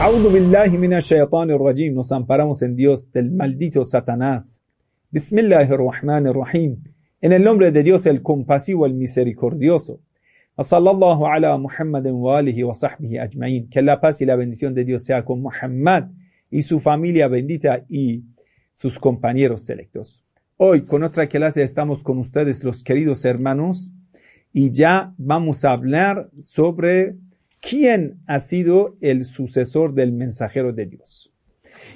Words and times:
Billahi. 0.00 1.90
Nos 1.90 2.10
amparamos 2.10 2.62
en 2.62 2.74
Dios 2.74 3.12
del 3.12 3.30
maldito 3.30 3.84
Satanás. 3.84 4.62
Bismillahirrahmanirrahim. 5.10 6.82
En 7.20 7.32
el 7.32 7.44
nombre 7.44 7.70
de 7.70 7.82
Dios 7.82 8.06
el 8.06 8.22
compasivo, 8.22 8.86
el 8.86 8.94
misericordioso. 8.94 10.00
Sallallahu 10.58 11.26
ala 11.26 11.58
Muhammadin 11.58 12.14
wa 12.14 12.38
alihi 12.38 12.62
wa 12.62 12.72
sahbihi 12.72 13.18
ajma'in. 13.18 13.68
Que 13.68 13.82
la 13.82 14.00
paz 14.00 14.22
y 14.22 14.24
la 14.24 14.36
bendición 14.36 14.72
de 14.74 14.84
Dios 14.84 15.04
sea 15.04 15.22
con 15.22 15.42
Muhammad 15.42 16.04
y 16.50 16.62
su 16.62 16.80
familia 16.80 17.28
bendita 17.28 17.84
y 17.86 18.24
sus 18.74 18.98
compañeros 18.98 19.66
selectos. 19.66 20.24
Hoy 20.56 20.86
con 20.86 21.02
otra 21.02 21.26
clase 21.26 21.62
estamos 21.62 22.02
con 22.02 22.16
ustedes 22.16 22.64
los 22.64 22.82
queridos 22.82 23.26
hermanos 23.26 23.92
y 24.50 24.70
ya 24.70 25.12
vamos 25.18 25.66
a 25.66 25.72
hablar 25.72 26.30
sobre 26.38 27.16
quién 27.60 28.20
ha 28.26 28.40
sido 28.40 28.96
el 29.00 29.24
sucesor 29.24 29.94
del 29.94 30.12
mensajero 30.12 30.72
de 30.72 30.86
Dios. 30.86 31.32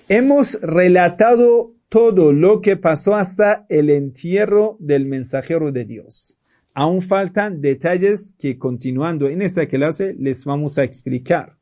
Hemos 0.08 0.60
relatado 0.60 1.74
todo 1.88 2.32
lo 2.32 2.60
que 2.60 2.76
pasó 2.76 3.14
hasta 3.14 3.66
el 3.68 3.90
entierro 3.90 4.76
del 4.80 5.06
mensajero 5.06 5.72
de 5.72 5.84
Dios. 5.84 6.38
Aún 6.74 7.02
faltan 7.02 7.60
detalles 7.60 8.34
que 8.38 8.58
continuando 8.58 9.28
en 9.28 9.42
esa 9.42 9.66
clase 9.66 10.14
les 10.18 10.44
vamos 10.44 10.76
a 10.76 10.84
explicar. 10.84 11.56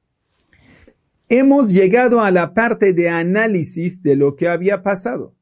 Hemos 1.28 1.72
llegado 1.72 2.20
a 2.20 2.30
la 2.30 2.54
parte 2.54 2.92
de 2.92 3.08
análisis 3.08 4.02
de 4.02 4.16
lo 4.16 4.36
que 4.36 4.48
había 4.48 4.82
pasado. 4.82 5.34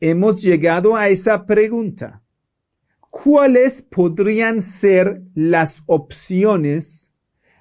Hemos 0.00 0.42
llegado 0.42 0.96
a 0.96 1.08
esa 1.08 1.44
pregunta. 1.44 2.22
¿Cuáles 3.10 3.82
podrían 3.82 4.60
ser 4.62 5.22
las 5.34 5.82
opciones 5.86 7.09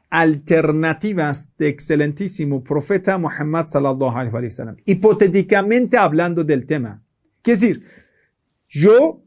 alternativas 0.10 1.56
de 1.58 1.68
excelentísimo 1.68 2.64
profeta 2.64 3.18
Muhammad 3.18 3.68
sallallahu 3.68 4.18
alaihi 4.18 4.34
wa 4.34 4.50
sallam. 4.50 4.78
Hipotéticamente 4.86 5.98
hablando 5.98 6.44
del 6.44 6.66
tema. 6.66 7.04
Es 7.44 7.62
decir, 7.62 7.84
yo, 8.68 9.24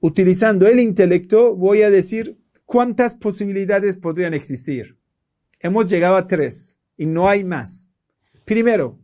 utilizando 0.00 0.66
el 0.66 0.80
intelecto, 0.80 1.56
voy 1.56 1.82
a 1.82 1.90
decir 1.90 2.38
cuántas 2.64 3.16
posibilidades 3.16 3.96
podrían 3.96 4.34
existir. 4.34 4.96
Hemos 5.60 5.90
llegado 5.90 6.16
a 6.16 6.26
tres 6.26 6.76
y 6.96 7.06
no 7.06 7.28
hay 7.28 7.42
más. 7.42 7.90
Primero, 8.44 8.98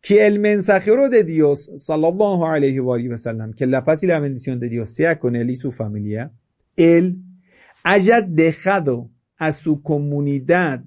que 0.00 0.26
el 0.26 0.38
mensajero 0.38 1.08
de 1.08 1.24
Dios, 1.24 1.70
sallallahu 1.76 2.46
alaihi 2.46 2.80
wa 2.80 3.16
sallam, 3.16 3.52
que 3.52 3.66
la 3.66 3.84
paz 3.84 4.02
y 4.02 4.06
la 4.06 4.18
bendición 4.18 4.58
de 4.58 4.68
Dios 4.68 4.88
sea 4.88 5.18
con 5.18 5.36
él 5.36 5.50
y 5.50 5.56
su 5.56 5.72
familia, 5.72 6.32
él 6.76 7.18
haya 7.82 8.22
dejado 8.22 9.10
a 9.40 9.52
su 9.52 9.80
comunidad 9.80 10.84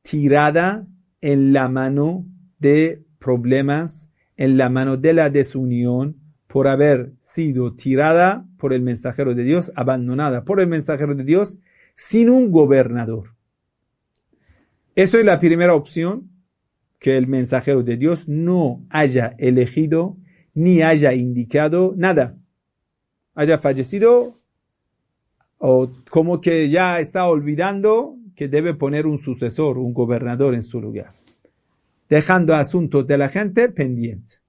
tirada 0.00 0.86
en 1.20 1.52
la 1.52 1.68
mano 1.68 2.24
de 2.58 3.04
problemas, 3.18 4.10
en 4.38 4.56
la 4.56 4.70
mano 4.70 4.96
de 4.96 5.12
la 5.12 5.28
desunión, 5.28 6.16
por 6.46 6.66
haber 6.66 7.12
sido 7.20 7.74
tirada 7.74 8.46
por 8.56 8.72
el 8.72 8.80
mensajero 8.80 9.34
de 9.34 9.44
Dios, 9.44 9.70
abandonada 9.76 10.44
por 10.44 10.60
el 10.60 10.66
mensajero 10.66 11.14
de 11.14 11.24
Dios, 11.24 11.58
sin 11.94 12.30
un 12.30 12.50
gobernador. 12.50 13.34
Eso 14.94 15.18
es 15.18 15.24
la 15.26 15.38
primera 15.38 15.74
opción, 15.74 16.30
que 16.98 17.18
el 17.18 17.26
mensajero 17.26 17.82
de 17.82 17.98
Dios 17.98 18.30
no 18.30 18.86
haya 18.88 19.34
elegido 19.36 20.16
ni 20.54 20.80
haya 20.80 21.12
indicado 21.12 21.92
nada. 21.98 22.38
Haya 23.34 23.58
fallecido 23.58 24.38
o 25.66 25.90
como 26.10 26.42
que 26.42 26.68
ya 26.68 27.00
está 27.00 27.26
olvidando 27.26 28.16
que 28.36 28.48
debe 28.48 28.74
poner 28.74 29.06
un 29.06 29.16
sucesor, 29.16 29.78
un 29.78 29.94
gobernador 29.94 30.54
en 30.54 30.62
su 30.62 30.78
lugar, 30.78 31.14
dejando 32.06 32.54
asuntos 32.54 33.06
de 33.06 33.16
la 33.16 33.28
gente 33.28 33.70
pendientes. 33.70 34.42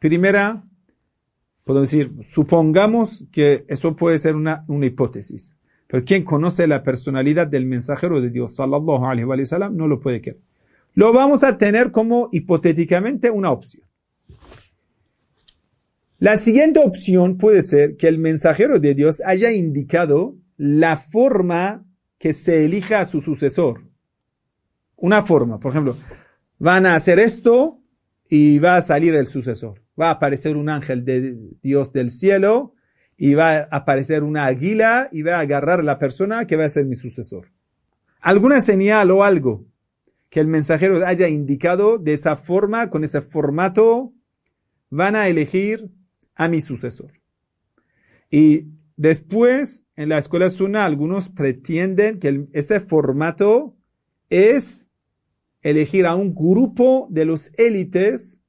Primera, 0.00 0.64
podemos 1.62 1.88
decir, 1.88 2.10
supongamos 2.24 3.24
que 3.30 3.64
eso 3.68 3.94
puede 3.94 4.18
ser 4.18 4.34
una, 4.34 4.64
una 4.66 4.86
hipótesis, 4.86 5.54
pero 5.86 6.04
quien 6.04 6.24
conoce 6.24 6.66
la 6.66 6.82
personalidad 6.82 7.46
del 7.46 7.66
mensajero 7.66 8.20
de 8.20 8.30
Dios, 8.30 8.56
sallallahu 8.56 9.06
alaihi 9.06 9.26
wa 9.26 9.46
sallam, 9.46 9.76
no 9.76 9.86
lo 9.86 10.00
puede 10.00 10.20
creer. 10.20 10.40
Lo 10.94 11.12
vamos 11.12 11.44
a 11.44 11.58
tener 11.58 11.92
como 11.92 12.28
hipotéticamente 12.32 13.30
una 13.30 13.52
opción. 13.52 13.84
La 16.24 16.38
siguiente 16.38 16.80
opción 16.80 17.36
puede 17.36 17.60
ser 17.60 17.98
que 17.98 18.08
el 18.08 18.18
mensajero 18.18 18.78
de 18.78 18.94
Dios 18.94 19.20
haya 19.26 19.52
indicado 19.52 20.38
la 20.56 20.96
forma 20.96 21.84
que 22.16 22.32
se 22.32 22.64
elija 22.64 23.00
a 23.00 23.04
su 23.04 23.20
sucesor. 23.20 23.82
Una 24.96 25.20
forma, 25.20 25.60
por 25.60 25.72
ejemplo, 25.72 25.98
van 26.58 26.86
a 26.86 26.94
hacer 26.94 27.18
esto 27.18 27.78
y 28.26 28.58
va 28.58 28.76
a 28.76 28.80
salir 28.80 29.14
el 29.14 29.26
sucesor. 29.26 29.82
Va 30.00 30.08
a 30.08 30.12
aparecer 30.12 30.56
un 30.56 30.70
ángel 30.70 31.04
de 31.04 31.36
Dios 31.60 31.92
del 31.92 32.08
cielo 32.08 32.72
y 33.18 33.34
va 33.34 33.56
a 33.58 33.68
aparecer 33.70 34.22
una 34.22 34.46
águila 34.46 35.10
y 35.12 35.20
va 35.20 35.36
a 35.36 35.40
agarrar 35.40 35.80
a 35.80 35.82
la 35.82 35.98
persona 35.98 36.46
que 36.46 36.56
va 36.56 36.64
a 36.64 36.70
ser 36.70 36.86
mi 36.86 36.96
sucesor. 36.96 37.50
Alguna 38.22 38.62
señal 38.62 39.10
o 39.10 39.24
algo 39.24 39.66
que 40.30 40.40
el 40.40 40.46
mensajero 40.46 41.06
haya 41.06 41.28
indicado 41.28 41.98
de 41.98 42.14
esa 42.14 42.36
forma, 42.36 42.88
con 42.88 43.04
ese 43.04 43.20
formato, 43.20 44.14
van 44.88 45.16
a 45.16 45.28
elegir 45.28 45.90
a 46.34 46.48
mi 46.48 46.60
sucesor. 46.60 47.12
Y 48.30 48.66
después, 48.96 49.86
en 49.96 50.08
la 50.08 50.18
escuela 50.18 50.50
Suna, 50.50 50.84
algunos 50.84 51.28
pretenden 51.28 52.18
que 52.18 52.46
ese 52.52 52.80
formato 52.80 53.76
es 54.28 54.86
elegir 55.62 56.06
a 56.06 56.14
un 56.14 56.34
grupo 56.34 57.06
de 57.10 57.24
los 57.24 57.52
élites, 57.58 58.40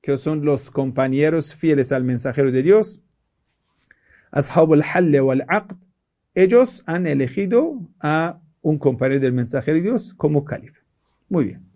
que 0.00 0.16
son 0.16 0.44
los 0.44 0.70
compañeros 0.70 1.54
fieles 1.54 1.92
al 1.92 2.04
mensajero 2.04 2.50
de 2.52 2.62
Dios, 2.62 3.02
Ashab 4.30 4.72
al 4.72 5.20
wal 5.20 5.44
aqd, 5.48 5.76
ellos 6.34 6.82
han 6.86 7.06
elegido 7.06 7.80
a 7.98 8.40
un 8.62 8.78
compañero 8.78 9.20
del 9.20 9.32
mensajero 9.32 9.76
de 9.76 9.82
Dios 9.82 10.14
como 10.14 10.44
califa. 10.44 10.78
Muy 11.28 11.44
bien. 11.46 11.66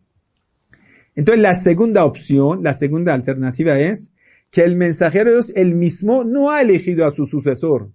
Entonces 1.17 1.43
la 1.43 1.55
segunda 1.55 2.05
opción, 2.05 2.63
la 2.63 2.75
segunda 2.75 3.15
alternativa 3.15 3.79
es 3.79 4.13
que 4.55 4.63
el 4.63 4.77
mensajero 4.77 5.31
de 5.31 5.37
Dios, 5.39 5.53
él 5.57 5.75
mismo, 5.75 6.23
no 6.23 6.53
ha 6.53 6.63
elegido 6.63 7.05
a 7.05 7.11
su 7.11 7.27
sucesor, 7.27 7.91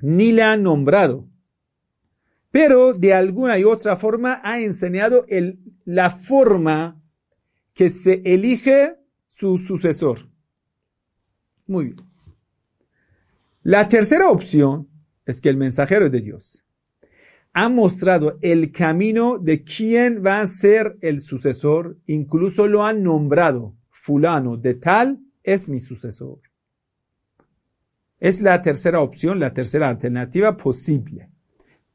ni 0.00 0.32
le 0.32 0.42
ha 0.42 0.56
nombrado, 0.56 1.28
pero 2.50 2.94
de 2.94 3.12
alguna 3.12 3.58
y 3.58 3.64
otra 3.64 3.96
forma 3.96 4.40
ha 4.42 4.60
enseñado 4.60 5.26
el, 5.28 5.58
la 5.84 6.08
forma 6.08 7.02
que 7.74 7.90
se 7.90 8.22
elige 8.24 8.94
su 9.28 9.58
sucesor. 9.58 10.30
Muy 11.66 11.84
bien. 11.84 11.96
La 13.62 13.88
tercera 13.88 14.30
opción 14.30 14.88
es 15.26 15.38
que 15.38 15.50
el 15.50 15.58
mensajero 15.58 16.08
de 16.08 16.22
Dios 16.22 16.64
ha 17.52 17.68
mostrado 17.68 18.38
el 18.40 18.72
camino 18.72 19.36
de 19.36 19.64
quién 19.64 20.24
va 20.24 20.40
a 20.40 20.46
ser 20.46 20.96
el 21.02 21.18
sucesor, 21.18 21.98
incluso 22.06 22.66
lo 22.66 22.86
han 22.86 23.02
nombrado 23.02 23.74
fulano 23.90 24.56
de 24.56 24.72
tal 24.72 25.20
es 25.52 25.68
mi 25.68 25.80
sucesor. 25.80 26.40
Es 28.20 28.42
la 28.42 28.60
tercera 28.60 29.00
opción, 29.00 29.40
la 29.40 29.54
tercera 29.54 29.88
alternativa 29.88 30.56
posible. 30.56 31.30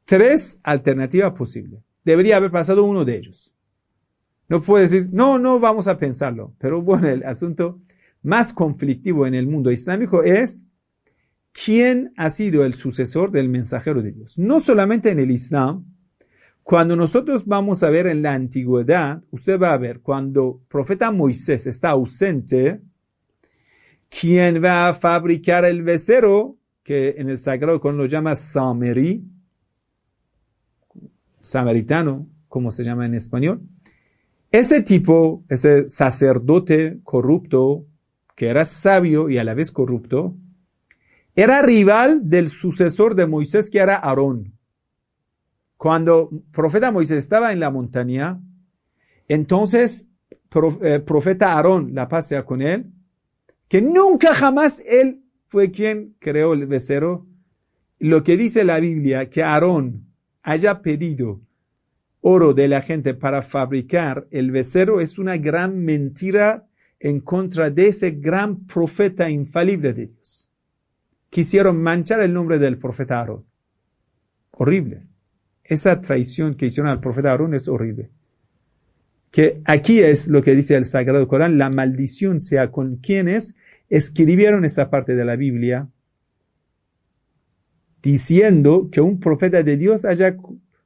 Tres 0.04 0.58
alternativas 0.62 1.32
posibles. 1.34 1.80
Debería 2.04 2.36
haber 2.36 2.50
pasado 2.50 2.84
uno 2.84 3.04
de 3.04 3.16
ellos. 3.16 3.52
No 4.48 4.60
puede 4.60 4.88
decir, 4.88 5.10
no, 5.12 5.38
no 5.38 5.60
vamos 5.60 5.86
a 5.86 5.98
pensarlo. 5.98 6.54
Pero 6.58 6.82
bueno, 6.82 7.08
el 7.08 7.24
asunto 7.24 7.80
más 8.22 8.52
conflictivo 8.52 9.26
en 9.26 9.34
el 9.34 9.46
mundo 9.46 9.70
islámico 9.70 10.22
es 10.22 10.66
quién 11.52 12.12
ha 12.16 12.30
sido 12.30 12.64
el 12.64 12.74
sucesor 12.74 13.30
del 13.30 13.48
mensajero 13.48 14.02
de 14.02 14.12
Dios. 14.12 14.36
No 14.36 14.60
solamente 14.60 15.10
en 15.10 15.20
el 15.20 15.30
Islam, 15.30 15.84
cuando 16.64 16.96
nosotros 16.96 17.46
vamos 17.46 17.82
a 17.82 17.90
ver 17.90 18.06
en 18.08 18.22
la 18.22 18.32
antigüedad, 18.32 19.22
usted 19.30 19.60
va 19.60 19.72
a 19.72 19.78
ver 19.78 20.00
cuando 20.00 20.60
profeta 20.68 21.10
Moisés 21.10 21.66
está 21.66 21.90
ausente, 21.90 22.80
quien 24.08 24.62
va 24.62 24.88
a 24.88 24.94
fabricar 24.94 25.64
el 25.64 25.82
becerro 25.82 26.56
que 26.82 27.14
en 27.16 27.30
el 27.30 27.38
Sagrado 27.38 27.80
Corán 27.80 27.96
lo 27.96 28.06
llama 28.06 28.34
Sameri, 28.34 29.24
samaritano, 31.40 32.26
como 32.48 32.70
se 32.70 32.84
llama 32.84 33.06
en 33.06 33.14
español. 33.14 33.62
Ese 34.50 34.82
tipo, 34.82 35.42
ese 35.48 35.88
sacerdote 35.88 37.00
corrupto, 37.02 37.86
que 38.36 38.48
era 38.48 38.64
sabio 38.64 39.28
y 39.28 39.38
a 39.38 39.44
la 39.44 39.54
vez 39.54 39.72
corrupto, 39.72 40.36
era 41.34 41.62
rival 41.62 42.28
del 42.28 42.48
sucesor 42.48 43.14
de 43.16 43.26
Moisés, 43.26 43.70
que 43.70 43.78
era 43.78 43.96
Aarón. 43.96 44.52
Cuando 45.76 46.30
profeta 46.52 46.92
Moisés 46.92 47.18
estaba 47.18 47.52
en 47.52 47.60
la 47.60 47.70
montaña, 47.70 48.40
entonces 49.26 50.08
eh, 50.82 51.00
profeta 51.00 51.54
Aarón 51.54 51.94
la 51.94 52.06
pasea 52.06 52.44
con 52.44 52.62
él, 52.62 52.93
que 53.68 53.82
nunca 53.82 54.34
jamás 54.34 54.82
él 54.86 55.22
fue 55.46 55.70
quien 55.70 56.16
creó 56.18 56.52
el 56.52 56.66
becerro. 56.66 57.26
Lo 57.98 58.22
que 58.22 58.36
dice 58.36 58.64
la 58.64 58.80
Biblia, 58.80 59.30
que 59.30 59.42
Aarón 59.42 60.06
haya 60.42 60.82
pedido 60.82 61.40
oro 62.26 62.54
de 62.54 62.68
la 62.68 62.80
gente 62.80 63.12
para 63.12 63.42
fabricar 63.42 64.26
el 64.30 64.50
becerro 64.50 65.00
es 65.00 65.18
una 65.18 65.36
gran 65.36 65.84
mentira 65.84 66.66
en 66.98 67.20
contra 67.20 67.68
de 67.68 67.88
ese 67.88 68.12
gran 68.12 68.66
profeta 68.66 69.28
infalible 69.28 69.92
de 69.92 70.06
Dios. 70.06 70.48
Quisieron 71.28 71.82
manchar 71.82 72.20
el 72.20 72.32
nombre 72.32 72.58
del 72.58 72.78
profeta 72.78 73.18
Aarón. 73.18 73.44
Horrible. 74.52 75.02
Esa 75.62 76.00
traición 76.00 76.54
que 76.54 76.66
hicieron 76.66 76.90
al 76.90 77.00
profeta 77.00 77.30
Aarón 77.30 77.52
es 77.52 77.68
horrible. 77.68 78.10
Que 79.34 79.60
aquí 79.64 79.98
es 79.98 80.28
lo 80.28 80.44
que 80.44 80.54
dice 80.54 80.76
el 80.76 80.84
Sagrado 80.84 81.26
Corán, 81.26 81.58
la 81.58 81.68
maldición 81.68 82.38
sea 82.38 82.70
con 82.70 82.98
quienes 82.98 83.56
escribieron 83.88 84.64
esta 84.64 84.90
parte 84.90 85.16
de 85.16 85.24
la 85.24 85.34
Biblia 85.34 85.88
diciendo 88.00 88.90
que 88.92 89.00
un 89.00 89.18
profeta 89.18 89.64
de 89.64 89.76
Dios 89.76 90.04
haya 90.04 90.36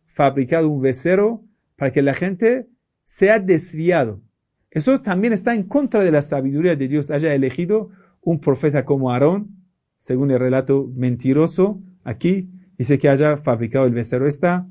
fabricado 0.06 0.70
un 0.70 0.80
becerro 0.80 1.44
para 1.76 1.92
que 1.92 2.00
la 2.00 2.14
gente 2.14 2.68
sea 3.04 3.38
desviado. 3.38 4.22
Eso 4.70 4.98
también 5.02 5.34
está 5.34 5.54
en 5.54 5.64
contra 5.64 6.02
de 6.02 6.10
la 6.10 6.22
sabiduría 6.22 6.74
de 6.74 6.88
Dios, 6.88 7.10
haya 7.10 7.34
elegido 7.34 7.90
un 8.22 8.40
profeta 8.40 8.86
como 8.86 9.10
Aarón, 9.10 9.58
según 9.98 10.30
el 10.30 10.38
relato 10.38 10.90
mentiroso 10.96 11.82
aquí, 12.02 12.48
dice 12.78 12.98
que 12.98 13.10
haya 13.10 13.36
fabricado 13.36 13.84
el 13.84 13.92
becerro. 13.92 14.26
Está 14.26 14.66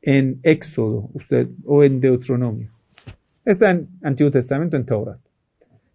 en 0.00 0.40
Éxodo 0.44 1.10
usted, 1.12 1.50
o 1.66 1.84
en 1.84 2.00
Deuteronomio. 2.00 2.77
Está 3.48 3.70
en 3.70 3.88
Antiguo 4.02 4.30
Testamento, 4.30 4.76
en 4.76 4.84
Torah, 4.84 5.18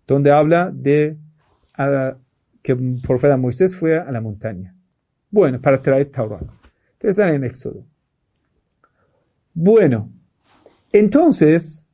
donde 0.08 0.32
habla 0.32 0.72
de 0.74 1.16
que 2.64 2.72
el 2.72 3.00
profeta 3.06 3.38
Moisés 3.38 3.76
fue 3.76 4.00
a 4.00 4.12
la 4.12 4.22
montaña. 4.22 4.76
Bueno, 5.30 5.62
para 5.62 5.80
traer 5.80 6.10
Torah. 6.10 6.40
Entonces 6.40 7.10
están 7.10 7.30
en 7.30 7.44
Éxodo. 7.44 7.86
Bueno, 9.54 10.10
entonces 10.92 11.86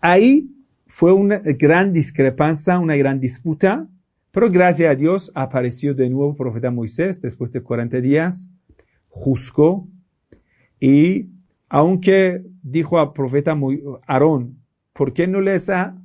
ahí 0.00 0.50
fue 0.88 1.12
una 1.12 1.38
gran 1.38 1.92
discrepancia, 1.92 2.80
una 2.80 2.96
gran 2.96 3.20
disputa, 3.20 3.86
pero 4.32 4.50
gracias 4.50 4.90
a 4.90 4.96
Dios 4.96 5.30
apareció 5.36 5.94
de 5.94 6.10
nuevo 6.10 6.30
el 6.30 6.36
profeta 6.36 6.72
Moisés 6.72 7.22
después 7.22 7.52
de 7.52 7.60
40 7.60 8.00
días, 8.00 8.48
juzgó 9.10 9.86
y 10.80 11.28
aunque 11.68 12.44
dijo 12.64 12.98
al 12.98 13.12
profeta 13.12 13.56
Aarón, 14.08 14.63
¿por 14.94 15.12
qué 15.12 15.26
no 15.26 15.42
les 15.42 15.68
ha 15.68 15.98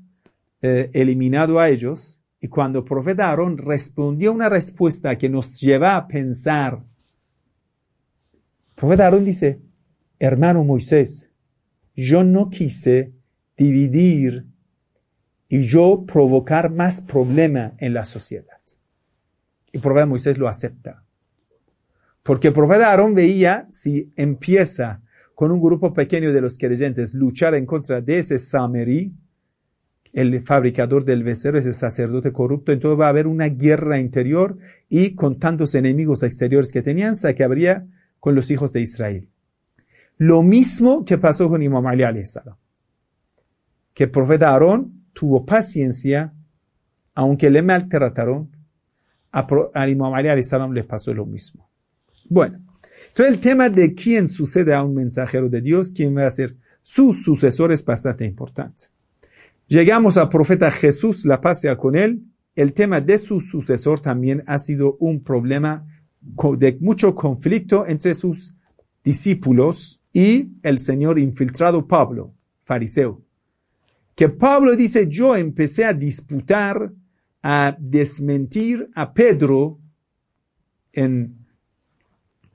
eh, 0.62 0.89
eliminado 0.94 1.59
a 1.59 1.69
ellos? 1.69 2.21
Y 2.41 2.50
cuando 2.50 2.80
el 2.80 2.86
profeta 2.86 3.30
Aarón 3.30 3.57
respondió 3.57 4.33
una 4.33 4.50
respuesta 4.50 5.18
que 5.18 5.30
nos 5.30 5.59
lleva 5.62 5.95
a 5.95 6.07
pensar, 6.07 6.83
el 8.33 8.75
profeta 8.75 9.06
Aarón 9.06 9.24
dice, 9.24 9.62
hermano 10.19 10.63
Moisés, 10.65 11.31
yo 11.95 12.24
no 12.24 12.50
quise 12.50 13.13
dividir 13.56 14.45
y 15.47 15.62
yo 15.62 16.06
provocar 16.06 16.69
más 16.69 17.01
problema 17.01 17.74
en 17.77 17.94
la 17.94 18.06
sociedad. 18.06 18.59
Y 19.71 19.77
el 19.77 19.81
profeta 19.81 20.06
Moisés 20.06 20.38
lo 20.38 20.47
acepta. 20.47 21.03
Porque 22.24 22.47
el 22.47 22.53
profeta 22.53 22.89
Aarón 22.89 23.13
veía 23.13 23.68
si 23.71 24.12
empieza 24.15 25.01
con 25.39 25.53
un 25.53 25.62
grupo 25.62 25.94
pequeño 25.94 26.33
de 26.33 26.41
los 26.41 26.57
creyentes 26.57 27.13
luchar 27.13 27.56
en 27.56 27.65
contra 27.65 28.01
de 28.01 28.19
ese 28.19 28.38
Sameri, 28.38 29.13
el 30.12 30.41
fabricador 30.41 31.06
del 31.06 31.24
becerro, 31.24 31.57
ese 31.57 31.71
sacerdote 31.71 32.33
corrupto, 32.33 32.74
entonces 32.74 33.00
va 33.00 33.06
a 33.06 33.09
haber 33.12 33.25
una 33.25 33.47
guerra 33.47 34.01
interior 34.01 34.57
y 34.89 35.15
con 35.15 35.39
tantos 35.39 35.75
enemigos 35.75 36.24
exteriores 36.24 36.74
que 36.74 36.81
tenían, 36.81 37.15
se 37.15 37.30
acabaría 37.30 37.88
con 38.19 38.36
los 38.36 38.51
hijos 38.51 38.74
de 38.74 38.81
Israel. 38.81 39.30
Lo 40.18 40.44
mismo 40.44 41.06
que 41.06 41.18
pasó 41.18 41.47
con 41.47 41.63
Imam 41.63 41.88
Ali 41.88 42.03
que 43.94 44.03
el 44.03 44.12
profeta 44.12 44.50
Aarón 44.50 45.06
tuvo 45.13 45.45
paciencia, 45.45 46.33
aunque 47.15 47.50
le 47.50 47.62
maltrataron, 47.62 48.50
a, 49.31 49.88
Imam 49.88 50.13
Ali 50.15 50.27
les 50.74 50.85
pasó 50.85 51.13
lo 51.13 51.25
mismo. 51.25 51.69
Bueno, 52.27 52.59
entonces 53.07 53.35
el 53.35 53.41
tema 53.41 53.69
de 53.69 53.93
quién 53.93 54.29
sucede 54.29 54.73
a 54.73 54.83
un 54.83 54.95
mensajero 54.95 55.49
de 55.49 55.61
Dios, 55.61 55.91
quién 55.91 56.15
va 56.15 56.27
a 56.27 56.31
ser 56.31 56.55
su 56.83 57.13
sucesor 57.13 57.71
es 57.71 57.85
bastante 57.85 58.25
importante. 58.25 58.85
Llegamos 59.67 60.17
al 60.17 60.29
profeta 60.29 60.71
Jesús, 60.71 61.25
la 61.25 61.39
paz 61.39 61.61
sea 61.61 61.77
con 61.77 61.95
él. 61.95 62.23
El 62.55 62.73
tema 62.73 62.99
de 62.99 63.19
su 63.19 63.41
sucesor 63.41 63.99
también 63.99 64.43
ha 64.47 64.57
sido 64.57 64.97
un 64.99 65.23
problema 65.23 65.85
de 66.19 66.77
mucho 66.81 67.13
conflicto 67.13 67.85
entre 67.85 68.15
sus 68.15 68.53
discípulos 69.03 70.01
y 70.11 70.49
el 70.63 70.79
Señor 70.79 71.19
infiltrado 71.19 71.87
Pablo, 71.87 72.33
fariseo. 72.63 73.21
Que 74.15 74.27
Pablo 74.27 74.75
dice, 74.75 75.07
yo 75.07 75.35
empecé 75.35 75.85
a 75.85 75.93
disputar, 75.93 76.91
a 77.43 77.77
desmentir 77.79 78.89
a 78.95 79.13
Pedro 79.13 79.79
en 80.91 81.38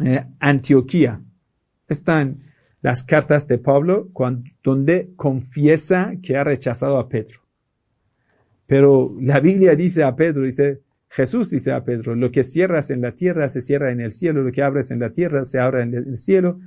eh, 0.01 0.25
Antioquía. 0.41 1.21
Están 1.89 2.43
las 2.83 3.03
cartas 3.03 3.49
de 3.49 3.59
Pablo 3.59 4.11
donde 4.63 5.11
confiesa 5.17 6.15
que 6.23 6.37
ha 6.37 6.45
rechazado 6.45 6.99
a 6.99 7.09
Pedro. 7.09 7.41
Pero 8.67 9.17
la 9.21 9.41
Biblia 9.41 9.75
dice 9.75 10.03
a 10.03 10.15
Pedro, 10.15 10.43
dice, 10.43 10.81
Jesús 11.09 11.49
dice 11.49 11.73
a 11.73 11.85
Pedro, 11.85 12.15
lo 12.15 12.31
que 12.31 12.43
cierras 12.43 12.91
en 12.91 13.01
la 13.01 13.13
tierra 13.13 13.49
se 13.49 13.61
cierra 13.61 13.91
en 13.91 14.01
el 14.01 14.13
cielo, 14.13 14.43
lo 14.43 14.53
que 14.53 14.63
abres 14.63 14.91
en 14.91 15.01
la 15.01 15.11
tierra 15.11 15.45
se 15.45 15.59
abre 15.59 15.83
en 15.83 15.95
el 15.95 16.17
cielo. 16.17 16.61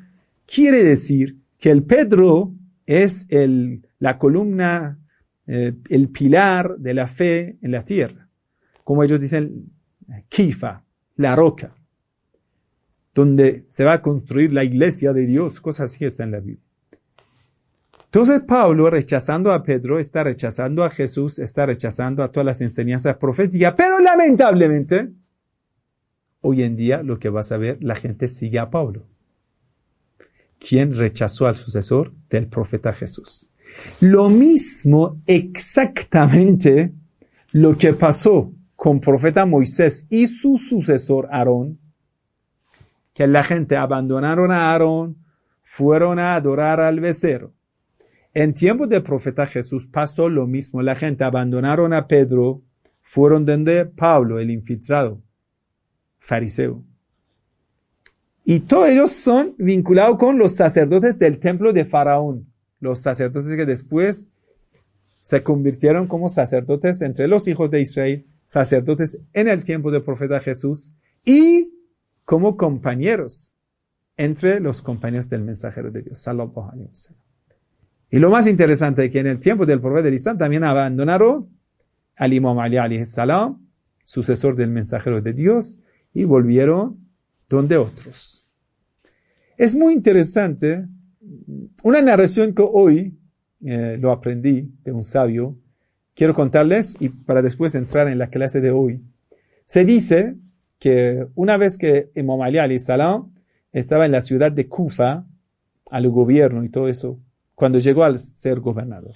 Quiere 0.46 0.84
decir 0.84 1.36
que 1.60 1.70
el 1.70 1.84
Pedro 1.84 2.52
es 2.86 3.28
el, 3.30 3.84
la 4.00 4.18
columna, 4.18 4.98
eh, 5.46 5.74
el 5.90 6.10
pilar 6.10 6.78
de 6.78 6.94
la 6.94 7.08
fe 7.08 7.58
en 7.62 7.72
la 7.72 7.84
tierra. 7.84 8.28
Como 8.84 9.04
ellos 9.04 9.20
dicen, 9.20 9.70
Kifa, 10.30 10.84
la 11.18 11.36
roca 11.36 11.77
donde 13.18 13.66
se 13.72 13.84
va 13.84 13.94
a 13.94 14.02
construir 14.04 14.54
la 14.54 14.64
iglesia 14.64 15.12
de 15.12 15.26
Dios, 15.26 15.60
cosas 15.60 15.92
así 15.92 16.06
está 16.06 16.24
en 16.24 16.32
la 16.34 16.40
Biblia. 16.40 16.64
Entonces 18.06 18.42
Pablo, 18.48 18.92
rechazando 18.92 19.52
a 19.52 19.64
Pedro, 19.64 19.98
está 19.98 20.24
rechazando 20.24 20.84
a 20.84 20.92
Jesús, 20.92 21.40
está 21.40 21.66
rechazando 21.66 22.22
a 22.22 22.32
todas 22.32 22.46
las 22.46 22.62
enseñanzas 22.62 23.18
proféticas, 23.18 23.74
pero 23.76 24.00
lamentablemente, 24.00 25.10
hoy 26.42 26.62
en 26.62 26.76
día 26.76 27.02
lo 27.02 27.18
que 27.18 27.30
vas 27.30 27.52
a 27.52 27.58
ver, 27.58 27.80
la 27.82 27.96
gente 27.96 28.28
sigue 28.28 28.60
a 28.60 28.70
Pablo. 28.70 29.08
¿Quién 30.60 30.96
rechazó 30.96 31.48
al 31.48 31.56
sucesor 31.56 32.14
del 32.30 32.46
profeta 32.46 32.94
Jesús? 32.94 33.50
Lo 34.00 34.30
mismo 34.30 35.24
exactamente 35.26 36.94
lo 37.52 37.76
que 37.76 37.94
pasó 37.94 38.54
con 38.76 39.00
profeta 39.00 39.48
Moisés 39.48 40.06
y 40.08 40.28
su 40.28 40.58
sucesor 40.58 41.28
Aarón 41.32 41.80
que 43.18 43.26
la 43.26 43.42
gente 43.42 43.76
abandonaron 43.76 44.52
a 44.52 44.70
Aarón, 44.70 45.18
fueron 45.64 46.20
a 46.20 46.36
adorar 46.36 46.80
al 46.80 47.00
becerro. 47.00 47.52
En 48.32 48.54
tiempo 48.54 48.86
del 48.86 49.02
profeta 49.02 49.48
Jesús 49.48 49.88
pasó 49.88 50.30
lo 50.30 50.46
mismo. 50.46 50.84
La 50.84 50.94
gente 50.94 51.24
abandonaron 51.24 51.94
a 51.94 52.06
Pedro, 52.06 52.62
fueron 53.02 53.44
donde 53.44 53.86
Pablo, 53.86 54.38
el 54.38 54.52
infiltrado, 54.52 55.20
fariseo. 56.20 56.84
Y 58.46 58.60
todos 58.60 58.90
ellos 58.90 59.14
son 59.14 59.56
vinculados 59.58 60.20
con 60.20 60.38
los 60.38 60.54
sacerdotes 60.54 61.18
del 61.18 61.40
templo 61.40 61.74
de 61.74 61.86
Faraón. 61.86 62.46
Los 62.80 63.02
sacerdotes 63.02 63.56
que 63.56 63.66
después 63.66 64.30
se 65.22 65.42
convirtieron 65.42 66.06
como 66.06 66.30
sacerdotes 66.30 67.02
entre 67.02 67.28
los 67.28 67.48
hijos 67.48 67.72
de 67.72 67.82
Israel, 67.82 68.28
sacerdotes 68.46 69.20
en 69.34 69.48
el 69.48 69.64
tiempo 69.64 69.90
del 69.90 70.04
profeta 70.04 70.40
Jesús. 70.40 70.94
Y 71.26 71.72
como 72.28 72.58
compañeros 72.58 73.56
entre 74.18 74.60
los 74.60 74.82
compañeros 74.82 75.30
del 75.30 75.44
mensajero 75.44 75.92
de 75.92 76.02
Dios. 76.02 76.28
Y 78.12 78.20
lo 78.20 78.30
más 78.30 78.48
interesante 78.48 79.06
es 79.06 79.12
que 79.14 79.20
en 79.20 79.28
el 79.28 79.40
tiempo 79.40 79.66
del 79.66 79.80
profeta 79.80 80.10
Islam 80.10 80.38
también 80.38 80.66
abandonaron 80.66 81.48
al 82.18 82.34
Imam 82.34 82.60
Ali 82.60 83.06
salam, 83.06 83.66
sucesor 84.04 84.58
del 84.58 84.72
mensajero 84.72 85.22
de 85.22 85.32
Dios, 85.32 85.80
y 86.14 86.26
volvieron 86.26 87.00
donde 87.48 87.78
otros. 87.78 88.46
Es 89.56 89.74
muy 89.74 89.94
interesante, 89.94 90.86
una 91.82 92.02
narración 92.02 92.54
que 92.54 92.62
hoy 92.70 93.18
eh, 93.64 93.98
lo 94.02 94.12
aprendí 94.12 94.70
de 94.84 94.92
un 94.92 95.06
sabio, 95.06 95.58
quiero 96.14 96.34
contarles 96.34 96.98
y 97.00 97.08
para 97.08 97.42
después 97.42 97.74
entrar 97.74 98.10
en 98.10 98.18
la 98.18 98.30
clase 98.30 98.60
de 98.60 98.72
hoy. 98.72 99.02
Se 99.66 99.86
dice 99.86 100.36
que 100.80 101.28
una 101.36 101.58
vez 101.58 101.78
que 101.78 102.12
Imam 102.16 102.42
Ali 102.42 102.80
salam 102.80 103.34
estaba 103.72 104.06
en 104.06 104.12
la 104.12 104.22
ciudad 104.22 104.52
de 104.52 104.68
Kufa, 104.68 105.26
al 105.90 106.10
gobierno 106.10 106.64
y 106.64 106.70
todo 106.70 106.88
eso, 106.88 107.20
cuando 107.56 107.80
llegó 107.80 108.04
al 108.04 108.20
ser 108.20 108.60
gobernador, 108.60 109.16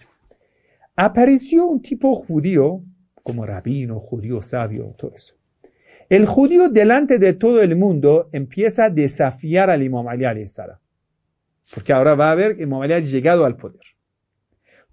apareció 0.95 1.65
un 1.65 1.81
tipo 1.81 2.15
judío, 2.15 2.81
como 3.23 3.45
rabino, 3.45 3.99
judío 3.99 4.41
sabio, 4.41 4.95
todo 4.97 5.13
eso. 5.13 5.35
El 6.09 6.25
judío 6.25 6.69
delante 6.69 7.19
de 7.19 7.33
todo 7.33 7.61
el 7.61 7.75
mundo 7.75 8.29
empieza 8.31 8.85
a 8.85 8.89
desafiar 8.89 9.69
al 9.69 9.83
Imam 9.83 10.07
Ali 10.07 10.47
salam, 10.47 10.77
porque 11.73 11.93
ahora 11.93 12.15
va 12.15 12.31
a 12.31 12.35
ver 12.35 12.57
que 12.57 12.63
Imam 12.63 12.81
Ali 12.81 12.93
ha 12.93 12.99
llegado 12.99 13.45
al 13.45 13.55
poder. 13.55 13.81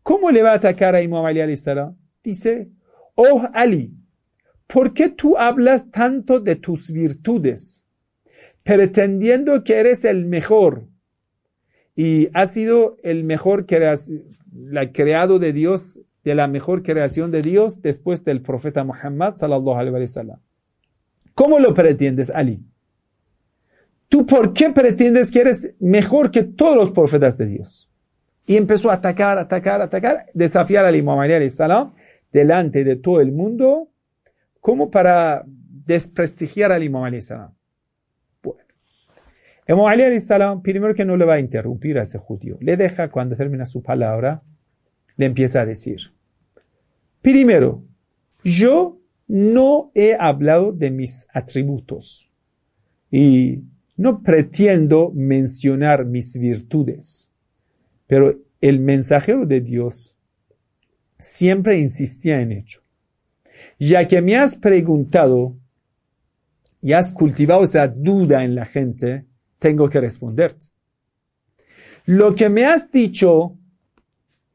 ¿Cómo 0.03 0.31
le 0.31 0.43
va 0.43 0.53
a 0.53 0.57
atacar 0.57 0.95
a 0.95 1.03
Imam 1.03 1.25
Ali 1.25 1.57
salam? 1.57 1.97
Dice, 2.23 2.69
oh 3.15 3.49
Ali, 3.53 3.98
¿por 4.69 4.95
qué 4.95 5.09
tú 5.09 5.37
hablas 5.37 5.91
tanto 5.91 6.39
de 6.39 6.55
tus 6.55 6.93
virtudes, 6.93 7.85
pretendiendo 8.63 9.65
que 9.65 9.75
eres 9.75 10.05
el 10.05 10.25
mejor 10.27 10.85
y 11.97 12.29
has 12.33 12.53
sido 12.53 12.97
el 13.03 13.25
mejor 13.25 13.67
creado 13.67 15.39
de 15.41 15.53
Dios, 15.53 16.01
de 16.23 16.35
la 16.37 16.47
mejor 16.47 16.85
creación 16.85 17.33
de 17.33 17.43
Dios 17.43 17.83
después 17.83 18.25
del 18.25 18.41
profeta 18.41 18.85
Muhammad 18.85 19.35
sallallahu 19.35 19.75
alaihi 19.77 20.03
wasallam? 20.03 20.39
¿Cómo 21.35 21.59
lo 21.59 21.75
pretendes, 21.75 22.31
Ali? 22.31 22.61
¿Tú 24.09 24.25
por 24.25 24.53
qué 24.53 24.71
pretendes 24.71 25.33
que 25.33 25.41
eres 25.41 25.75
mejor 25.81 26.31
que 26.31 26.45
todos 26.45 26.77
los 26.77 26.93
profetas 26.93 27.37
de 27.37 27.47
Dios? 27.47 27.89
y 28.49 28.57
empezó 28.57 28.91
a 28.91 28.95
atacar, 28.95 29.39
atacar, 29.39 29.83
atacar, 29.83 30.25
desafiar 30.33 30.87
al 30.87 30.97
Imam 30.97 31.19
Ali 31.19 31.51
salam 31.51 31.93
delante 32.33 32.83
de 32.83 32.97
todo 32.97 33.21
el 33.21 33.31
mundo, 33.31 33.91
como 34.69 34.91
para 34.91 35.47
desprestigiar 35.47 36.73
al 36.73 36.83
Imam 36.83 37.03
Ali 37.03 37.23
salam. 37.23 37.55
Bueno, 38.43 38.61
Imam 39.67 39.87
Ali 39.87 40.21
salam, 40.21 40.61
primero 40.61 40.95
que 40.95 41.07
no 41.07 41.17
le 41.17 41.25
va 41.25 41.37
a 41.37 41.41
interrumpir 41.41 41.99
a 41.99 42.03
ese 42.03 42.19
judío, 42.19 42.59
le 42.61 42.77
deja 42.77 43.09
cuando 43.09 43.35
termina 43.35 43.65
su 43.65 43.83
palabra, 43.83 44.43
le 45.17 45.25
empieza 45.25 45.63
a 45.63 45.65
decir, 45.65 46.13
primero, 47.23 47.83
yo 48.45 49.01
no 49.27 49.91
he 49.95 50.15
hablado 50.21 50.73
de 50.73 50.91
mis 50.91 51.27
atributos 51.33 52.31
y 53.11 53.63
no 53.97 54.23
pretendo 54.23 55.13
mencionar 55.15 56.05
mis 56.05 56.39
virtudes 56.39 57.31
pero 58.07 58.39
el 58.61 58.81
mensajero 58.81 59.47
de 59.47 59.63
Dios 59.63 60.15
siempre 61.19 61.79
insistía 61.79 62.43
en 62.43 62.53
ello. 62.53 62.81
Ya 63.79 64.07
que 64.09 64.21
me 64.21 64.37
has 64.37 64.57
preguntado 64.57 65.57
y 66.83 66.93
has 66.93 67.13
cultivado 67.13 67.65
esa 67.65 67.89
duda 67.89 68.45
en 68.45 68.55
la 68.55 68.65
gente, 68.65 69.27
tengo 69.59 69.89
que 69.89 70.01
responderte. 70.01 70.67
Lo 72.07 72.35
que 72.35 72.49
me 72.49 72.65
has 72.65 72.91
dicho, 72.91 73.57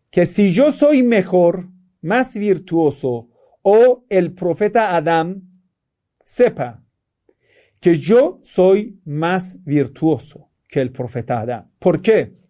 que 0.09 0.25
si 0.25 0.53
yo 0.53 0.71
soy 0.71 1.03
mejor, 1.03 1.69
más 2.01 2.35
virtuoso, 2.35 3.29
o 3.61 4.05
el 4.09 4.33
profeta 4.33 4.95
Adán, 4.95 5.43
sepa 6.25 6.83
que 7.79 7.95
yo 7.95 8.39
soy 8.43 8.99
más 9.05 9.63
virtuoso 9.63 10.49
que 10.67 10.81
el 10.81 10.91
profeta 10.91 11.41
Adán. 11.41 11.71
¿Por 11.79 12.01
qué? 12.01 12.42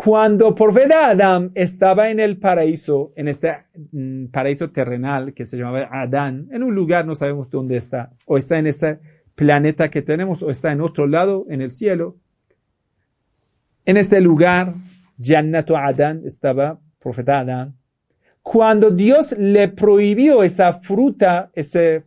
Cuando 0.00 0.54
por 0.54 0.72
vida 0.72 1.08
Adán 1.08 1.50
estaba 1.56 2.08
en 2.08 2.20
el 2.20 2.36
paraíso, 2.36 3.12
en 3.16 3.26
este 3.26 3.52
mm, 3.90 4.26
paraíso 4.26 4.70
terrenal 4.70 5.34
que 5.34 5.44
se 5.44 5.56
llamaba 5.56 5.88
Adán, 5.90 6.46
en 6.52 6.62
un 6.62 6.72
lugar 6.72 7.04
no 7.04 7.16
sabemos 7.16 7.50
dónde 7.50 7.78
está, 7.78 8.12
o 8.24 8.36
está 8.36 8.60
en 8.60 8.68
ese 8.68 9.00
planeta 9.34 9.90
que 9.90 10.00
tenemos, 10.00 10.40
o 10.44 10.50
está 10.50 10.70
en 10.70 10.82
otro 10.82 11.08
lado, 11.08 11.46
en 11.48 11.62
el 11.62 11.70
cielo. 11.70 12.16
En 13.84 13.96
este 13.96 14.20
lugar, 14.20 14.76
Jannatu 15.20 15.74
Adán 15.74 16.22
estaba, 16.24 16.78
profeta 17.00 17.40
Adán. 17.40 17.76
Cuando 18.40 18.92
Dios 18.92 19.34
le 19.36 19.66
prohibió 19.66 20.44
esa 20.44 20.74
fruta, 20.74 21.50
ese, 21.54 22.04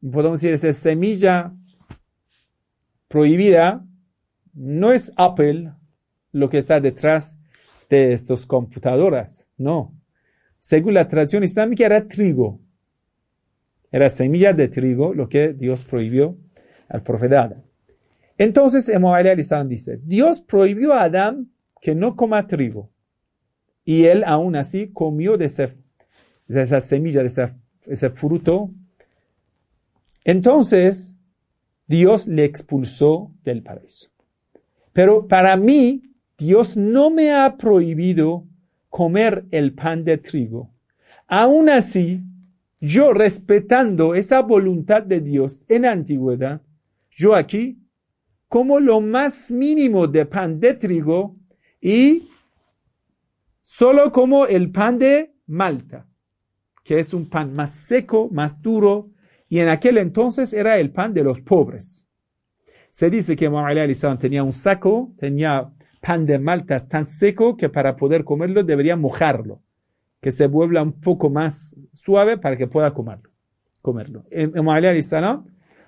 podemos 0.00 0.40
decir, 0.40 0.52
esa 0.52 0.72
semilla 0.72 1.52
prohibida, 3.06 3.84
no 4.52 4.90
es 4.90 5.12
Apple, 5.16 5.77
lo 6.32 6.48
que 6.48 6.58
está 6.58 6.80
detrás 6.80 7.36
de 7.88 8.12
estas 8.12 8.46
computadoras. 8.46 9.48
No. 9.56 9.94
Según 10.58 10.94
la 10.94 11.08
tradición 11.08 11.44
islámica 11.44 11.86
era 11.86 12.06
trigo. 12.06 12.60
Era 13.90 14.08
semilla 14.08 14.52
de 14.52 14.68
trigo 14.68 15.14
lo 15.14 15.28
que 15.28 15.54
Dios 15.54 15.84
prohibió 15.84 16.36
al 16.88 17.02
profeta 17.02 17.42
Adán. 17.44 17.64
Entonces, 18.36 18.88
Imam 18.88 19.14
Ali 19.14 19.30
dice, 19.66 19.98
Dios 20.04 20.42
prohibió 20.42 20.92
a 20.94 21.04
Adán 21.04 21.50
que 21.80 21.94
no 21.94 22.14
coma 22.16 22.46
trigo. 22.46 22.90
Y 23.84 24.04
él 24.04 24.22
aún 24.24 24.54
así 24.56 24.92
comió 24.92 25.36
de 25.36 25.46
esa 25.46 26.80
semilla, 26.80 27.22
de 27.22 27.50
ese 27.86 28.10
fruto. 28.10 28.70
Entonces, 30.24 31.16
Dios 31.86 32.28
le 32.28 32.44
expulsó 32.44 33.32
del 33.44 33.62
paraíso. 33.62 34.10
Pero 34.92 35.26
para 35.26 35.56
mí, 35.56 36.07
Dios 36.38 36.76
no 36.76 37.10
me 37.10 37.32
ha 37.32 37.56
prohibido 37.56 38.46
comer 38.88 39.46
el 39.50 39.74
pan 39.74 40.04
de 40.04 40.18
trigo. 40.18 40.72
Aún 41.26 41.68
así, 41.68 42.22
yo 42.80 43.12
respetando 43.12 44.14
esa 44.14 44.40
voluntad 44.42 45.02
de 45.02 45.20
Dios 45.20 45.62
en 45.68 45.82
la 45.82 45.92
antigüedad, 45.92 46.62
yo 47.10 47.34
aquí 47.34 47.82
como 48.46 48.78
lo 48.78 49.00
más 49.00 49.50
mínimo 49.50 50.06
de 50.06 50.24
pan 50.26 50.60
de 50.60 50.74
trigo 50.74 51.36
y 51.80 52.28
solo 53.60 54.12
como 54.12 54.46
el 54.46 54.70
pan 54.70 54.98
de 54.98 55.34
Malta, 55.46 56.06
que 56.84 57.00
es 57.00 57.12
un 57.12 57.28
pan 57.28 57.52
más 57.52 57.72
seco, 57.72 58.28
más 58.30 58.62
duro, 58.62 59.10
y 59.48 59.58
en 59.58 59.68
aquel 59.68 59.98
entonces 59.98 60.52
era 60.52 60.78
el 60.78 60.92
pan 60.92 61.12
de 61.12 61.24
los 61.24 61.40
pobres. 61.40 62.06
Se 62.90 63.10
dice 63.10 63.36
que 63.36 63.48
Muhammad 63.48 64.18
tenía 64.18 64.42
un 64.42 64.52
saco, 64.52 65.12
tenía 65.18 65.72
pan 66.00 66.26
de 66.26 66.38
Malta 66.38 66.76
es 66.76 66.88
tan 66.88 67.04
seco 67.04 67.56
que 67.56 67.68
para 67.68 67.96
poder 67.96 68.24
comerlo 68.24 68.62
debería 68.62 68.96
mojarlo, 68.96 69.60
que 70.20 70.30
se 70.30 70.46
vuelva 70.46 70.82
un 70.82 70.92
poco 70.92 71.30
más 71.30 71.76
suave 71.94 72.38
para 72.38 72.56
que 72.56 72.66
pueda 72.66 72.92
comerlo. 72.92 73.30
comerlo. 73.82 74.24
En 74.30 74.52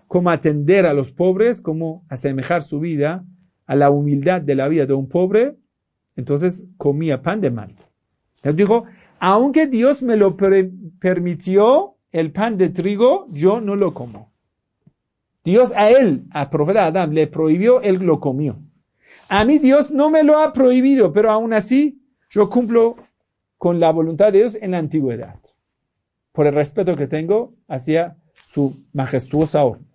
cómo 0.06 0.30
atender 0.30 0.86
a 0.86 0.92
los 0.92 1.12
pobres, 1.12 1.62
cómo 1.62 2.04
asemejar 2.08 2.62
su 2.62 2.80
vida 2.80 3.24
a 3.66 3.76
la 3.76 3.90
humildad 3.90 4.40
de 4.40 4.56
la 4.56 4.66
vida 4.66 4.86
de 4.86 4.94
un 4.94 5.08
pobre, 5.08 5.54
entonces 6.16 6.66
comía 6.76 7.22
pan 7.22 7.40
de 7.40 7.50
Malta. 7.50 7.84
Él 8.42 8.56
dijo, 8.56 8.84
aunque 9.20 9.66
Dios 9.66 10.02
me 10.02 10.16
lo 10.16 10.36
permitió, 10.36 11.94
el 12.12 12.32
pan 12.32 12.56
de 12.56 12.70
trigo, 12.70 13.26
yo 13.30 13.60
no 13.60 13.76
lo 13.76 13.94
como. 13.94 14.32
Dios 15.44 15.72
a 15.76 15.90
él, 15.90 16.24
a 16.32 16.50
profeta 16.50 16.86
Adán, 16.86 17.14
le 17.14 17.26
prohibió, 17.26 17.80
él 17.80 17.96
lo 17.96 18.18
comió. 18.20 18.60
A 19.32 19.44
mí 19.44 19.60
Dios 19.60 19.92
no 19.92 20.10
me 20.10 20.24
lo 20.24 20.40
ha 20.40 20.52
prohibido, 20.52 21.12
pero 21.12 21.30
aún 21.30 21.52
así 21.52 22.02
yo 22.30 22.50
cumplo 22.50 22.96
con 23.58 23.78
la 23.78 23.92
voluntad 23.92 24.32
de 24.32 24.38
Dios 24.38 24.58
en 24.60 24.72
la 24.72 24.78
antigüedad, 24.78 25.38
por 26.32 26.48
el 26.48 26.54
respeto 26.54 26.96
que 26.96 27.06
tengo 27.06 27.54
hacia 27.68 28.16
su 28.44 28.84
majestuosa 28.92 29.62
orden. 29.62 29.86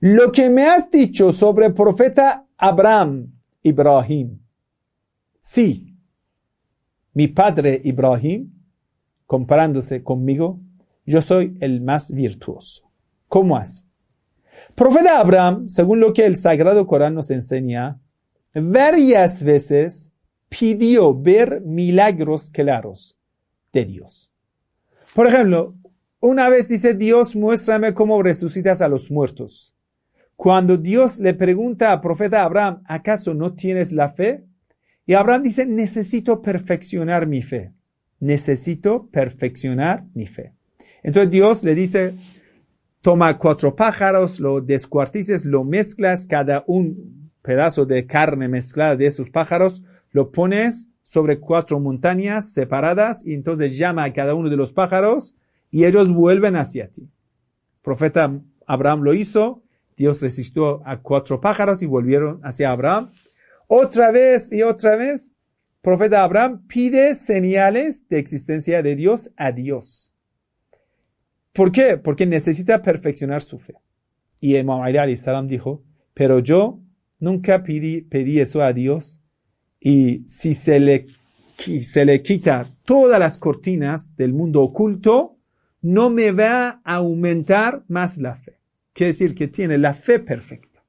Lo 0.00 0.32
que 0.32 0.50
me 0.50 0.66
has 0.66 0.90
dicho 0.90 1.30
sobre 1.30 1.66
el 1.66 1.72
profeta 1.72 2.48
Abraham, 2.56 3.32
Ibrahim, 3.62 4.40
sí, 5.40 5.96
mi 7.12 7.28
padre 7.28 7.80
Ibrahim, 7.84 8.50
comparándose 9.24 10.02
conmigo, 10.02 10.58
yo 11.06 11.22
soy 11.22 11.56
el 11.60 11.80
más 11.80 12.12
virtuoso. 12.12 12.90
¿Cómo 13.28 13.56
así? 13.56 13.84
Profeta 14.74 15.20
Abraham, 15.20 15.68
según 15.68 16.00
lo 16.00 16.12
que 16.12 16.26
el 16.26 16.36
Sagrado 16.36 16.86
Corán 16.86 17.14
nos 17.14 17.30
enseña, 17.30 18.00
varias 18.54 19.42
veces 19.42 20.12
pidió 20.48 21.14
ver 21.14 21.60
milagros 21.60 22.50
claros 22.50 23.16
de 23.72 23.84
Dios. 23.84 24.30
Por 25.14 25.28
ejemplo, 25.28 25.74
una 26.18 26.48
vez 26.48 26.66
dice 26.66 26.94
Dios, 26.94 27.36
muéstrame 27.36 27.94
cómo 27.94 28.20
resucitas 28.20 28.82
a 28.82 28.88
los 28.88 29.10
muertos. 29.10 29.72
Cuando 30.34 30.76
Dios 30.76 31.20
le 31.20 31.34
pregunta 31.34 31.92
al 31.92 32.00
profeta 32.00 32.42
Abraham, 32.42 32.82
¿acaso 32.86 33.32
no 33.32 33.54
tienes 33.54 33.92
la 33.92 34.10
fe? 34.10 34.42
Y 35.06 35.14
Abraham 35.14 35.44
dice, 35.44 35.66
necesito 35.66 36.42
perfeccionar 36.42 37.28
mi 37.28 37.42
fe. 37.42 37.72
Necesito 38.18 39.06
perfeccionar 39.06 40.04
mi 40.14 40.26
fe. 40.26 40.52
Entonces 41.02 41.30
Dios 41.30 41.62
le 41.62 41.74
dice, 41.74 42.14
toma 43.04 43.36
cuatro 43.36 43.76
pájaros, 43.76 44.40
lo 44.40 44.62
descuartices, 44.62 45.44
lo 45.44 45.62
mezclas, 45.62 46.26
cada 46.26 46.64
un 46.66 47.30
pedazo 47.42 47.84
de 47.84 48.06
carne 48.06 48.48
mezclada 48.48 48.96
de 48.96 49.04
esos 49.04 49.28
pájaros, 49.28 49.84
lo 50.10 50.32
pones 50.32 50.88
sobre 51.04 51.38
cuatro 51.38 51.78
montañas 51.78 52.54
separadas 52.54 53.22
y 53.26 53.34
entonces 53.34 53.76
llama 53.76 54.04
a 54.04 54.12
cada 54.14 54.34
uno 54.34 54.48
de 54.48 54.56
los 54.56 54.72
pájaros 54.72 55.34
y 55.70 55.84
ellos 55.84 56.10
vuelven 56.10 56.56
hacia 56.56 56.88
ti. 56.88 57.10
profeta 57.82 58.40
Abraham 58.66 59.02
lo 59.02 59.12
hizo, 59.12 59.62
Dios 59.98 60.22
resistió 60.22 60.80
a 60.86 61.02
cuatro 61.02 61.42
pájaros 61.42 61.82
y 61.82 61.86
volvieron 61.86 62.40
hacia 62.42 62.70
Abraham. 62.70 63.10
Otra 63.66 64.12
vez 64.12 64.50
y 64.50 64.62
otra 64.62 64.96
vez, 64.96 65.30
profeta 65.82 66.24
Abraham 66.24 66.66
pide 66.68 67.14
señales 67.14 68.08
de 68.08 68.18
existencia 68.18 68.82
de 68.82 68.96
Dios 68.96 69.30
a 69.36 69.52
Dios. 69.52 70.13
¿Por 71.54 71.70
qué? 71.70 71.96
Porque 71.96 72.26
necesita 72.26 72.82
perfeccionar 72.82 73.40
su 73.40 73.58
fe. 73.60 73.74
Y 74.40 74.56
Imam 74.56 74.82
Ali 74.82 75.14
salam 75.14 75.46
dijo, 75.46 75.84
pero 76.12 76.40
yo 76.40 76.80
nunca 77.20 77.62
pedí, 77.62 78.40
eso 78.40 78.60
a 78.60 78.72
Dios 78.72 79.20
y 79.78 80.24
si 80.26 80.54
se 80.54 80.80
le, 80.80 81.06
se 81.80 82.04
le 82.04 82.22
quita 82.22 82.66
todas 82.84 83.20
las 83.20 83.38
cortinas 83.38 84.16
del 84.16 84.32
mundo 84.32 84.62
oculto, 84.62 85.36
no 85.80 86.10
me 86.10 86.32
va 86.32 86.80
a 86.82 86.94
aumentar 86.96 87.84
más 87.86 88.18
la 88.18 88.34
fe. 88.34 88.58
Quiere 88.92 89.12
decir 89.12 89.34
que 89.36 89.46
tiene 89.46 89.78
la 89.78 89.94
fe 89.94 90.18
perfecta. 90.18 90.82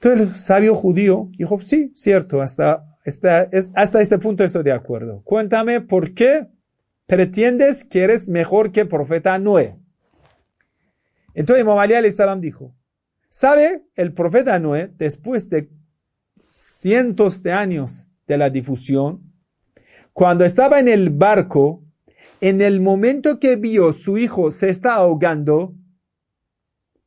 Entonces 0.00 0.28
el 0.28 0.34
sabio 0.34 0.74
judío 0.74 1.28
dijo, 1.36 1.60
sí, 1.60 1.92
cierto, 1.94 2.40
hasta, 2.40 2.96
hasta, 3.04 3.50
hasta 3.74 4.00
este 4.00 4.18
punto 4.18 4.44
estoy 4.44 4.62
de 4.62 4.72
acuerdo. 4.72 5.20
Cuéntame 5.24 5.82
por 5.82 6.14
qué 6.14 6.46
pretendes 7.08 7.84
que 7.84 8.04
eres 8.04 8.28
mejor 8.28 8.70
que 8.70 8.80
el 8.80 8.88
profeta 8.88 9.38
Noé. 9.38 9.76
Entonces 11.32 11.64
Imam 11.64 11.78
Ali 11.78 12.12
salam 12.12 12.40
dijo, 12.40 12.74
¿sabe 13.30 13.82
el 13.96 14.12
profeta 14.12 14.58
Noé, 14.58 14.92
después 14.94 15.48
de 15.48 15.70
cientos 16.50 17.42
de 17.42 17.52
años 17.52 18.06
de 18.26 18.36
la 18.36 18.50
difusión, 18.50 19.32
cuando 20.12 20.44
estaba 20.44 20.80
en 20.80 20.88
el 20.88 21.08
barco, 21.08 21.82
en 22.42 22.60
el 22.60 22.82
momento 22.82 23.40
que 23.40 23.56
vio 23.56 23.94
su 23.94 24.18
hijo 24.18 24.50
se 24.50 24.68
está 24.68 24.94
ahogando, 24.94 25.74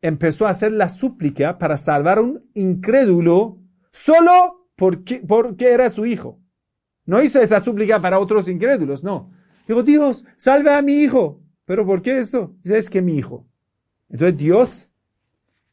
empezó 0.02 0.48
a 0.48 0.52
hacer 0.52 0.72
la 0.72 0.90
súplica 0.90 1.60
para 1.60 1.78
salvar 1.78 2.18
a 2.18 2.22
un 2.22 2.50
incrédulo 2.56 3.60
solo 3.92 4.68
porque, 4.76 5.22
porque 5.28 5.72
era 5.72 5.92
su 5.92 6.08
hijo. 6.08 6.40
No 7.06 7.22
hizo 7.22 7.40
esa 7.40 7.60
súplica 7.60 8.02
para 8.02 8.18
otros 8.18 8.50
incrédulos, 8.50 9.04
no. 9.04 9.32
Dijo, 9.68 9.84
Dios, 9.84 10.26
salve 10.38 10.74
a 10.74 10.82
mi 10.82 10.96
hijo. 10.96 11.42
¿Pero 11.66 11.86
por 11.86 12.02
qué 12.02 12.20
esto? 12.20 12.56
Dice, 12.64 12.78
es 12.78 12.90
que 12.90 13.02
mi 13.02 13.16
hijo. 13.16 13.48
Entonces 14.10 14.38
Dios 14.38 14.90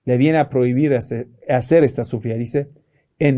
le 0.04 0.16
viene 0.16 0.38
a 0.38 0.48
prohibir 0.48 0.94
hacer, 0.94 1.28
hacer 1.48 1.84
esta 1.84 2.04
súplica. 2.04 2.36
Dice, 2.36 2.70
eso 3.18 3.34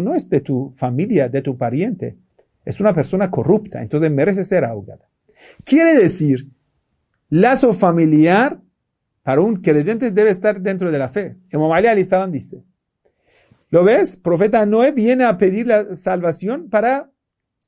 no 0.00 0.14
es 0.14 0.30
de 0.30 0.40
tu 0.40 0.72
familia, 0.76 1.28
de 1.28 1.42
tu 1.42 1.58
pariente. 1.58 2.16
Es 2.64 2.80
una 2.80 2.94
persona 2.94 3.30
corrupta, 3.30 3.82
entonces 3.82 4.10
merece 4.10 4.44
ser 4.44 4.64
ahogada. 4.64 5.10
Quiere 5.62 5.94
decir, 5.94 6.48
lazo 7.28 7.74
familiar 7.74 8.58
para 9.22 9.42
un 9.42 9.56
creyente 9.56 10.10
debe 10.10 10.30
estar 10.30 10.60
dentro 10.60 10.90
de 10.90 10.98
la 10.98 11.10
fe. 11.10 11.36
Imam 11.52 11.70
Ali 11.72 12.02
salam 12.04 12.32
dice, 12.32 12.62
¿lo 13.68 13.84
ves? 13.84 14.16
Profeta 14.16 14.64
Noé 14.64 14.92
viene 14.92 15.24
a 15.24 15.36
pedir 15.36 15.66
la 15.66 15.94
salvación 15.94 16.70
para, 16.70 17.10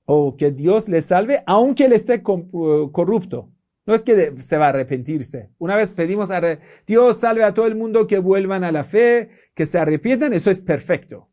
o 0.07 0.37
que 0.37 0.53
Dios 0.53 0.89
le 0.89 1.03
salve, 1.03 1.43
aunque 1.47 1.85
él 1.85 1.93
esté 1.93 2.23
corrupto. 2.23 3.51
No 3.85 3.95
es 3.95 4.03
que 4.03 4.35
se 4.41 4.57
va 4.57 4.67
a 4.67 4.69
arrepentirse. 4.71 5.51
Una 5.59 5.77
vez 5.77 5.91
pedimos 5.91 6.31
a 6.31 6.41
Dios 6.87 7.19
salve 7.19 7.45
a 7.45 7.55
todo 7.55 7.67
el 7.67 7.77
mundo 7.77 8.07
que 8.07 8.19
vuelvan 8.19 8.65
a 8.65 8.73
la 8.73 8.83
fe, 8.83 9.29
que 9.55 9.67
se 9.67 9.79
arrepientan, 9.79 10.33
eso 10.33 10.51
es 10.51 10.61
perfecto. 10.61 11.29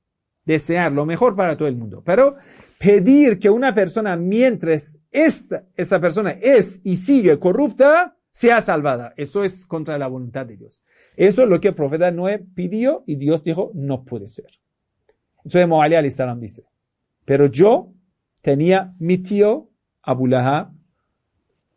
Desear 0.46 0.92
lo 0.92 1.06
mejor 1.06 1.36
para 1.36 1.56
todo 1.56 1.68
el 1.68 1.78
mundo. 1.78 2.04
Pero 2.06 2.36
pedir 2.78 3.40
que 3.40 3.50
una 3.50 3.74
persona, 3.74 4.16
mientras 4.18 5.00
esta, 5.12 5.64
esa 5.76 6.00
persona 6.00 6.32
es 6.42 6.82
y 6.84 6.98
sigue 6.98 7.40
corrupta, 7.40 8.18
sea 8.32 8.62
salvada. 8.62 9.14
Eso 9.18 9.44
es 9.44 9.66
contra 9.66 9.98
la 9.98 10.08
voluntad 10.08 10.46
de 10.46 10.58
Dios. 10.58 10.84
Eso 11.16 11.44
es 11.44 11.50
lo 11.50 11.60
que 11.62 11.70
el 11.70 11.76
profeta 11.76 12.12
Noé 12.12 12.40
pidió 12.40 13.04
y 13.06 13.16
Dios 13.16 13.44
dijo, 13.44 13.72
no 13.74 14.04
puede 14.04 14.28
ser. 14.28 14.48
Entonces 15.38 15.68
Moali 15.68 15.96
al 15.96 16.40
dice, 16.40 16.66
pero 17.26 17.46
yo 17.48 17.94
tenía 18.44 18.94
mi 19.00 19.18
tío 19.18 19.70
Abu 20.04 20.30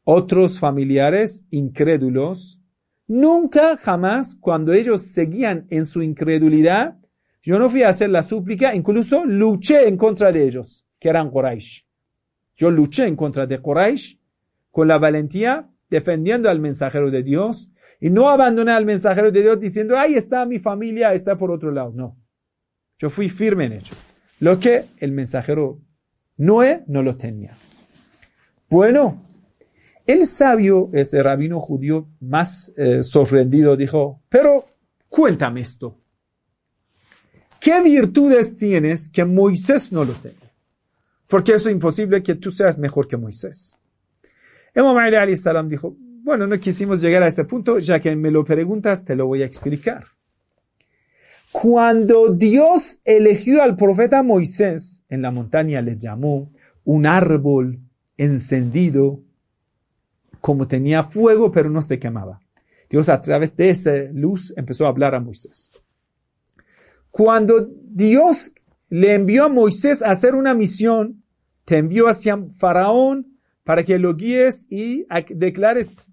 otros 0.02 0.58
familiares 0.60 1.46
incrédulos, 1.50 2.60
nunca 3.06 3.76
jamás 3.76 4.36
cuando 4.38 4.72
ellos 4.72 5.02
seguían 5.02 5.66
en 5.70 5.86
su 5.86 6.02
incredulidad, 6.02 6.98
yo 7.42 7.58
no 7.60 7.70
fui 7.70 7.82
a 7.82 7.88
hacer 7.90 8.10
la 8.10 8.22
súplica, 8.22 8.74
incluso 8.74 9.24
luché 9.24 9.88
en 9.88 9.96
contra 9.96 10.32
de 10.32 10.44
ellos, 10.44 10.84
que 10.98 11.08
eran 11.08 11.30
Quraysh. 11.30 11.86
Yo 12.56 12.70
luché 12.70 13.06
en 13.06 13.14
contra 13.14 13.46
de 13.46 13.60
Quraysh 13.60 14.18
con 14.72 14.88
la 14.88 14.98
valentía, 14.98 15.70
defendiendo 15.88 16.50
al 16.50 16.58
mensajero 16.58 17.10
de 17.12 17.22
Dios, 17.22 17.70
y 18.00 18.10
no 18.10 18.28
abandoné 18.28 18.72
al 18.72 18.84
mensajero 18.84 19.30
de 19.30 19.42
Dios 19.42 19.60
diciendo, 19.60 19.96
ahí 19.96 20.14
está 20.14 20.44
mi 20.44 20.58
familia, 20.58 21.14
está 21.14 21.38
por 21.38 21.52
otro 21.52 21.70
lado. 21.70 21.92
No. 21.94 22.16
Yo 22.98 23.08
fui 23.08 23.28
firme 23.28 23.66
en 23.66 23.72
ello. 23.74 23.94
Lo 24.40 24.58
que 24.58 24.84
el 24.98 25.12
mensajero 25.12 25.80
Noé 26.38 26.84
no 26.86 27.02
lo 27.02 27.16
tenía. 27.16 27.56
Bueno, 28.68 29.22
el 30.06 30.26
sabio, 30.26 30.90
ese 30.92 31.22
rabino 31.22 31.60
judío 31.60 32.08
más 32.20 32.72
eh, 32.76 33.02
sorprendido, 33.02 33.76
dijo, 33.76 34.22
pero 34.28 34.66
cuéntame 35.08 35.60
esto. 35.60 35.98
¿Qué 37.60 37.82
virtudes 37.82 38.56
tienes 38.56 39.10
que 39.10 39.24
Moisés 39.24 39.90
no 39.90 40.04
lo 40.04 40.12
tenga? 40.12 40.52
Porque 41.26 41.54
es 41.54 41.66
imposible 41.66 42.22
que 42.22 42.36
tú 42.36 42.52
seas 42.52 42.78
mejor 42.78 43.08
que 43.08 43.16
Moisés. 43.16 43.76
Imam 44.74 44.96
Ali 44.96 45.36
salam 45.36 45.68
dijo, 45.68 45.96
bueno, 45.98 46.46
no 46.46 46.58
quisimos 46.60 47.00
llegar 47.00 47.22
a 47.22 47.28
ese 47.28 47.44
punto, 47.44 47.78
ya 47.78 47.98
que 47.98 48.14
me 48.14 48.30
lo 48.30 48.44
preguntas, 48.44 49.04
te 49.04 49.16
lo 49.16 49.26
voy 49.26 49.42
a 49.42 49.46
explicar. 49.46 50.04
Cuando 51.62 52.34
Dios 52.34 53.00
eligió 53.06 53.62
al 53.62 53.76
profeta 53.76 54.22
Moisés, 54.22 55.02
en 55.08 55.22
la 55.22 55.30
montaña 55.30 55.80
le 55.80 55.96
llamó 55.96 56.52
un 56.84 57.06
árbol 57.06 57.80
encendido 58.18 59.22
como 60.42 60.68
tenía 60.68 61.04
fuego, 61.04 61.50
pero 61.50 61.70
no 61.70 61.80
se 61.80 61.98
quemaba. 61.98 62.40
Dios 62.90 63.08
a 63.08 63.22
través 63.22 63.56
de 63.56 63.70
esa 63.70 63.94
luz 64.12 64.52
empezó 64.54 64.84
a 64.84 64.90
hablar 64.90 65.14
a 65.14 65.20
Moisés. 65.20 65.70
Cuando 67.10 67.66
Dios 67.84 68.52
le 68.90 69.14
envió 69.14 69.44
a 69.46 69.48
Moisés 69.48 70.02
a 70.02 70.10
hacer 70.10 70.34
una 70.34 70.52
misión, 70.52 71.24
te 71.64 71.78
envió 71.78 72.08
hacia 72.08 72.36
Faraón 72.58 73.38
para 73.64 73.82
que 73.82 73.98
lo 73.98 74.14
guíes 74.14 74.66
y 74.68 75.06
declares 75.30 76.10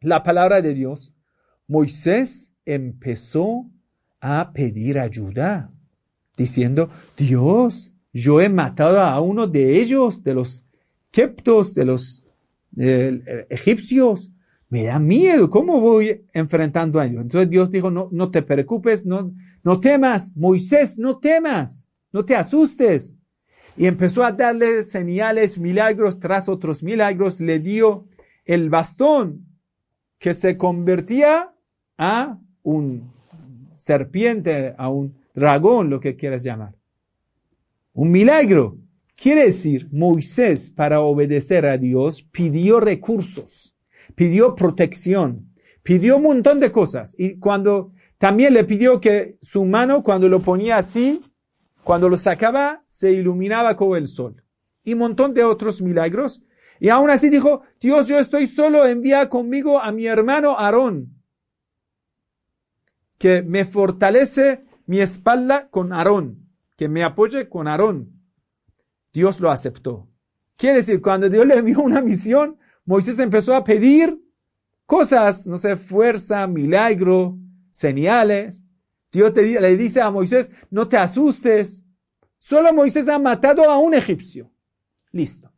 la 0.00 0.22
palabra 0.22 0.62
de 0.62 0.72
Dios. 0.72 1.12
Moisés 1.66 2.54
empezó 2.64 3.66
a 4.22 4.52
pedir 4.52 5.00
ayuda, 5.00 5.68
diciendo, 6.36 6.88
Dios, 7.16 7.92
yo 8.12 8.40
he 8.40 8.48
matado 8.48 9.00
a 9.00 9.20
uno 9.20 9.48
de 9.48 9.80
ellos, 9.80 10.22
de 10.22 10.34
los 10.34 10.64
keptos, 11.10 11.74
de 11.74 11.84
los 11.84 12.24
egipcios, 12.76 14.30
me 14.68 14.84
da 14.84 14.98
miedo, 14.98 15.50
¿cómo 15.50 15.80
voy 15.80 16.24
enfrentando 16.32 17.00
a 17.00 17.06
ellos? 17.06 17.22
Entonces 17.22 17.50
Dios 17.50 17.70
dijo, 17.70 17.90
no, 17.90 18.08
no 18.12 18.30
te 18.30 18.42
preocupes, 18.42 19.04
no, 19.04 19.34
no 19.64 19.80
temas, 19.80 20.34
Moisés, 20.36 20.96
no 20.96 21.18
temas, 21.18 21.88
no 22.12 22.24
te 22.24 22.36
asustes. 22.36 23.14
Y 23.76 23.86
empezó 23.86 24.24
a 24.24 24.32
darle 24.32 24.84
señales, 24.84 25.58
milagros 25.58 26.20
tras 26.20 26.48
otros 26.48 26.82
milagros, 26.82 27.40
le 27.40 27.58
dio 27.58 28.06
el 28.44 28.70
bastón 28.70 29.46
que 30.18 30.32
se 30.32 30.56
convertía 30.56 31.52
a 31.98 32.38
un 32.62 33.10
serpiente, 33.82 34.74
a 34.78 34.88
un 34.88 35.16
dragón, 35.34 35.90
lo 35.90 35.98
que 35.98 36.14
quieras 36.14 36.44
llamar. 36.44 36.76
Un 37.94 38.12
milagro. 38.12 38.78
Quiere 39.16 39.44
decir, 39.44 39.88
Moisés 39.90 40.70
para 40.70 41.00
obedecer 41.00 41.66
a 41.66 41.76
Dios 41.78 42.22
pidió 42.22 42.78
recursos, 42.78 43.74
pidió 44.14 44.54
protección, 44.54 45.52
pidió 45.82 46.18
un 46.18 46.22
montón 46.22 46.60
de 46.60 46.70
cosas. 46.70 47.16
Y 47.18 47.38
cuando 47.40 47.92
también 48.18 48.54
le 48.54 48.62
pidió 48.62 49.00
que 49.00 49.36
su 49.42 49.64
mano, 49.64 50.04
cuando 50.04 50.28
lo 50.28 50.38
ponía 50.38 50.76
así, 50.76 51.20
cuando 51.82 52.08
lo 52.08 52.16
sacaba, 52.16 52.84
se 52.86 53.10
iluminaba 53.10 53.76
como 53.76 53.96
el 53.96 54.06
sol. 54.06 54.44
Y 54.84 54.92
un 54.92 55.00
montón 55.00 55.34
de 55.34 55.42
otros 55.42 55.82
milagros. 55.82 56.44
Y 56.78 56.88
aún 56.88 57.10
así 57.10 57.30
dijo, 57.30 57.62
Dios, 57.80 58.06
yo 58.06 58.20
estoy 58.20 58.46
solo, 58.46 58.86
envía 58.86 59.28
conmigo 59.28 59.80
a 59.80 59.90
mi 59.90 60.06
hermano 60.06 60.56
Aarón, 60.56 61.21
que 63.22 63.40
me 63.40 63.64
fortalece 63.64 64.64
mi 64.86 64.98
espalda 64.98 65.68
con 65.68 65.92
Aarón, 65.92 66.48
que 66.76 66.88
me 66.88 67.04
apoye 67.04 67.48
con 67.48 67.68
Aarón. 67.68 68.20
Dios 69.12 69.38
lo 69.38 69.52
aceptó. 69.52 70.08
Quiere 70.56 70.78
decir, 70.78 71.00
cuando 71.00 71.28
Dios 71.30 71.46
le 71.46 71.56
envió 71.56 71.82
una 71.82 72.00
misión, 72.00 72.58
Moisés 72.84 73.20
empezó 73.20 73.54
a 73.54 73.62
pedir 73.62 74.20
cosas, 74.86 75.46
no 75.46 75.56
sé, 75.56 75.76
fuerza, 75.76 76.48
milagro, 76.48 77.38
señales. 77.70 78.64
Dios 79.12 79.32
le 79.36 79.76
dice 79.76 80.00
a 80.00 80.10
Moisés, 80.10 80.50
no 80.68 80.88
te 80.88 80.96
asustes. 80.96 81.84
Solo 82.40 82.72
Moisés 82.72 83.08
ha 83.08 83.20
matado 83.20 83.70
a 83.70 83.78
un 83.78 83.94
egipcio. 83.94 84.50
Listo. 85.12 85.48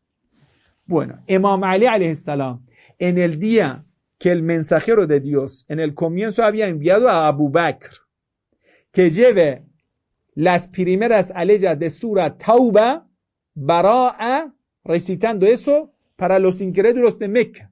Bueno, 0.85 1.23
Imam 1.27 1.65
Ali 1.65 2.15
salam, 2.15 2.67
en 2.99 3.17
el 3.17 3.39
día 3.39 3.87
que 4.25 4.33
el 4.33 4.43
mensajero 4.43 5.07
de 5.07 5.21
Dios 5.21 5.67
en 5.69 5.81
el 5.81 5.93
comienzo 5.93 6.45
había 6.45 6.67
enviado 6.67 7.11
a 7.11 7.29
Abu 7.29 7.51
Bakr 7.51 7.91
que 8.91 9.11
lleve 9.11 9.67
las 10.35 10.71
primeras 10.71 11.31
aleyas 11.31 11.79
de 11.79 11.91
Sura 11.91 12.39
Tauba, 12.39 13.07
Bara'a, 13.55 14.55
recitando 14.83 15.45
eso 15.45 15.93
para 16.17 16.39
los 16.39 16.63
incrédulos 16.63 17.19
de 17.19 17.29
Mecca. 17.29 17.71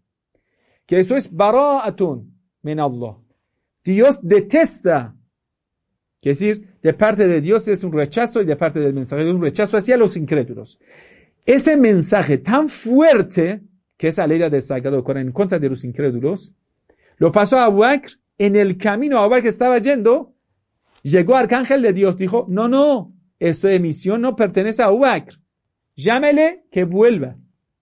Que 0.85 1.01
eso 1.01 1.17
es 1.17 1.33
Bara'atun 1.33 2.39
min 2.61 2.81
Allah. 2.81 3.17
Dios 3.83 4.19
detesta, 4.21 5.17
que 6.21 6.29
decir, 6.29 6.77
de 6.83 6.93
parte 6.93 7.29
de 7.29 7.41
Dios 7.41 7.67
es 7.67 7.83
un 7.83 7.95
rechazo 7.95 8.43
y 8.43 8.45
de 8.45 8.57
parte 8.57 8.79
del 8.79 8.93
mensajero 8.93 9.31
es 9.31 9.35
un 9.35 9.41
rechazo 9.41 9.79
hacia 9.79 9.97
los 9.97 10.19
incrédulos. 10.19 10.79
Ese 11.47 11.79
mensaje 11.79 12.37
tan 12.37 12.69
fuerte, 12.69 13.63
que 14.03 14.09
es 14.09 14.17
la 14.17 14.27
ley 14.27 14.61
Sagrado 14.61 15.05
Corán 15.05 15.29
en 15.29 15.33
contra 15.33 15.61
de 15.61 15.69
los 15.69 15.85
incrédulos, 15.85 16.53
lo 17.19 17.31
pasó 17.31 17.57
a 17.57 17.67
Abu 17.67 17.85
en 18.37 18.57
el 18.57 18.77
camino 18.77 19.21
a 19.21 19.23
Abu 19.23 19.37
estaba 19.37 19.79
yendo, 19.79 20.35
llegó 21.05 21.37
Arcángel 21.37 21.83
de 21.83 21.93
Dios, 21.93 22.17
dijo, 22.17 22.45
no, 22.49 22.67
no, 22.67 23.13
esta 23.39 23.71
emisión 23.73 24.23
no 24.23 24.35
pertenece 24.35 24.83
a 24.83 24.87
Abu. 24.87 25.05
Llámele 25.95 26.65
que 26.73 26.83
vuelva. 26.83 27.37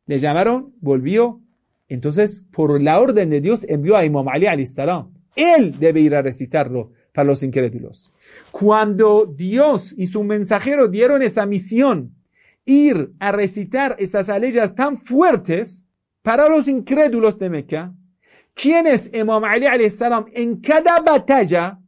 Le 0.05 0.19
llamaron, 0.19 0.75
volvió. 0.83 1.41
Entonces, 1.89 2.45
por 2.53 2.83
la 2.83 3.01
orden 3.01 3.31
de 3.31 3.41
Dios, 3.41 3.65
envió 3.67 3.97
a 3.97 4.05
Imam 4.05 4.29
Ali 4.29 4.67
salam. 4.67 5.15
Él 5.35 5.75
debe 5.79 6.03
ir 6.03 6.15
a 6.15 6.21
recitarlo 6.21 6.93
para 7.15 7.29
los 7.29 7.43
incrédulos. 7.43 8.13
Cuando 8.51 9.25
Dios 9.25 9.95
y 9.97 10.05
su 10.05 10.23
mensajero 10.23 10.87
dieron 10.89 11.23
esa 11.23 11.47
misión, 11.47 12.15
ir 12.67 13.11
a 13.21 13.33
recitar 13.33 13.97
estas 13.99 14.29
aleyas 14.29 14.75
tan 14.75 14.99
fuertes 14.99 15.87
para 16.23 16.49
los 16.49 16.69
incrédulos 16.69 17.39
de 17.39 17.51
Meca, 17.51 17.95
quienes 18.55 19.13
Imam 19.15 19.45
Ali 19.45 19.89
salam 19.91 20.27
en 20.33 20.61
cada 20.61 21.01
batalla 21.01 21.81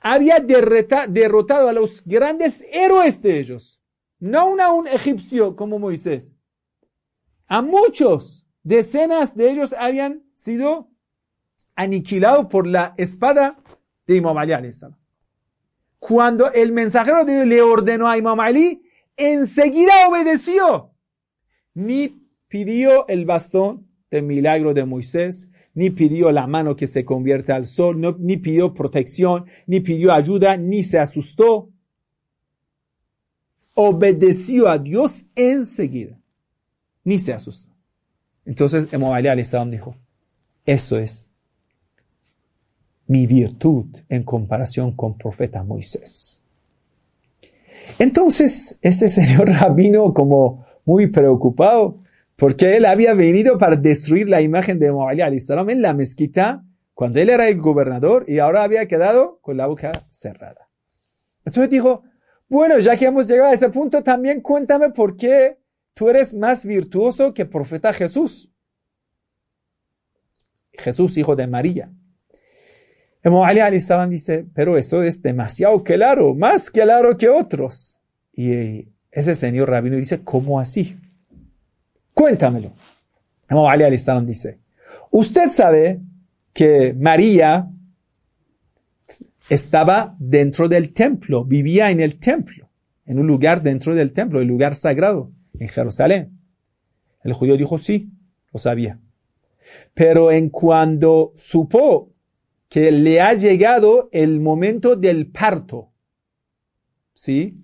había 0.00 0.40
derrotado 0.40 1.68
a 1.68 1.72
los 1.72 2.02
grandes 2.04 2.64
héroes 2.72 3.22
de 3.22 3.38
ellos, 3.38 3.80
no 4.18 4.60
a 4.60 4.72
un 4.72 4.88
egipcio 4.88 5.54
como 5.54 5.78
Moisés. 5.78 6.34
A 7.46 7.62
muchos, 7.62 8.46
decenas 8.62 9.36
de 9.36 9.50
ellos 9.50 9.74
habían 9.78 10.24
sido 10.34 10.90
aniquilados 11.76 12.46
por 12.46 12.66
la 12.66 12.94
espada 12.96 13.58
de 14.06 14.16
Imam 14.16 14.36
Ali 14.36 14.72
salam. 14.72 14.98
Cuando 15.98 16.50
el 16.50 16.72
mensajero 16.72 17.24
de 17.24 17.32
Dios 17.34 17.46
le 17.46 17.62
ordenó 17.62 18.08
a 18.08 18.18
Imam 18.18 18.40
Ali, 18.40 18.82
enseguida 19.16 20.08
obedeció. 20.08 20.90
Ni 21.74 22.21
pidió 22.52 23.08
el 23.08 23.24
bastón 23.24 23.88
del 24.10 24.24
milagro 24.24 24.74
de 24.74 24.84
Moisés, 24.84 25.48
ni 25.72 25.88
pidió 25.88 26.30
la 26.32 26.46
mano 26.46 26.76
que 26.76 26.86
se 26.86 27.02
convierta 27.02 27.56
al 27.56 27.64
sol, 27.64 27.98
ni 28.18 28.36
pidió 28.36 28.74
protección, 28.74 29.46
ni 29.66 29.80
pidió 29.80 30.12
ayuda, 30.12 30.58
ni 30.58 30.82
se 30.82 30.98
asustó. 30.98 31.70
Obedeció 33.72 34.68
a 34.68 34.76
Dios 34.76 35.24
enseguida, 35.34 36.20
ni 37.04 37.18
se 37.18 37.32
asustó. 37.32 37.74
Entonces 38.44 38.92
Imam 38.92 39.12
Ali 39.12 39.30
dijo, 39.70 39.96
eso 40.66 40.98
es 40.98 41.32
mi 43.06 43.26
virtud 43.26 43.86
en 44.10 44.24
comparación 44.24 44.92
con 44.92 45.16
profeta 45.16 45.62
Moisés. 45.62 46.44
Entonces, 47.98 48.78
ese 48.82 49.08
señor 49.08 49.48
rabino 49.58 50.12
como 50.12 50.66
muy 50.84 51.06
preocupado, 51.06 52.01
porque 52.42 52.76
él 52.76 52.86
había 52.86 53.14
venido 53.14 53.56
para 53.56 53.76
destruir 53.76 54.28
la 54.28 54.40
imagen 54.40 54.80
de 54.80 54.90
Muhammad 54.90 55.32
salam 55.38 55.70
en 55.70 55.80
la 55.80 55.94
mezquita 55.94 56.64
cuando 56.92 57.20
él 57.20 57.30
era 57.30 57.48
el 57.48 57.60
gobernador 57.60 58.24
y 58.26 58.40
ahora 58.40 58.64
había 58.64 58.88
quedado 58.88 59.38
con 59.42 59.56
la 59.56 59.68
boca 59.68 59.92
cerrada. 60.10 60.68
Entonces 61.44 61.70
dijo, 61.70 62.02
bueno, 62.48 62.80
ya 62.80 62.96
que 62.96 63.04
hemos 63.04 63.28
llegado 63.28 63.52
a 63.52 63.54
ese 63.54 63.68
punto, 63.68 64.02
también 64.02 64.40
cuéntame 64.40 64.90
por 64.90 65.16
qué 65.16 65.58
tú 65.94 66.08
eres 66.08 66.34
más 66.34 66.66
virtuoso 66.66 67.32
que 67.32 67.46
profeta 67.46 67.92
Jesús. 67.92 68.50
Jesús, 70.72 71.16
hijo 71.18 71.36
de 71.36 71.46
María. 71.46 71.92
Imam 73.24 73.44
Ali 73.44 73.80
salam 73.80 74.10
dice, 74.10 74.44
pero 74.52 74.76
eso 74.76 75.04
es 75.04 75.22
demasiado 75.22 75.84
claro, 75.84 76.34
más 76.34 76.72
claro 76.72 77.16
que 77.16 77.28
otros. 77.28 78.00
Y 78.32 78.88
ese 79.12 79.36
señor 79.36 79.70
rabino 79.70 79.96
dice, 79.96 80.24
¿cómo 80.24 80.58
así? 80.58 80.98
Cuéntamelo. 82.14 82.72
Imam 83.50 83.66
Ali 83.66 83.98
salam 83.98 84.26
dice, 84.26 84.58
usted 85.10 85.48
sabe 85.48 86.00
que 86.52 86.94
María 86.94 87.68
estaba 89.48 90.16
dentro 90.18 90.68
del 90.68 90.92
templo, 90.92 91.44
vivía 91.44 91.90
en 91.90 92.00
el 92.00 92.18
templo, 92.18 92.68
en 93.06 93.18
un 93.18 93.26
lugar 93.26 93.62
dentro 93.62 93.94
del 93.94 94.12
templo, 94.12 94.40
el 94.40 94.48
lugar 94.48 94.74
sagrado, 94.74 95.30
en 95.58 95.68
Jerusalén. 95.68 96.38
El 97.22 97.32
judío 97.32 97.56
dijo, 97.56 97.78
sí, 97.78 98.10
lo 98.52 98.58
sabía. 98.58 98.98
Pero 99.94 100.30
en 100.30 100.48
cuando 100.48 101.32
supo 101.36 102.12
que 102.68 102.90
le 102.90 103.20
ha 103.20 103.34
llegado 103.34 104.08
el 104.12 104.40
momento 104.40 104.96
del 104.96 105.26
parto. 105.26 105.92
¿Sí? 107.12 107.61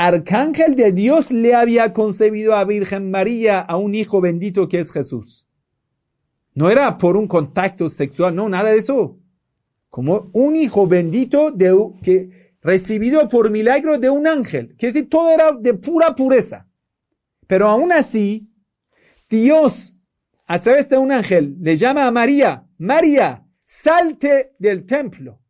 Arcángel 0.00 0.76
de 0.76 0.92
Dios 0.92 1.32
le 1.32 1.56
había 1.56 1.92
concebido 1.92 2.54
a 2.54 2.62
Virgen 2.62 3.10
María 3.10 3.58
a 3.58 3.76
un 3.76 3.96
hijo 3.96 4.20
bendito 4.20 4.68
que 4.68 4.78
es 4.78 4.92
Jesús. 4.92 5.44
No 6.54 6.70
era 6.70 6.96
por 6.98 7.16
un 7.16 7.26
contacto 7.26 7.88
sexual, 7.88 8.36
no, 8.36 8.48
nada 8.48 8.70
de 8.70 8.76
eso. 8.76 9.18
Como 9.90 10.30
un 10.34 10.54
hijo 10.54 10.86
bendito 10.86 11.50
de, 11.50 11.76
que, 12.00 12.52
recibido 12.62 13.28
por 13.28 13.50
milagro 13.50 13.98
de 13.98 14.08
un 14.08 14.28
ángel. 14.28 14.76
Que 14.76 14.86
decir, 14.86 15.08
todo 15.08 15.30
era 15.30 15.50
de 15.50 15.74
pura 15.74 16.14
pureza. 16.14 16.68
Pero 17.48 17.66
aún 17.66 17.90
así, 17.90 18.52
Dios, 19.28 19.94
a 20.46 20.60
través 20.60 20.88
de 20.88 20.96
un 20.96 21.10
ángel, 21.10 21.56
le 21.60 21.74
llama 21.74 22.06
a 22.06 22.12
María, 22.12 22.68
María, 22.78 23.48
salte 23.64 24.54
del 24.60 24.86
templo. 24.86 25.40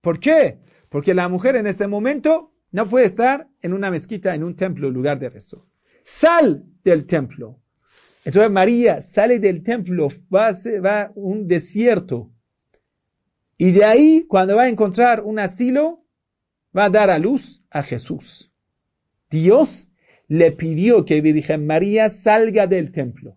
¿Por 0.00 0.20
qué? 0.20 0.60
Porque 0.88 1.12
la 1.12 1.28
mujer 1.28 1.56
en 1.56 1.66
ese 1.66 1.88
momento 1.88 2.53
no 2.74 2.88
puede 2.88 3.06
estar 3.06 3.46
en 3.62 3.72
una 3.72 3.88
mezquita, 3.88 4.34
en 4.34 4.42
un 4.42 4.56
templo, 4.56 4.90
lugar 4.90 5.20
de 5.20 5.28
rezo. 5.28 5.68
Sal 6.02 6.64
del 6.82 7.06
templo. 7.06 7.60
Entonces 8.24 8.50
María 8.50 9.00
sale 9.00 9.38
del 9.38 9.62
templo, 9.62 10.08
va 10.34 10.48
a, 10.48 11.12
un 11.14 11.46
desierto. 11.46 12.32
Y 13.56 13.70
de 13.70 13.84
ahí, 13.84 14.26
cuando 14.26 14.56
va 14.56 14.64
a 14.64 14.68
encontrar 14.68 15.22
un 15.22 15.38
asilo, 15.38 16.04
va 16.76 16.86
a 16.86 16.90
dar 16.90 17.10
a 17.10 17.20
luz 17.20 17.62
a 17.70 17.84
Jesús. 17.84 18.50
Dios 19.30 19.88
le 20.26 20.50
pidió 20.50 21.04
que 21.04 21.20
Virgen 21.20 21.68
María 21.68 22.08
salga 22.08 22.66
del 22.66 22.90
templo. 22.90 23.36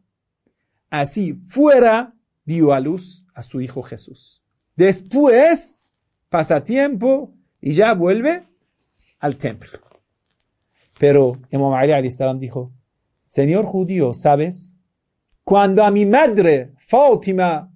Así 0.90 1.34
fuera, 1.34 2.16
dio 2.44 2.74
a 2.74 2.80
luz 2.80 3.24
a 3.36 3.44
su 3.44 3.62
hijo 3.62 3.84
Jesús. 3.84 4.42
Después 4.76 5.76
pasa 6.28 6.64
tiempo 6.64 7.36
y 7.62 7.74
ya 7.74 7.94
vuelve 7.94 8.48
al 9.20 9.38
templo. 9.38 9.80
Pero 11.00 11.38
Imam 11.52 11.74
Ali 11.74 12.12
salam 12.12 12.40
dijo, 12.40 12.72
Señor 13.28 13.66
judío, 13.66 14.14
¿sabes? 14.14 14.76
Cuando 15.44 15.84
a 15.84 15.92
mi 15.92 16.06
madre, 16.06 16.74
Fátima 16.78 17.72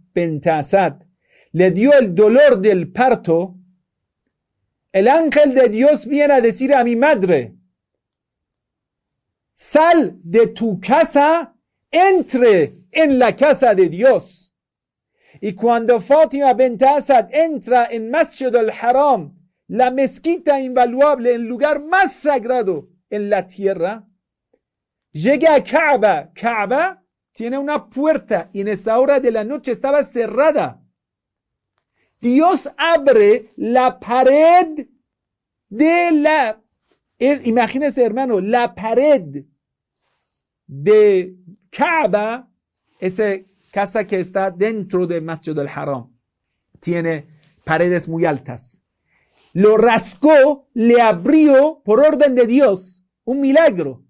Asad, 0.45 1.03
le 1.51 1.71
dio 1.71 1.93
el 1.97 2.15
dolor 2.15 2.59
del 2.59 2.91
parto, 2.91 3.55
el 4.91 5.07
ángel 5.07 5.53
de 5.53 5.69
Dios 5.69 6.05
viene 6.05 6.33
a 6.33 6.41
decir 6.41 6.73
a 6.73 6.83
mi 6.83 6.95
madre, 6.95 7.55
sal 9.53 10.17
de 10.23 10.47
tu 10.47 10.79
casa, 10.79 11.55
entre 11.89 12.77
en 12.91 13.19
la 13.19 13.35
casa 13.35 13.75
de 13.75 13.89
Dios. 13.89 14.53
Y 15.39 15.53
cuando 15.53 15.99
Fátima 15.99 16.53
bint 16.53 16.81
Asad 16.83 17.29
entra 17.33 17.87
en 17.91 18.09
Masjid 18.09 18.53
al-Haram, 18.55 19.40
la 19.71 19.89
mezquita 19.89 20.59
invaluable, 20.59 21.33
el 21.33 21.43
lugar 21.43 21.81
más 21.81 22.11
sagrado 22.15 22.89
en 23.09 23.29
la 23.29 23.47
tierra, 23.47 24.05
llega 25.13 25.55
a 25.55 25.63
Kaaba. 25.63 26.29
Kaaba 26.33 27.01
tiene 27.31 27.57
una 27.57 27.89
puerta 27.89 28.49
y 28.51 28.59
en 28.59 28.67
esa 28.67 28.99
hora 28.99 29.21
de 29.21 29.31
la 29.31 29.45
noche 29.45 29.71
estaba 29.71 30.03
cerrada. 30.03 30.83
Dios 32.19 32.69
abre 32.75 33.53
la 33.55 33.97
pared 33.97 34.87
de 35.69 36.11
la, 36.11 36.61
imagínense 37.17 38.03
hermano, 38.03 38.41
la 38.41 38.75
pared 38.75 39.45
de 40.67 41.33
Kaaba 41.69 42.49
esa 42.99 43.37
casa 43.71 44.05
que 44.05 44.19
está 44.19 44.51
dentro 44.51 45.07
de 45.07 45.21
Masjid 45.21 45.57
al-Haram. 45.57 46.13
Tiene 46.81 47.25
paredes 47.63 48.09
muy 48.09 48.25
altas. 48.25 48.80
Lo 49.53 49.77
rascó, 49.77 50.69
le 50.73 51.01
abrió 51.01 51.81
por 51.83 51.99
orden 51.99 52.35
de 52.35 52.47
Dios. 52.47 53.03
Un 53.23 53.41
milagro. 53.41 54.03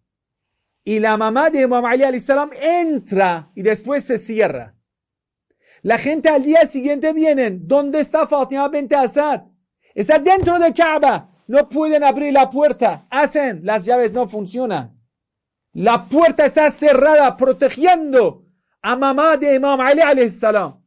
Y 0.84 0.99
la 0.99 1.17
mamá 1.17 1.49
de 1.49 1.62
Imam 1.62 1.86
Ali 1.86 2.19
salam 2.19 2.49
entra 2.62 3.51
y 3.56 3.62
después 3.62 4.04
se 4.04 4.17
cierra. 4.17 4.75
La 5.84 5.97
gente 5.97 6.30
al 6.30 6.43
día 6.43 6.65
siguiente 6.65 7.13
vienen. 7.13 7.67
¿Dónde 7.67 7.99
está 7.99 8.27
Fatima 8.27 8.67
bint 8.69 8.93
Asad? 8.93 9.43
Está 9.93 10.19
dentro 10.19 10.60
de 10.60 10.73
Kaaba. 10.73 11.30
No 11.47 11.67
pueden 11.67 12.04
abrir 12.04 12.34
la 12.34 12.49
puerta. 12.49 13.08
Hacen. 13.10 13.62
Las 13.63 13.86
llaves 13.86 14.12
no 14.12 14.27
funcionan. 14.27 14.99
La 15.73 16.06
puerta 16.06 16.45
está 16.45 16.69
cerrada 16.71 17.36
protegiendo 17.38 18.45
a 18.82 18.95
mamá 18.95 19.38
de 19.38 19.56
Imam 19.56 19.80
Ali 19.80 20.30
salam. 20.30 20.80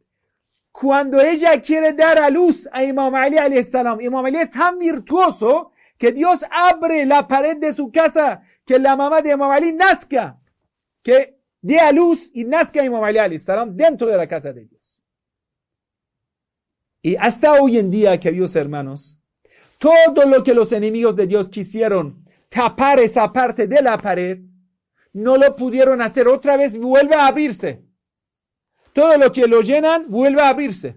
Cuando 0.75 1.21
ella 1.21 1.61
quiere 1.61 1.93
dar 1.93 2.19
a 2.19 2.29
luz 2.29 2.69
a 2.73 2.83
Imam 2.83 3.15
Ali 3.15 3.63
salam, 3.63 4.01
Imam 4.01 4.27
Ali 4.27 4.39
es 4.39 4.51
tan 4.51 4.77
virtuoso 4.77 5.71
que 5.97 6.11
Dios 6.11 6.45
abre 6.51 7.07
la 7.07 7.29
pared 7.29 7.59
de 7.59 7.73
su 7.73 7.93
casa, 7.93 8.43
que 8.67 8.81
la 8.81 8.97
mamá 8.97 9.23
de 9.23 9.31
Imam 9.31 9.53
Ali 9.53 9.73
nazca, 9.73 10.37
que 11.01 11.39
dé 11.61 11.79
a 11.79 11.93
luz 11.93 12.29
y 12.35 12.43
nazca 12.45 12.85
Imam 12.85 13.05
Ali 13.05 13.39
salam 13.39 13.77
dentro 13.77 14.09
de 14.09 14.17
la 14.17 14.27
casa 14.27 14.53
de 14.53 14.65
Dios. 14.65 15.01
Y 17.03 17.15
hasta 17.21 17.53
hoy 17.53 17.79
en 17.79 17.93
día, 17.93 18.19
queridos 18.19 18.57
hermanos, 18.57 19.17
todo 19.79 20.27
lo 20.27 20.43
que 20.43 20.55
los 20.55 20.73
enemigos 20.73 21.15
de 21.15 21.29
Dios 21.29 21.51
quisieron 21.51 22.25
tapar 22.49 22.99
esa 22.99 23.33
parte 23.33 23.69
de 23.69 23.81
la 23.81 23.97
pared, 23.97 24.41
no 25.13 25.37
lo 25.37 25.55
pudieron 25.55 26.03
hacer. 26.03 26.27
Otra 26.27 26.57
vez 26.57 26.77
vuelve 26.77 27.15
a 27.15 27.29
abrirse. 27.29 27.84
Todo 28.95 29.19
lo 29.19 29.33
que 29.33 29.49
lo 29.49 29.61
llenan 29.61 30.07
vuelve 30.09 30.41
a 30.41 30.49
abrirse. 30.51 30.97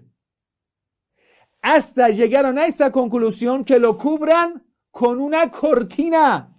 Hasta 1.60 2.10
llegaron 2.10 2.56
a 2.56 2.66
esa 2.66 2.92
conclusión 2.92 3.64
que 3.64 3.80
lo 3.80 3.98
cubran 3.98 4.64
con 4.92 5.20
una 5.20 5.50
cortina. 5.50 6.56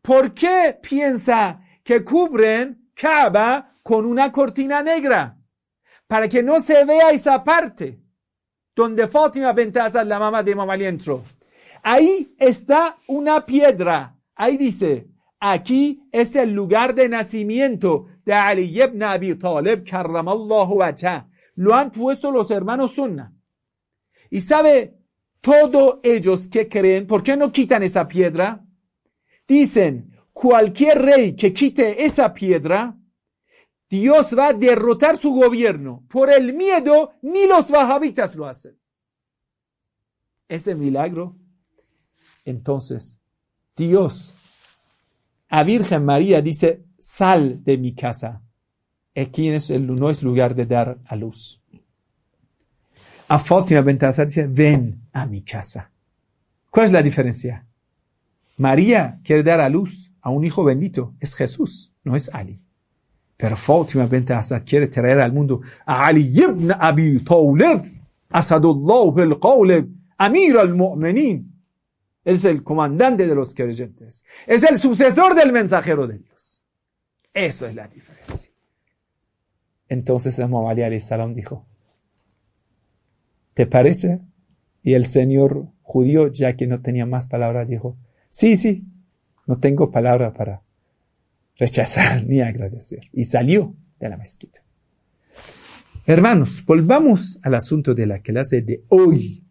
¿Por 0.00 0.32
qué 0.32 0.78
piensa 0.80 1.60
que 1.84 2.02
cubren 2.02 2.90
Kaaba 2.94 3.70
con 3.82 4.06
una 4.06 4.32
cortina 4.32 4.82
negra? 4.82 5.36
Para 6.06 6.26
que 6.26 6.42
no 6.42 6.58
se 6.60 6.86
vea 6.86 7.10
esa 7.10 7.44
parte 7.44 8.00
donde 8.74 9.08
Fátima 9.08 9.52
Bentazar, 9.52 10.06
la 10.06 10.18
mamá 10.18 10.42
de 10.42 10.54
Mamá 10.54 10.74
entró. 10.76 11.22
Ahí 11.82 12.34
está 12.38 12.96
una 13.08 13.44
piedra. 13.44 14.16
Ahí 14.34 14.56
dice, 14.56 15.09
Aquí 15.40 16.06
es 16.12 16.36
el 16.36 16.52
lugar 16.52 16.94
de 16.94 17.08
nacimiento 17.08 18.06
de 18.26 18.34
Ali 18.34 18.64
ibn 18.78 19.02
Abi 19.02 19.34
Talib, 19.36 19.84
karramallahu 19.84 20.74
wajha. 20.74 21.28
Lo 21.54 21.74
han 21.74 21.90
puesto 21.90 22.30
los 22.30 22.50
hermanos 22.50 22.94
Sunna. 22.94 23.34
Y 24.28 24.42
sabe, 24.42 24.98
todos 25.40 25.98
ellos 26.02 26.46
que 26.46 26.68
creen, 26.68 27.06
¿por 27.06 27.22
qué 27.22 27.38
no 27.38 27.50
quitan 27.50 27.82
esa 27.82 28.06
piedra? 28.06 28.62
Dicen, 29.48 30.14
cualquier 30.32 31.00
rey 31.00 31.34
que 31.34 31.54
quite 31.54 32.04
esa 32.04 32.34
piedra, 32.34 32.96
Dios 33.88 34.38
va 34.38 34.48
a 34.48 34.52
derrotar 34.52 35.16
su 35.16 35.32
gobierno. 35.32 36.04
Por 36.08 36.30
el 36.30 36.52
miedo, 36.52 37.12
ni 37.22 37.46
los 37.46 37.70
wahabitas 37.70 38.36
lo 38.36 38.46
hacen. 38.46 38.78
Ese 40.46 40.74
milagro. 40.74 41.34
Entonces, 42.44 43.20
Dios 43.74 44.36
a 45.50 45.64
Virgen 45.64 46.04
María 46.04 46.40
dice, 46.40 46.84
sal 46.98 47.62
de 47.64 47.76
mi 47.76 47.92
casa. 47.92 48.40
Aquí 49.16 49.50
es 49.50 49.70
el, 49.70 49.92
no 49.94 50.08
es 50.08 50.22
lugar 50.22 50.54
de 50.54 50.64
dar 50.64 50.98
a 51.04 51.16
luz. 51.16 51.60
A 53.26 53.38
Fátima 53.38 53.80
Bentazar 53.80 54.26
dice, 54.26 54.46
ven 54.46 55.02
a 55.12 55.26
mi 55.26 55.42
casa. 55.42 55.90
¿Cuál 56.70 56.86
es 56.86 56.92
la 56.92 57.02
diferencia? 57.02 57.66
María 58.58 59.18
quiere 59.24 59.42
dar 59.42 59.60
a 59.60 59.68
luz 59.68 60.12
a 60.20 60.30
un 60.30 60.44
hijo 60.44 60.62
bendito. 60.62 61.14
Es 61.18 61.34
Jesús, 61.34 61.92
no 62.04 62.14
es 62.14 62.32
Ali. 62.32 62.64
Pero 63.36 63.56
Fátima 63.56 64.06
Bentazar 64.06 64.64
quiere 64.64 64.86
traer 64.86 65.20
al 65.20 65.32
mundo 65.32 65.62
a 65.84 66.06
Ali 66.06 66.30
ibn 66.32 66.72
Abi 66.78 67.24
Talib, 67.24 68.02
Asadullah 68.28 69.22
al 69.22 69.88
Amir 70.16 70.58
al-Mu'minin 70.58 71.49
es 72.24 72.44
el 72.44 72.62
comandante 72.62 73.26
de 73.26 73.34
los 73.34 73.54
creyentes. 73.54 74.24
Es 74.46 74.62
el 74.62 74.78
sucesor 74.78 75.34
del 75.34 75.52
mensajero 75.52 76.06
de 76.06 76.18
Dios. 76.18 76.62
Eso 77.32 77.66
es 77.66 77.74
la 77.74 77.88
diferencia. 77.88 78.50
Entonces 79.88 80.38
Imam 80.38 80.66
Ali 80.66 81.00
salam 81.00 81.34
dijo, 81.34 81.66
¿te 83.54 83.66
parece? 83.66 84.20
Y 84.82 84.94
el 84.94 85.04
señor 85.04 85.68
judío, 85.82 86.28
ya 86.28 86.56
que 86.56 86.66
no 86.66 86.80
tenía 86.80 87.06
más 87.06 87.26
palabras, 87.26 87.68
dijo, 87.68 87.96
sí, 88.30 88.56
sí, 88.56 88.84
no 89.46 89.58
tengo 89.58 89.90
palabra 89.90 90.32
para 90.32 90.62
rechazar 91.56 92.24
ni 92.26 92.40
agradecer. 92.40 93.08
Y 93.12 93.24
salió 93.24 93.74
de 93.98 94.08
la 94.08 94.16
mezquita. 94.16 94.60
Hermanos, 96.06 96.64
volvamos 96.64 97.38
al 97.42 97.54
asunto 97.54 97.94
de 97.94 98.06
la 98.06 98.20
clase 98.20 98.62
de 98.62 98.84
hoy. 98.88 99.44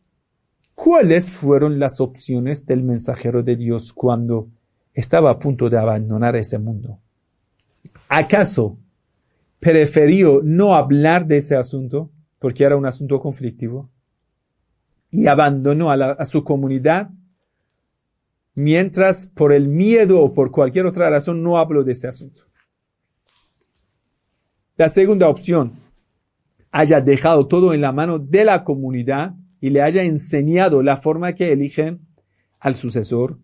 ¿Cuáles 0.81 1.29
fueron 1.29 1.77
las 1.77 1.99
opciones 1.99 2.65
del 2.65 2.83
mensajero 2.83 3.43
de 3.43 3.57
Dios 3.57 3.91
cuando 3.91 4.47
estaba 4.93 5.29
a 5.29 5.37
punto 5.37 5.69
de 5.69 5.77
abandonar 5.77 6.37
ese 6.37 6.57
mundo? 6.57 6.99
¿Acaso 8.07 8.77
prefirió 9.59 10.39
no 10.41 10.75
hablar 10.75 11.27
de 11.27 11.35
ese 11.35 11.57
asunto 11.57 12.09
porque 12.39 12.63
era 12.63 12.77
un 12.77 12.85
asunto 12.85 13.19
conflictivo 13.19 13.89
y 15.11 15.27
abandonó 15.27 15.91
a, 15.91 15.95
a 15.95 16.23
su 16.23 16.45
comunidad 16.45 17.09
mientras 18.55 19.27
por 19.27 19.51
el 19.51 19.67
miedo 19.67 20.21
o 20.21 20.33
por 20.33 20.49
cualquier 20.49 20.85
otra 20.85 21.09
razón 21.09 21.43
no 21.43 21.57
habló 21.57 21.83
de 21.83 21.91
ese 21.91 22.07
asunto? 22.07 22.43
La 24.77 24.87
segunda 24.87 25.27
opción, 25.27 25.73
haya 26.71 27.01
dejado 27.01 27.47
todo 27.47 27.73
en 27.73 27.81
la 27.81 27.91
mano 27.91 28.17
de 28.17 28.45
la 28.45 28.63
comunidad 28.63 29.35
y 29.61 29.69
le 29.69 29.81
haya 29.81 30.03
enseñado 30.03 30.83
la 30.83 30.97
forma 30.97 31.33
que 31.33 31.51
eligen 31.51 32.01
al 32.59 32.75
sucesor. 32.75 33.39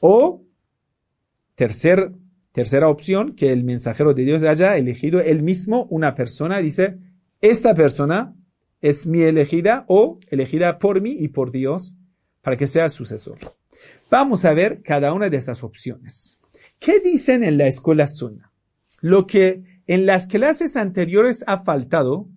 O 0.00 0.42
tercer, 1.54 2.12
tercera 2.52 2.88
opción, 2.88 3.34
que 3.34 3.52
el 3.52 3.64
mensajero 3.64 4.14
de 4.14 4.24
Dios 4.24 4.44
haya 4.44 4.76
elegido 4.76 5.20
él 5.20 5.42
mismo 5.42 5.86
una 5.90 6.14
persona, 6.14 6.58
dice, 6.58 6.98
esta 7.40 7.74
persona 7.74 8.34
es 8.80 9.06
mi 9.06 9.22
elegida 9.22 9.84
o 9.88 10.18
elegida 10.30 10.78
por 10.78 11.00
mí 11.00 11.16
y 11.18 11.28
por 11.28 11.50
Dios 11.50 11.96
para 12.42 12.56
que 12.56 12.66
sea 12.66 12.88
sucesor. 12.88 13.38
Vamos 14.10 14.44
a 14.44 14.52
ver 14.52 14.82
cada 14.82 15.12
una 15.12 15.30
de 15.30 15.38
esas 15.38 15.64
opciones. 15.64 16.38
¿Qué 16.78 17.00
dicen 17.00 17.42
en 17.42 17.56
la 17.56 17.66
escuela 17.66 18.06
Sunna? 18.06 18.52
Lo 19.00 19.26
que 19.26 19.62
en 19.86 20.06
las 20.06 20.26
clases 20.26 20.76
anteriores 20.76 21.44
ha 21.46 21.62
faltado, 21.62 22.28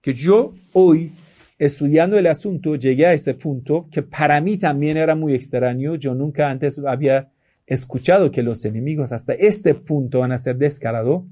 que 0.00 0.14
yo 0.14 0.54
hoy 0.72 1.12
estudiando 1.58 2.18
el 2.18 2.26
asunto 2.26 2.76
llegué 2.76 3.06
a 3.06 3.12
ese 3.12 3.34
punto 3.34 3.88
que 3.90 4.02
para 4.02 4.40
mí 4.40 4.58
también 4.58 4.96
era 4.96 5.14
muy 5.14 5.34
extraño. 5.34 5.94
Yo 5.94 6.14
nunca 6.14 6.50
antes 6.50 6.78
había 6.78 7.30
escuchado 7.66 8.30
que 8.30 8.42
los 8.42 8.64
enemigos 8.64 9.12
hasta 9.12 9.32
este 9.32 9.74
punto 9.74 10.20
van 10.20 10.32
a 10.32 10.38
ser 10.38 10.56
descarados. 10.56 11.24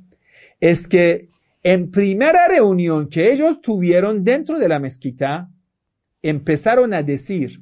Es 0.61 0.89
que 0.89 1.29
en 1.63 1.91
primera 1.91 2.49
reunión 2.49 3.09
que 3.09 3.33
ellos 3.33 3.61
tuvieron 3.61 4.25
dentro 4.25 4.59
de 4.59 4.69
la 4.69 4.79
mezquita, 4.79 5.51
empezaron 6.23 6.95
a 6.95 7.03
decir 7.03 7.61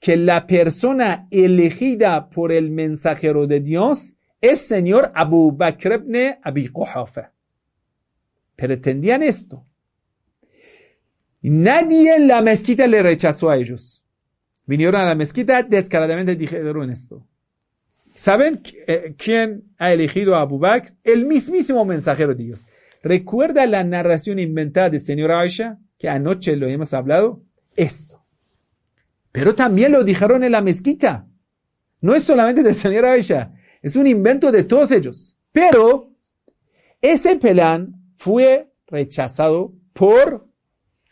que 0.00 0.16
la 0.16 0.46
persona 0.46 1.28
elegida 1.30 2.28
por 2.28 2.52
el 2.52 2.70
mensajero 2.70 3.46
de 3.46 3.60
Dios 3.60 4.14
es 4.40 4.60
señor 4.60 5.12
Abu 5.14 5.52
Bakr 5.52 5.92
ibn 5.92 6.38
Abi 6.42 6.68
Quhafa. 6.68 7.32
Pretendían 8.56 9.22
esto. 9.22 9.64
Nadie 11.42 12.14
en 12.16 12.28
la 12.28 12.40
mezquita 12.40 12.86
le 12.86 13.02
rechazó 13.02 13.50
a 13.50 13.56
ellos. 13.56 14.04
Vinieron 14.64 15.00
a 15.00 15.06
la 15.06 15.14
mezquita, 15.14 15.62
descaradamente 15.62 16.36
dijeron 16.36 16.90
esto. 16.90 17.26
¿Saben 18.14 18.62
eh, 18.86 19.14
quién 19.16 19.64
ha 19.78 19.92
elegido 19.92 20.36
a 20.36 20.42
Abu 20.42 20.58
Bakr? 20.58 20.92
El 21.02 21.26
mismísimo 21.26 21.84
mensajero 21.84 22.34
de 22.34 22.44
Dios. 22.44 22.66
¿Recuerda 23.02 23.66
la 23.66 23.82
narración 23.82 24.38
inventada 24.38 24.90
de 24.90 24.98
señora 24.98 25.40
Aisha? 25.40 25.78
Que 25.98 26.08
anoche 26.08 26.56
lo 26.56 26.68
hemos 26.68 26.94
hablado. 26.94 27.42
Esto. 27.74 28.24
Pero 29.32 29.54
también 29.54 29.92
lo 29.92 30.04
dijeron 30.04 30.44
en 30.44 30.52
la 30.52 30.60
mezquita. 30.60 31.26
No 32.00 32.14
es 32.14 32.22
solamente 32.22 32.62
de 32.62 32.74
señora 32.74 33.12
Aisha. 33.12 33.52
Es 33.80 33.96
un 33.96 34.06
invento 34.06 34.52
de 34.52 34.64
todos 34.64 34.92
ellos. 34.92 35.36
Pero 35.50 36.12
ese 37.00 37.36
plan 37.36 37.94
fue 38.16 38.70
rechazado 38.86 39.72
por 39.92 40.46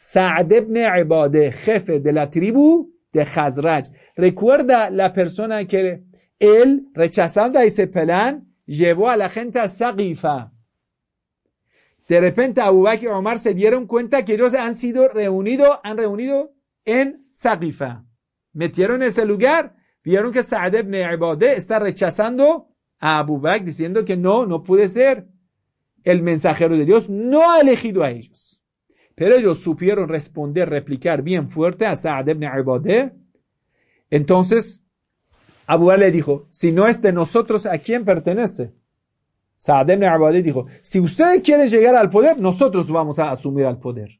Sa'd 0.00 0.50
ibn 0.50 0.78
Ibade, 0.78 1.52
jefe 1.52 2.00
de 2.00 2.10
la 2.10 2.30
tribu 2.30 2.90
de 3.12 3.22
Khazraj. 3.22 3.88
Recuerda 4.16 4.88
la 4.88 5.12
persona 5.12 5.66
que 5.66 6.04
él, 6.38 6.88
rechazando 6.94 7.58
ese 7.60 7.86
plan, 7.86 8.48
llevó 8.64 9.10
a 9.10 9.18
la 9.18 9.28
gente 9.28 9.60
a 9.60 9.68
Sagifa. 9.68 10.52
De 12.08 12.18
repente 12.18 12.62
Abu 12.62 12.84
Bakr 12.84 13.04
y 13.04 13.06
Omar 13.08 13.38
se 13.38 13.52
dieron 13.52 13.86
cuenta 13.86 14.24
que 14.24 14.32
ellos 14.32 14.54
han 14.54 14.74
sido 14.74 15.06
reunidos, 15.06 15.78
han 15.82 15.98
reunido 15.98 16.54
en 16.86 17.26
Saqifa. 17.30 18.06
Metieron 18.54 19.02
ese 19.02 19.26
lugar, 19.26 19.76
vieron 20.02 20.32
que 20.32 20.42
Sa'ad 20.42 20.76
ibn 20.76 20.94
Ibadeh 20.94 21.56
está 21.56 21.78
rechazando 21.78 22.68
a 22.98 23.18
Abu 23.18 23.38
Bakr 23.38 23.66
diciendo 23.66 24.02
que 24.06 24.16
no, 24.16 24.46
no 24.46 24.62
puede 24.62 24.88
ser. 24.88 25.28
El 26.04 26.22
mensajero 26.22 26.74
de 26.74 26.86
Dios 26.86 27.10
no 27.10 27.52
ha 27.52 27.60
elegido 27.60 28.02
a 28.02 28.10
ellos. 28.10 28.60
Pero 29.20 29.37
ellos 29.37 29.59
supieron 29.59 30.09
responder, 30.09 30.70
replicar 30.70 31.20
bien 31.20 31.50
fuerte 31.50 31.85
a 31.85 31.94
Sa'ad 31.94 32.26
ibn. 32.28 33.12
Entonces, 34.09 34.83
Abu 35.66 35.90
le 35.90 36.11
dijo, 36.11 36.48
si 36.50 36.72
no 36.72 36.87
es 36.87 37.02
de 37.02 37.12
nosotros, 37.12 37.66
¿a 37.66 37.76
quién 37.76 38.06
pertenece? 38.06 38.72
Sa'ad 39.59 39.90
ibn 39.90 40.42
dijo, 40.42 40.68
si 40.80 41.00
ustedes 41.00 41.42
quieren 41.42 41.68
llegar 41.68 41.96
al 41.96 42.09
poder, 42.09 42.40
nosotros 42.40 42.90
vamos 42.90 43.18
a 43.18 43.30
asumir 43.30 43.66
al 43.66 43.78
poder. 43.78 44.18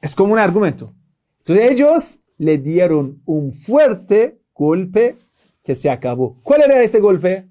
Es 0.00 0.14
como 0.14 0.34
un 0.34 0.38
argumento. 0.38 0.94
Entonces 1.38 1.72
ellos 1.72 2.20
le 2.36 2.58
dieron 2.58 3.22
un 3.24 3.52
fuerte 3.52 4.40
golpe 4.54 5.16
que 5.64 5.74
se 5.74 5.90
acabó. 5.90 6.38
¿Cuál 6.44 6.62
era 6.62 6.80
ese 6.80 7.00
golpe? 7.00 7.48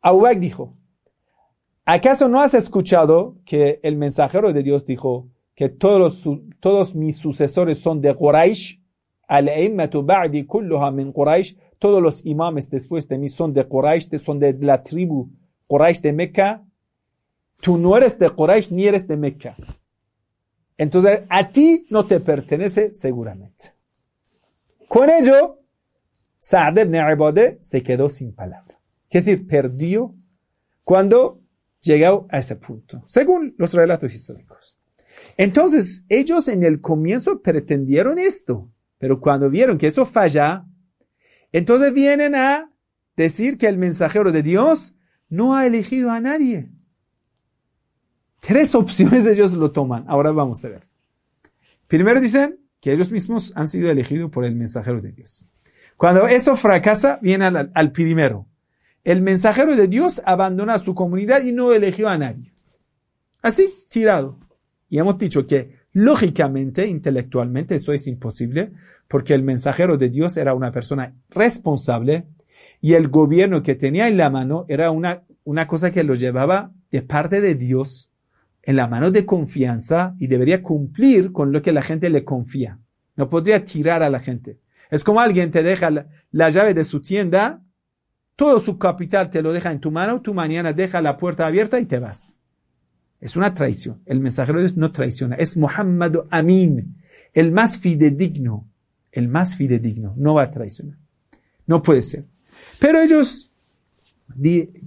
Abu 0.00 0.26
dijo, 0.36 0.76
¿acaso 1.84 2.28
no 2.28 2.40
has 2.40 2.54
escuchado 2.54 3.36
que 3.44 3.80
el 3.82 3.96
mensajero 3.96 4.52
de 4.52 4.62
Dios 4.62 4.86
dijo 4.86 5.28
que 5.54 5.68
todos, 5.68 6.24
todos 6.60 6.94
mis 6.94 7.16
sucesores 7.16 7.80
son 7.80 8.00
de 8.00 8.14
Quraysh? 8.14 8.80
ba'di 9.28 10.44
kulluha 10.44 10.90
min 10.90 11.12
Quraysh. 11.12 11.56
Todos 11.78 12.02
los 12.02 12.24
imames 12.24 12.70
después 12.70 13.08
de 13.08 13.18
mí 13.18 13.28
son 13.28 13.52
de 13.52 13.66
Quraysh, 13.66 14.16
son 14.18 14.38
de 14.38 14.52
la 14.60 14.82
tribu 14.82 15.30
Quraysh 15.66 16.00
de 16.00 16.12
Mecca. 16.12 16.64
Tú 17.60 17.78
no 17.78 17.96
eres 17.96 18.18
de 18.18 18.30
Quraysh 18.30 18.70
ni 18.70 18.86
eres 18.86 19.06
de 19.06 19.16
Mecca. 19.16 19.56
Entonces, 20.76 21.22
a 21.28 21.48
ti 21.50 21.86
no 21.90 22.04
te 22.04 22.20
pertenece 22.20 22.92
seguramente. 22.92 23.74
Con 24.88 25.08
ello, 25.08 25.60
Sa'd 26.40 26.78
ibn 26.78 26.94
Ibadeh 26.94 27.58
se 27.60 27.82
quedó 27.82 28.08
sin 28.08 28.34
palabra. 28.34 28.78
Es 29.08 29.24
decir, 29.24 29.46
perdió 29.46 30.14
cuando 30.82 31.40
llegó 31.84 32.26
a 32.30 32.38
ese 32.38 32.56
punto, 32.56 33.04
según 33.06 33.54
los 33.58 33.72
relatos 33.74 34.12
históricos. 34.14 34.78
Entonces, 35.36 36.04
ellos 36.08 36.48
en 36.48 36.62
el 36.64 36.80
comienzo 36.80 37.40
pretendieron 37.42 38.18
esto, 38.18 38.70
pero 38.98 39.20
cuando 39.20 39.50
vieron 39.50 39.78
que 39.78 39.86
eso 39.86 40.04
falla, 40.06 40.64
entonces 41.52 41.92
vienen 41.92 42.34
a 42.34 42.72
decir 43.16 43.58
que 43.58 43.68
el 43.68 43.78
mensajero 43.78 44.32
de 44.32 44.42
Dios 44.42 44.94
no 45.28 45.54
ha 45.54 45.66
elegido 45.66 46.10
a 46.10 46.20
nadie. 46.20 46.70
Tres 48.40 48.74
opciones 48.74 49.26
ellos 49.26 49.54
lo 49.54 49.70
toman. 49.70 50.04
Ahora 50.08 50.32
vamos 50.32 50.64
a 50.64 50.68
ver. 50.68 50.88
Primero 51.86 52.20
dicen 52.20 52.58
que 52.80 52.92
ellos 52.92 53.10
mismos 53.10 53.52
han 53.54 53.68
sido 53.68 53.90
elegidos 53.90 54.30
por 54.30 54.44
el 54.44 54.54
mensajero 54.54 55.00
de 55.00 55.12
Dios. 55.12 55.44
Cuando 55.96 56.26
eso 56.26 56.56
fracasa, 56.56 57.18
viene 57.22 57.44
al, 57.46 57.92
primero. 57.92 58.46
El 59.04 59.20
mensajero 59.20 59.76
de 59.76 59.86
Dios 59.86 60.22
abandona 60.24 60.78
su 60.78 60.94
comunidad 60.94 61.44
y 61.44 61.52
no 61.52 61.72
eligió 61.72 62.08
a 62.08 62.18
nadie. 62.18 62.52
Así, 63.42 63.68
tirado. 63.88 64.38
Y 64.88 64.98
hemos 64.98 65.18
dicho 65.18 65.46
que 65.46 65.84
lógicamente, 65.92 66.86
intelectualmente, 66.86 67.74
eso 67.74 67.92
es 67.92 68.06
imposible, 68.06 68.72
porque 69.06 69.34
el 69.34 69.42
mensajero 69.42 69.96
de 69.98 70.08
Dios 70.08 70.36
era 70.36 70.54
una 70.54 70.70
persona 70.70 71.14
responsable 71.30 72.24
y 72.80 72.94
el 72.94 73.08
gobierno 73.08 73.62
que 73.62 73.74
tenía 73.74 74.08
en 74.08 74.16
la 74.16 74.30
mano 74.30 74.64
era 74.68 74.90
una, 74.90 75.22
una 75.44 75.66
cosa 75.66 75.90
que 75.90 76.04
lo 76.04 76.14
llevaba 76.14 76.72
de 76.90 77.02
parte 77.02 77.40
de 77.40 77.54
Dios 77.54 78.10
en 78.62 78.76
la 78.76 78.88
mano 78.88 79.10
de 79.10 79.26
confianza 79.26 80.14
y 80.18 80.26
debería 80.26 80.62
cumplir 80.62 81.32
con 81.32 81.52
lo 81.52 81.62
que 81.62 81.72
la 81.72 81.82
gente 81.82 82.08
le 82.08 82.24
confía. 82.24 82.78
No 83.16 83.28
podría 83.28 83.64
tirar 83.64 84.02
a 84.02 84.10
la 84.10 84.18
gente. 84.18 84.58
Es 84.90 85.04
como 85.04 85.20
alguien 85.20 85.50
te 85.50 85.62
deja 85.62 85.90
la, 85.90 86.48
llave 86.48 86.74
de 86.74 86.84
su 86.84 87.00
tienda, 87.00 87.62
todo 88.36 88.58
su 88.60 88.78
capital 88.78 89.30
te 89.30 89.42
lo 89.42 89.52
deja 89.52 89.70
en 89.70 89.80
tu 89.80 89.90
mano, 89.90 90.20
tú 90.20 90.34
mañana 90.34 90.72
deja 90.72 91.00
la 91.00 91.16
puerta 91.16 91.46
abierta 91.46 91.78
y 91.78 91.86
te 91.86 91.98
vas. 91.98 92.36
Es 93.20 93.36
una 93.36 93.54
traición. 93.54 94.02
El 94.06 94.20
mensajero 94.20 94.58
de 94.58 94.64
Dios 94.64 94.76
no 94.76 94.92
traiciona. 94.92 95.36
Es 95.36 95.56
Muhammad 95.56 96.14
Amin, 96.30 96.96
el 97.32 97.52
más 97.52 97.78
fidedigno. 97.78 98.68
El 99.10 99.28
más 99.28 99.56
fidedigno. 99.56 100.14
No 100.16 100.34
va 100.34 100.42
a 100.42 100.50
traicionar. 100.50 100.98
No 101.66 101.80
puede 101.80 102.02
ser. 102.02 102.24
Pero 102.78 103.00
ellos, 103.00 103.52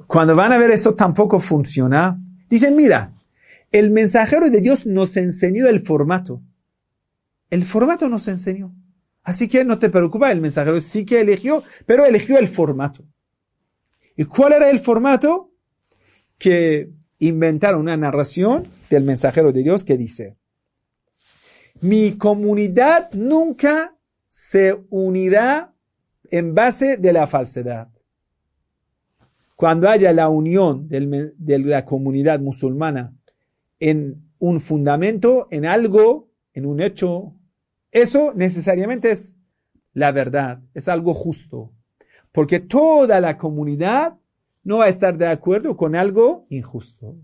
cuando 0.05 0.36
van 0.36 0.53
a 0.53 0.57
ver 0.57 0.71
esto 0.71 0.93
tampoco 0.93 1.39
funciona, 1.39 2.19
dicen, 2.49 2.75
mira, 2.75 3.13
el 3.71 3.89
mensajero 3.89 4.49
de 4.49 4.62
Dios 4.62 4.86
nos 4.86 5.17
enseñó 5.17 5.67
el 5.67 5.81
formato. 5.81 6.41
El 7.49 7.63
formato 7.63 8.10
nos 8.10 8.27
enseñó. 8.27 8.73
Así 9.23 9.47
que 9.47 9.65
no 9.65 9.79
te 9.79 9.89
preocupes, 9.89 10.31
el 10.31 10.41
mensajero 10.41 10.79
sí 10.79 11.05
que 11.05 11.21
eligió, 11.21 11.63
pero 11.86 12.05
eligió 12.05 12.38
el 12.38 12.47
formato. 12.47 13.03
¿Y 14.17 14.25
cuál 14.25 14.53
era 14.53 14.69
el 14.69 14.80
formato? 14.80 15.51
Que 16.38 16.89
inventaron 17.19 17.82
una 17.82 17.95
narración 17.95 18.63
del 18.89 19.03
mensajero 19.03 19.51
de 19.51 19.63
Dios 19.63 19.86
que 19.86 19.97
dice, 19.97 20.38
mi 21.82 22.17
comunidad 22.17 23.12
nunca 23.13 23.95
se 24.27 24.77
unirá 24.89 25.73
en 26.32 26.56
base 26.56 26.97
de 26.97 27.13
la 27.13 27.27
falsedad. 27.27 27.89
Cuando 29.56 29.88
haya 29.89 30.12
la 30.13 30.30
unión 30.30 30.88
de 30.89 31.60
la 31.60 31.86
comunidad 31.86 32.39
musulmana 32.39 33.15
en 33.80 34.32
un 34.39 34.60
fundamento, 34.60 35.47
en 35.51 35.65
algo, 35.65 36.30
en 36.53 36.65
un 36.65 36.82
hecho, 36.82 37.36
eso 37.91 38.34
necesariamente 38.36 39.12
es 39.12 39.36
la 39.93 40.12
verdad, 40.12 40.62
es 40.73 40.88
algo 40.88 41.13
justo. 41.13 41.73
Porque 42.38 42.60
toda 42.60 43.19
la 43.19 43.36
comunidad 43.36 44.15
no 44.63 44.78
va 44.78 44.86
a 44.86 44.89
estar 44.89 45.17
de 45.17 45.26
acuerdo 45.26 45.76
con 45.76 45.95
algo 45.95 46.45
injusto. 46.52 47.15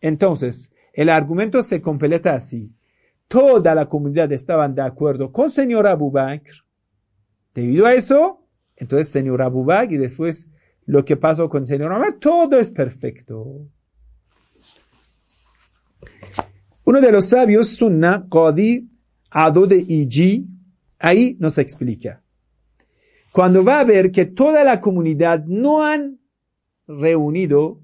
Entonces, 0.00 0.70
el 0.92 1.08
argumento 1.08 1.60
se 1.60 1.82
completa 1.82 2.34
así. 2.34 2.70
Toda 3.26 3.74
la 3.74 3.88
comunidad 3.88 4.30
estaban 4.30 4.76
de 4.76 4.82
acuerdo 4.82 5.32
con 5.32 5.50
señor 5.50 5.88
Abu 5.88 6.12
Bakr. 6.12 6.52
Debido 7.52 7.84
a 7.84 7.94
eso, 7.94 8.46
entonces 8.76 9.08
señor 9.08 9.42
Abu 9.42 9.64
Bakr 9.64 9.94
y 9.94 9.96
después 9.96 10.48
lo 10.86 11.04
que 11.04 11.16
pasó 11.16 11.48
con 11.48 11.66
señor 11.66 11.90
Omar, 11.90 12.12
todo 12.12 12.60
es 12.60 12.70
perfecto. 12.70 13.66
Uno 16.84 17.00
de 17.00 17.10
los 17.10 17.24
sabios, 17.24 17.70
Sunna, 17.70 18.24
Qadi, 18.30 18.88
Ado 19.30 19.66
de 19.66 19.78
Iji, 19.78 20.46
ahí 21.00 21.36
nos 21.40 21.58
explica. 21.58 22.22
Cuando 23.38 23.62
va 23.62 23.78
a 23.78 23.84
ver 23.84 24.10
que 24.10 24.26
toda 24.26 24.64
la 24.64 24.80
comunidad 24.80 25.44
no 25.46 25.84
han 25.84 26.18
reunido 26.88 27.80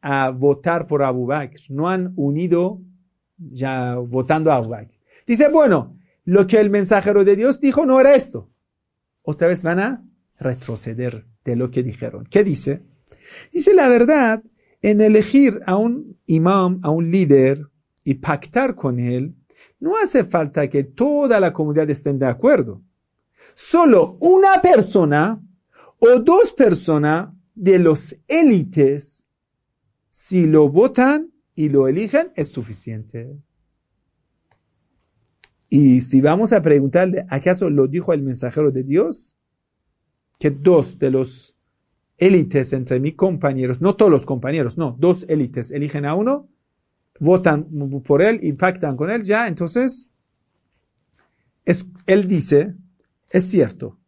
a 0.00 0.30
votar 0.30 0.86
por 0.86 1.02
Abu 1.02 1.26
Bakr, 1.26 1.60
no 1.68 1.90
han 1.90 2.14
unido 2.16 2.80
ya 3.36 3.96
votando 3.96 4.50
a 4.50 4.56
Abu 4.56 4.70
Bakr. 4.70 4.94
Dice, 5.26 5.50
bueno, 5.50 5.98
lo 6.24 6.46
que 6.46 6.60
el 6.60 6.70
mensajero 6.70 7.26
de 7.26 7.36
Dios 7.36 7.60
dijo 7.60 7.84
no 7.84 8.00
era 8.00 8.14
esto. 8.14 8.48
Otra 9.20 9.48
vez 9.48 9.62
van 9.62 9.80
a 9.80 10.02
retroceder 10.38 11.26
de 11.44 11.56
lo 11.56 11.70
que 11.70 11.82
dijeron. 11.82 12.24
¿Qué 12.24 12.42
dice? 12.42 12.80
Dice 13.52 13.74
la 13.74 13.86
verdad, 13.88 14.42
en 14.80 15.02
elegir 15.02 15.60
a 15.66 15.76
un 15.76 16.16
imam, 16.24 16.80
a 16.82 16.88
un 16.88 17.10
líder, 17.10 17.68
y 18.02 18.14
pactar 18.14 18.76
con 18.76 18.98
él, 18.98 19.34
no 19.78 19.98
hace 19.98 20.24
falta 20.24 20.70
que 20.70 20.84
toda 20.84 21.38
la 21.38 21.52
comunidad 21.52 21.90
estén 21.90 22.18
de 22.18 22.28
acuerdo. 22.28 22.80
Solo 23.54 24.16
una 24.20 24.60
persona 24.60 25.40
o 25.98 26.18
dos 26.20 26.52
personas 26.52 27.32
de 27.54 27.78
los 27.78 28.16
élites, 28.26 29.26
si 30.10 30.46
lo 30.46 30.68
votan 30.68 31.30
y 31.54 31.68
lo 31.68 31.88
eligen, 31.88 32.32
es 32.34 32.48
suficiente. 32.48 33.36
Y 35.68 36.02
si 36.02 36.20
vamos 36.20 36.52
a 36.52 36.62
preguntarle, 36.62 37.26
¿acaso 37.28 37.70
lo 37.70 37.86
dijo 37.86 38.12
el 38.12 38.22
mensajero 38.22 38.70
de 38.70 38.82
Dios? 38.82 39.34
Que 40.38 40.50
dos 40.50 40.98
de 40.98 41.10
los 41.10 41.54
élites 42.18 42.72
entre 42.72 43.00
mis 43.00 43.14
compañeros, 43.14 43.80
no 43.80 43.96
todos 43.96 44.10
los 44.10 44.24
compañeros, 44.24 44.78
no, 44.78 44.96
dos 44.98 45.26
élites 45.28 45.72
eligen 45.72 46.04
a 46.04 46.14
uno, 46.14 46.48
votan 47.18 47.66
por 48.04 48.22
él 48.22 48.38
y 48.42 48.52
pactan 48.52 48.96
con 48.96 49.10
él, 49.10 49.24
ya, 49.24 49.48
entonces, 49.48 50.08
es, 51.64 51.84
él 52.06 52.28
dice, 52.28 52.74
es 53.34 53.50
cierto. 53.50 53.98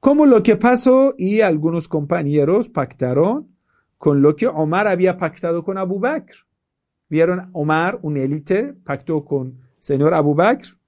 Como 0.00 0.24
lo 0.24 0.42
que 0.42 0.56
pasó 0.56 1.14
y 1.18 1.42
algunos 1.42 1.88
compañeros 1.88 2.70
pactaron 2.70 3.54
con 3.98 4.22
lo 4.22 4.34
que 4.34 4.46
Omar 4.46 4.88
había 4.88 5.18
pactado 5.18 5.62
con 5.62 5.76
Abu 5.76 6.00
Bakr. 6.00 6.34
Vieron 7.10 7.50
Omar, 7.52 7.98
un 8.00 8.16
élite, 8.16 8.72
pactó 8.72 9.26
con 9.26 9.60
señor 9.78 10.14
Abu 10.14 10.34
Bakr 10.34 10.78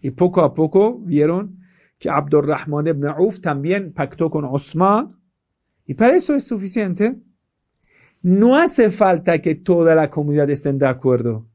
y 0.00 0.12
poco 0.12 0.42
a 0.42 0.54
poco 0.54 0.96
vieron 1.00 1.58
que 1.98 2.08
Abdurrahman 2.08 2.86
ibn 2.86 3.08
Auf 3.08 3.40
también 3.40 3.92
pactó 3.92 4.30
con 4.30 4.44
Osman 4.44 5.08
y 5.84 5.94
para 5.94 6.14
eso 6.14 6.36
es 6.36 6.44
suficiente 6.44 7.16
no 8.22 8.56
hace 8.56 8.92
falta 8.92 9.42
que 9.42 9.56
toda 9.56 9.96
la 9.96 10.08
comunidad 10.08 10.48
esté 10.50 10.72
de 10.72 10.86
acuerdo. 10.86 11.48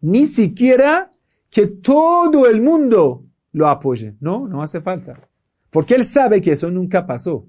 Ni 0.00 0.24
siquiera 0.24 1.10
que 1.50 1.66
todo 1.66 2.46
el 2.46 2.62
mundo 2.62 3.27
lo 3.52 3.68
apoye. 3.68 4.14
No, 4.20 4.46
no 4.48 4.62
hace 4.62 4.80
falta. 4.80 5.28
Porque 5.70 5.94
él 5.94 6.04
sabe 6.04 6.40
que 6.40 6.52
eso 6.52 6.70
nunca 6.70 7.06
pasó. 7.06 7.46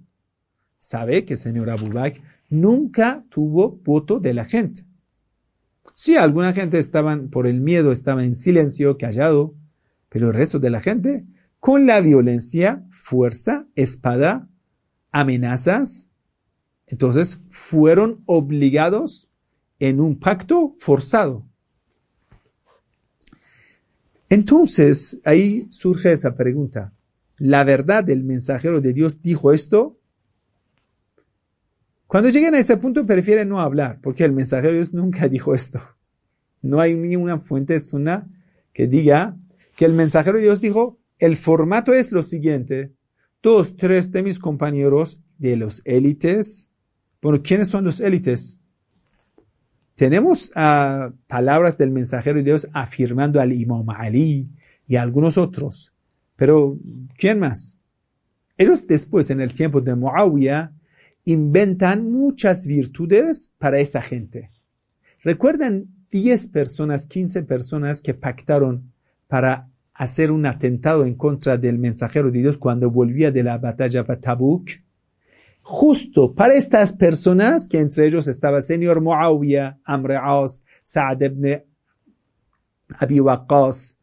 Sabe 0.77 1.25
que 1.25 1.35
señor 1.35 1.69
Abu 1.69 1.89
Bakr 1.89 2.21
nunca 2.49 3.23
tuvo 3.29 3.79
voto 3.83 4.19
de 4.19 4.33
la 4.33 4.45
gente. 4.45 4.83
Sí, 5.93 6.15
alguna 6.15 6.53
gente 6.53 6.77
estaban, 6.77 7.29
por 7.29 7.47
el 7.47 7.59
miedo, 7.59 7.91
estaba 7.91 8.23
en 8.23 8.35
silencio, 8.35 8.97
callado, 8.97 9.55
pero 10.07 10.27
el 10.27 10.33
resto 10.33 10.59
de 10.59 10.69
la 10.69 10.79
gente, 10.79 11.25
con 11.59 11.85
la 11.85 11.99
violencia, 11.99 12.85
fuerza, 12.91 13.65
espada, 13.75 14.47
amenazas, 15.11 16.09
entonces 16.87 17.41
fueron 17.49 18.23
obligados 18.25 19.29
en 19.79 19.99
un 19.99 20.17
pacto 20.19 20.73
forzado. 20.79 21.45
Entonces, 24.29 25.19
ahí 25.25 25.67
surge 25.71 26.13
esa 26.13 26.35
pregunta. 26.35 26.93
¿La 27.37 27.63
verdad 27.63 28.03
del 28.03 28.23
mensajero 28.23 28.79
de 28.81 28.93
Dios 28.93 29.21
dijo 29.21 29.51
esto? 29.51 29.97
Cuando 32.05 32.29
lleguen 32.29 32.55
a 32.55 32.59
ese 32.59 32.77
punto 32.77 33.05
prefieren 33.05 33.49
no 33.49 33.61
hablar, 33.61 33.99
porque 34.01 34.23
el 34.25 34.31
mensajero 34.31 34.69
de 34.69 34.75
Dios 34.77 34.93
nunca 34.93 35.27
dijo 35.29 35.53
esto. 35.55 35.79
No 36.61 36.79
hay 36.79 36.93
ninguna 36.93 37.39
fuente 37.39 37.77
una 37.91 38.27
que 38.73 38.87
diga 38.87 39.37
que 39.75 39.85
el 39.85 39.93
mensajero 39.93 40.37
de 40.37 40.43
Dios 40.43 40.61
dijo, 40.61 40.99
el 41.17 41.37
formato 41.37 41.93
es 41.93 42.11
lo 42.11 42.21
siguiente, 42.21 42.91
dos, 43.41 43.75
tres 43.77 44.11
de 44.11 44.23
mis 44.23 44.39
compañeros 44.39 45.19
de 45.37 45.55
los 45.55 45.81
élites, 45.85 46.69
bueno, 47.21 47.41
¿quiénes 47.43 47.67
son 47.67 47.85
los 47.85 47.99
élites? 47.99 48.58
Tenemos 49.99 50.49
uh, 50.55 51.11
palabras 51.27 51.77
del 51.77 51.91
mensajero 51.91 52.37
de 52.37 52.43
Dios 52.43 52.69
afirmando 52.71 53.41
al 53.41 53.51
Imam 53.51 53.89
Ali 53.89 54.47
y 54.87 54.95
a 54.95 55.01
algunos 55.01 55.37
otros, 55.37 55.91
pero 56.37 56.77
¿quién 57.17 57.37
más? 57.37 57.77
Ellos 58.57 58.87
después, 58.87 59.29
en 59.29 59.41
el 59.41 59.53
tiempo 59.53 59.81
de 59.81 59.95
Muawiyah, 59.95 60.71
inventan 61.25 62.09
muchas 62.09 62.65
virtudes 62.65 63.51
para 63.57 63.79
esta 63.81 64.01
gente. 64.01 64.51
Recuerdan 65.21 65.87
10 66.11 66.47
personas, 66.47 67.05
15 67.05 67.43
personas 67.43 68.01
que 68.01 68.13
pactaron 68.13 68.93
para 69.27 69.67
hacer 69.93 70.31
un 70.31 70.45
atentado 70.45 71.05
en 71.05 71.15
contra 71.15 71.57
del 71.57 71.77
mensajero 71.77 72.31
de 72.31 72.39
Dios 72.39 72.57
cuando 72.57 72.89
volvía 72.89 73.31
de 73.31 73.43
la 73.43 73.57
batalla 73.57 74.05
para 74.05 74.21
Tabuk. 74.21 74.69
Justo 75.71 76.33
para 76.33 76.55
estas 76.55 76.93
personas, 76.93 77.67
que 77.67 77.77
entre 77.77 78.07
ellos 78.07 78.27
estaba 78.27 78.59
señor 78.59 79.01
Muawiyah, 79.01 79.77
Amr 79.83 80.13
As, 80.13 80.63
Sa'ad 80.81 81.21
ibn 81.21 81.61
Abi 82.97 83.19
Waqqas, 83.19 83.95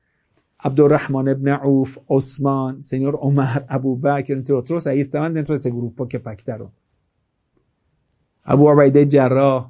Abdurrahman 0.58 1.26
ibn 1.26 1.48
Auf, 1.48 1.98
Osman, 2.06 2.84
señor 2.84 3.18
Omar, 3.20 3.66
Abu 3.68 3.96
Bakr, 3.98 4.34
entre 4.34 4.54
otros, 4.54 4.86
ahí 4.86 5.00
estaban 5.00 5.34
dentro 5.34 5.54
de 5.54 5.58
ese 5.58 5.70
grupo 5.70 6.06
que 6.06 6.20
pactaron. 6.20 6.70
Abu 8.44 8.70
Ubaid 8.70 9.08
Jarrah, 9.10 9.68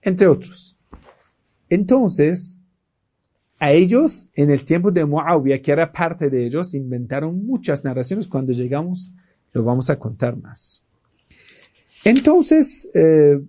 entre 0.00 0.28
otros. 0.28 0.78
Entonces, 1.68 2.56
a 3.58 3.72
ellos, 3.72 4.28
en 4.32 4.52
el 4.52 4.64
tiempo 4.64 4.92
de 4.92 5.06
Muawiyah, 5.06 5.60
que 5.60 5.72
era 5.72 5.92
parte 5.92 6.30
de 6.30 6.46
ellos, 6.46 6.72
inventaron 6.72 7.44
muchas 7.44 7.82
narraciones. 7.82 8.28
Cuando 8.28 8.52
llegamos, 8.52 9.12
lo 9.52 9.64
vamos 9.64 9.90
a 9.90 9.98
contar 9.98 10.36
más. 10.36 10.82
Entonces, 12.04 12.88
eh, 12.94 13.40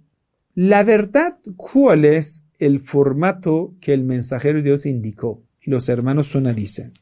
la 0.55 0.83
verdad, 0.83 1.37
¿cuál 1.55 2.05
es 2.05 2.43
el 2.57 2.79
formato 2.79 3.75
que 3.79 3.93
el 3.93 4.03
mensajero 4.03 4.57
de 4.57 4.63
Dios 4.63 4.85
indicó? 4.85 5.43
Los 5.63 5.89
hermanos 5.89 6.27
Suna 6.27 6.53
dicen. 6.53 6.93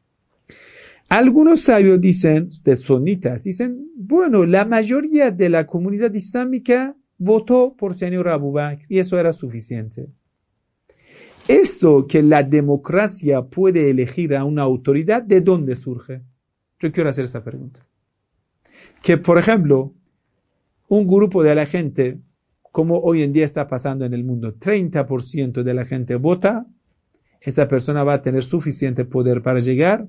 Algunos 1.08 1.62
sabios 1.62 2.02
dicen, 2.02 2.50
de 2.64 2.76
sonitas, 2.76 3.43
dicen, 3.43 3.89
bueno, 3.96 4.46
la 4.46 4.66
mayoría 4.66 5.32
de 5.32 5.50
la 5.50 5.68
comunidad 5.68 6.14
islámica 6.14 6.96
votó 7.18 7.76
por 7.78 7.96
señor 7.96 8.28
Abu 8.28 8.52
Bakr 8.52 8.86
y 8.89 9.00
eso 9.00 9.20
era 9.20 9.32
suficiente. 9.32 10.08
Esto 11.48 12.08
que 12.08 12.24
la 12.24 12.41
democracia 12.41 13.43
puede 13.43 13.91
elegir 13.91 14.36
a 14.36 14.43
una 14.43 14.64
autoridad, 14.64 15.22
¿de 15.22 15.41
dónde 15.41 15.76
surge? 15.76 16.22
Yo 16.80 16.91
quiero 16.91 17.10
hacer 17.10 17.26
esa 17.26 17.43
pregunta. 17.43 17.86
Que, 19.06 19.20
por 19.20 19.38
ejemplo, 19.38 19.93
un 20.88 21.06
grupo 21.06 21.43
de 21.43 21.53
la 21.53 21.68
gente, 21.68 22.18
como 22.72 22.97
hoy 22.97 23.22
en 23.22 23.34
día 23.34 23.45
está 23.45 23.68
pasando 23.68 24.03
en 24.03 24.16
el 24.16 24.24
mundo, 24.24 24.56
30% 24.56 25.62
de 25.62 25.74
la 25.76 25.86
gente 25.86 26.16
vota, 26.16 26.66
esa 27.39 27.68
persona 27.68 28.03
va 28.03 28.16
a 28.16 28.22
tener 28.24 28.41
suficiente 28.41 29.06
poder 29.06 29.43
para 29.43 29.60
llegar 29.60 30.08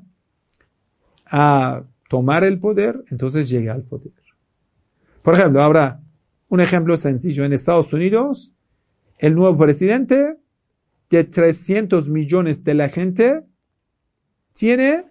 a 1.27 1.83
tomar 2.09 2.43
el 2.45 2.59
poder, 2.59 3.05
entonces 3.11 3.51
llega 3.51 3.75
al 3.75 3.83
poder. 3.83 4.15
Por 5.21 5.35
ejemplo, 5.35 5.63
habrá 5.63 6.01
un 6.49 6.63
ejemplo 6.63 6.97
sencillo. 6.97 7.45
En 7.45 7.53
Estados 7.53 7.93
Unidos, 7.93 8.55
el 9.19 9.35
nuevo 9.35 9.59
presidente 9.59 10.39
de 11.11 11.25
300 11.25 12.09
millones 12.09 12.65
de 12.65 12.73
la 12.73 12.89
gente 12.89 13.43
tiene 14.55 15.05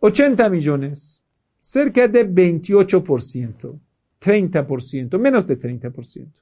80 0.00 0.50
millones, 0.50 1.22
cerca 1.68 2.08
de 2.08 2.26
28%, 2.26 3.78
30%, 4.18 5.18
menos 5.18 5.46
de 5.46 5.60
30%, 5.60 6.32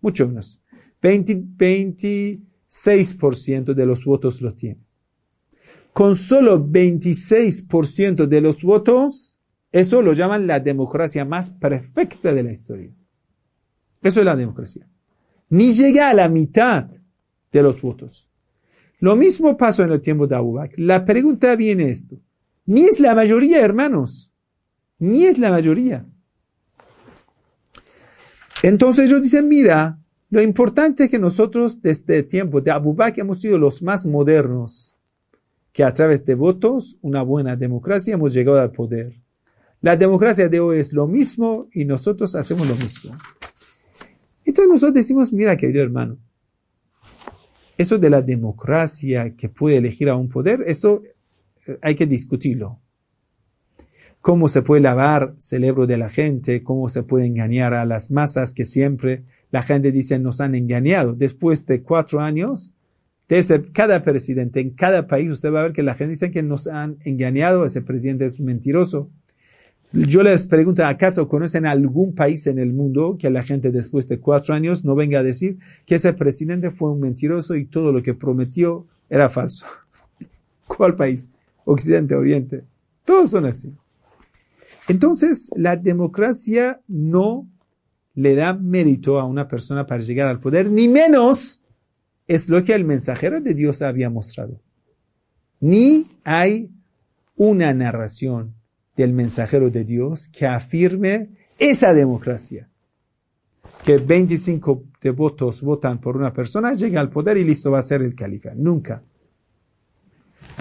mucho 0.00 0.28
menos. 0.28 0.62
26% 1.02 3.74
de 3.74 3.86
los 3.86 4.04
votos 4.04 4.40
lo 4.40 4.54
tiene. 4.54 4.78
Con 5.92 6.14
solo 6.14 6.64
26% 6.64 8.28
de 8.28 8.40
los 8.40 8.62
votos, 8.62 9.36
eso 9.72 10.02
lo 10.02 10.12
llaman 10.12 10.46
la 10.46 10.60
democracia 10.60 11.24
más 11.24 11.50
perfecta 11.50 12.32
de 12.32 12.44
la 12.44 12.52
historia. 12.52 12.92
Eso 14.00 14.20
es 14.20 14.24
la 14.24 14.36
democracia. 14.36 14.86
Ni 15.48 15.72
llega 15.72 16.10
a 16.10 16.14
la 16.14 16.28
mitad 16.28 16.86
de 17.50 17.62
los 17.62 17.82
votos. 17.82 18.28
Lo 19.00 19.16
mismo 19.16 19.56
pasó 19.56 19.82
en 19.82 19.90
el 19.90 20.00
tiempo 20.00 20.28
de 20.28 20.36
Abu 20.36 20.52
Bakr. 20.52 20.78
La 20.78 21.04
pregunta 21.04 21.56
viene 21.56 21.90
esto. 21.90 22.20
Ni 22.66 22.84
es 22.84 23.00
la 23.00 23.16
mayoría, 23.16 23.60
hermanos. 23.60 24.29
Ni 25.00 25.24
es 25.24 25.38
la 25.38 25.50
mayoría. 25.50 26.06
Entonces 28.62 29.06
ellos 29.06 29.22
dicen, 29.22 29.48
mira, 29.48 29.98
lo 30.28 30.42
importante 30.42 31.04
es 31.04 31.10
que 31.10 31.18
nosotros 31.18 31.80
desde 31.82 32.18
el 32.18 32.28
tiempo 32.28 32.60
de 32.60 32.70
Abu 32.70 32.94
Bakr 32.94 33.20
hemos 33.20 33.40
sido 33.40 33.58
los 33.58 33.82
más 33.82 34.06
modernos, 34.06 34.94
que 35.72 35.82
a 35.82 35.94
través 35.94 36.24
de 36.24 36.34
votos, 36.34 36.96
una 37.00 37.22
buena 37.22 37.56
democracia, 37.56 38.14
hemos 38.14 38.34
llegado 38.34 38.60
al 38.60 38.72
poder. 38.72 39.14
La 39.80 39.96
democracia 39.96 40.48
de 40.48 40.60
hoy 40.60 40.78
es 40.78 40.92
lo 40.92 41.06
mismo 41.06 41.68
y 41.72 41.86
nosotros 41.86 42.34
hacemos 42.34 42.68
lo 42.68 42.74
mismo. 42.76 43.16
Entonces 44.44 44.70
nosotros 44.70 44.94
decimos, 44.94 45.32
mira 45.32 45.56
querido 45.56 45.82
hermano, 45.82 46.18
eso 47.78 47.96
de 47.96 48.10
la 48.10 48.20
democracia 48.20 49.34
que 49.34 49.48
puede 49.48 49.78
elegir 49.78 50.10
a 50.10 50.16
un 50.16 50.28
poder, 50.28 50.64
eso 50.66 51.02
eh, 51.66 51.78
hay 51.80 51.94
que 51.94 52.06
discutirlo. 52.06 52.78
Cómo 54.20 54.48
se 54.48 54.62
puede 54.62 54.82
lavar 54.82 55.34
cerebro 55.38 55.86
de 55.86 55.96
la 55.96 56.10
gente, 56.10 56.62
cómo 56.62 56.88
se 56.88 57.02
puede 57.02 57.26
engañar 57.26 57.72
a 57.74 57.84
las 57.84 58.10
masas 58.10 58.52
que 58.52 58.64
siempre 58.64 59.22
la 59.50 59.62
gente 59.62 59.92
dice 59.92 60.18
nos 60.18 60.40
han 60.40 60.54
engañado. 60.54 61.14
Después 61.14 61.66
de 61.66 61.82
cuatro 61.82 62.20
años, 62.20 62.72
de 63.28 63.70
cada 63.72 64.02
presidente 64.02 64.60
en 64.60 64.70
cada 64.70 65.06
país, 65.06 65.30
usted 65.30 65.52
va 65.52 65.60
a 65.60 65.62
ver 65.64 65.72
que 65.72 65.82
la 65.82 65.94
gente 65.94 66.10
dice 66.10 66.30
que 66.30 66.42
nos 66.42 66.66
han 66.66 66.96
engañado, 67.04 67.64
ese 67.64 67.80
presidente 67.80 68.24
es 68.24 68.40
mentiroso. 68.40 69.08
Yo 69.92 70.22
les 70.22 70.46
pregunto, 70.46 70.84
¿acaso 70.84 71.28
conocen 71.28 71.66
algún 71.66 72.14
país 72.14 72.46
en 72.46 72.58
el 72.58 72.72
mundo 72.72 73.16
que 73.18 73.30
la 73.30 73.42
gente 73.42 73.72
después 73.72 74.08
de 74.08 74.18
cuatro 74.18 74.54
años 74.54 74.84
no 74.84 74.94
venga 74.94 75.18
a 75.18 75.22
decir 75.24 75.58
que 75.84 75.96
ese 75.96 76.12
presidente 76.12 76.70
fue 76.70 76.92
un 76.92 77.00
mentiroso 77.00 77.56
y 77.56 77.64
todo 77.64 77.92
lo 77.92 78.02
que 78.02 78.14
prometió 78.14 78.86
era 79.08 79.28
falso? 79.28 79.66
¿Cuál 80.66 80.94
país? 80.94 81.30
Occidente, 81.64 82.14
Oriente. 82.14 82.62
Todos 83.04 83.30
son 83.30 83.46
así. 83.46 83.72
Entonces, 84.88 85.50
la 85.56 85.76
democracia 85.76 86.80
no 86.88 87.48
le 88.14 88.34
da 88.34 88.54
mérito 88.54 89.18
a 89.18 89.24
una 89.24 89.48
persona 89.48 89.86
para 89.86 90.02
llegar 90.02 90.28
al 90.28 90.40
poder, 90.40 90.70
ni 90.70 90.88
menos 90.88 91.62
es 92.26 92.48
lo 92.48 92.62
que 92.64 92.74
el 92.74 92.84
mensajero 92.84 93.40
de 93.40 93.54
Dios 93.54 93.82
había 93.82 94.10
mostrado. 94.10 94.60
Ni 95.60 96.06
hay 96.24 96.70
una 97.36 97.72
narración 97.72 98.54
del 98.96 99.12
mensajero 99.12 99.70
de 99.70 99.84
Dios 99.84 100.28
que 100.28 100.46
afirme 100.46 101.30
esa 101.58 101.92
democracia. 101.94 102.68
Que 103.84 103.96
25 103.96 104.84
de 105.00 105.10
votos 105.10 105.62
votan 105.62 106.00
por 106.00 106.16
una 106.16 106.32
persona, 106.32 106.74
llega 106.74 107.00
al 107.00 107.10
poder 107.10 107.38
y 107.38 107.44
listo 107.44 107.70
va 107.70 107.78
a 107.78 107.82
ser 107.82 108.02
el 108.02 108.14
califa. 108.14 108.50
Nunca. 108.54 109.02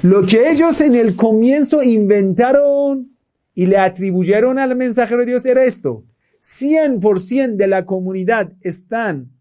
Lo 0.03 0.25
que 0.25 0.49
ellos 0.49 0.79
en 0.81 0.95
el 0.95 1.15
comienzo 1.15 1.83
inventaron 1.83 3.11
y 3.59 3.65
le 3.65 3.77
atribuyeron 3.77 4.57
al 4.57 4.73
mensajero 4.73 5.19
de 5.19 5.31
Dios 5.31 5.45
era 5.45 5.65
esto, 5.65 6.05
100% 6.41 7.57
de 7.57 7.67
la 7.67 7.85
comunidad 7.85 8.53
están 8.61 9.33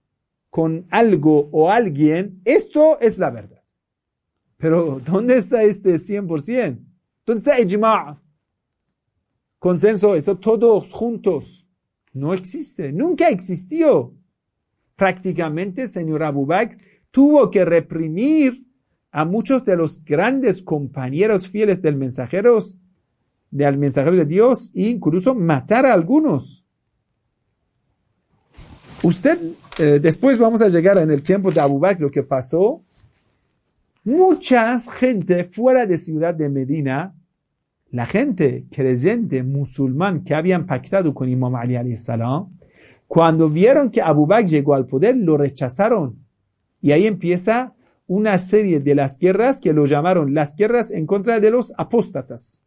con 0.51 0.87
algo 0.91 1.49
o 1.53 1.71
alguien, 1.71 2.41
esto 2.45 2.99
es 2.99 3.16
la 3.19 3.31
verdad. 3.31 3.62
Pero, 4.57 5.01
¿dónde 5.07 5.37
está 5.37 5.62
este 5.62 5.95
100%? 5.95 6.81
¿Dónde 7.25 7.39
está 7.39 7.61
ijma? 7.61 8.21
Consenso, 9.61 10.16
esto 10.16 10.37
todos 10.37 10.93
juntos. 10.93 11.64
No 12.12 12.35
existe, 12.35 12.91
nunca 12.91 13.29
existió. 13.29 14.16
Prácticamente, 14.97 15.87
señor 15.87 16.25
Abu 16.25 16.45
Bakr 16.45 16.77
tuvo 17.12 17.53
que 17.53 17.64
reprimir 17.64 18.66
a 19.12 19.25
muchos 19.25 19.64
de 19.64 19.77
los 19.77 20.05
grandes 20.05 20.61
compañeros 20.61 21.47
fieles 21.47 21.81
del 21.83 21.95
mensajero, 21.95 22.59
del 23.51 23.79
mensajero 23.79 24.17
de 24.17 24.25
Dios, 24.25 24.71
e 24.75 24.89
incluso 24.89 25.35
matar 25.35 25.87
a 25.87 25.93
algunos. 25.93 26.65
Usted, 29.03 29.39
eh, 29.79 30.01
después 30.01 30.39
vamos 30.39 30.61
a 30.61 30.69
llegar 30.69 30.99
en 30.99 31.11
el 31.11 31.23
tiempo 31.23 31.51
de 31.51 31.61
Abu 31.61 31.79
Bakr, 31.79 32.01
lo 32.01 32.11
que 32.11 32.23
pasó. 32.23 32.83
Mucha 34.05 34.79
gente 34.79 35.45
fuera 35.45 35.87
de 35.87 35.97
ciudad 35.99 36.35
de 36.35 36.49
Medina, 36.49 37.15
la 37.91 38.07
gente 38.07 38.67
creyente 38.71 39.43
musulmán 39.43 40.25
que 40.25 40.35
habían 40.35 40.67
pactado 40.67 41.15
con 41.15 41.29
Imam 41.29 41.55
Ali 41.55 41.77
cuando 43.07 43.49
vieron 43.49 43.91
que 43.91 44.03
Abu 44.03 44.27
Bakr 44.27 44.49
llegó 44.49 44.75
al 44.75 44.87
poder, 44.87 45.17
lo 45.17 45.39
rechazaron. 45.39 46.17
Y 46.83 46.93
ahí 46.93 47.07
empieza 47.07 47.75
una 48.07 48.39
serie 48.39 48.81
de 48.81 48.95
las 48.95 49.19
guerras 49.19 49.61
que 49.61 49.73
lo 49.73 49.87
llamaron 49.87 50.35
las 50.35 50.55
guerras 50.55 50.91
en 50.91 51.07
contra 51.07 51.41
de 51.41 51.51
los 51.51 51.73
apóstatas. 51.79 52.61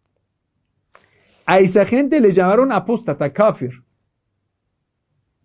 A 1.51 1.59
esa 1.59 1.83
gente 1.83 2.21
le 2.21 2.31
llamaron 2.31 2.71
apóstata, 2.71 3.33
kafir. 3.33 3.71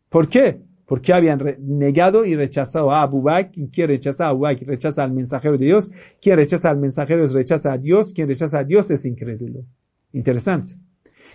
¿Por 0.08 0.28
qué? 0.28 0.62
Porque 0.86 1.12
habían 1.12 1.56
negado 1.58 2.24
y 2.24 2.36
rechazado 2.36 2.92
a 2.92 3.02
Abu 3.02 3.22
Bakr. 3.22 3.50
Quien 3.72 3.88
rechaza 3.88 4.26
a 4.26 4.28
Abu 4.28 4.42
Bakr 4.42 4.68
rechaza 4.68 5.02
al 5.02 5.10
mensajero 5.10 5.58
de 5.58 5.64
Dios. 5.64 5.90
Quien 6.22 6.36
rechaza 6.36 6.70
al 6.70 6.76
mensajero 6.76 7.26
rechaza 7.26 7.72
a 7.72 7.78
Dios. 7.78 8.12
Quien 8.12 8.28
rechaza 8.28 8.60
a 8.60 8.62
Dios 8.62 8.88
es 8.92 9.04
incrédulo. 9.04 9.64
Interesante. 10.12 10.74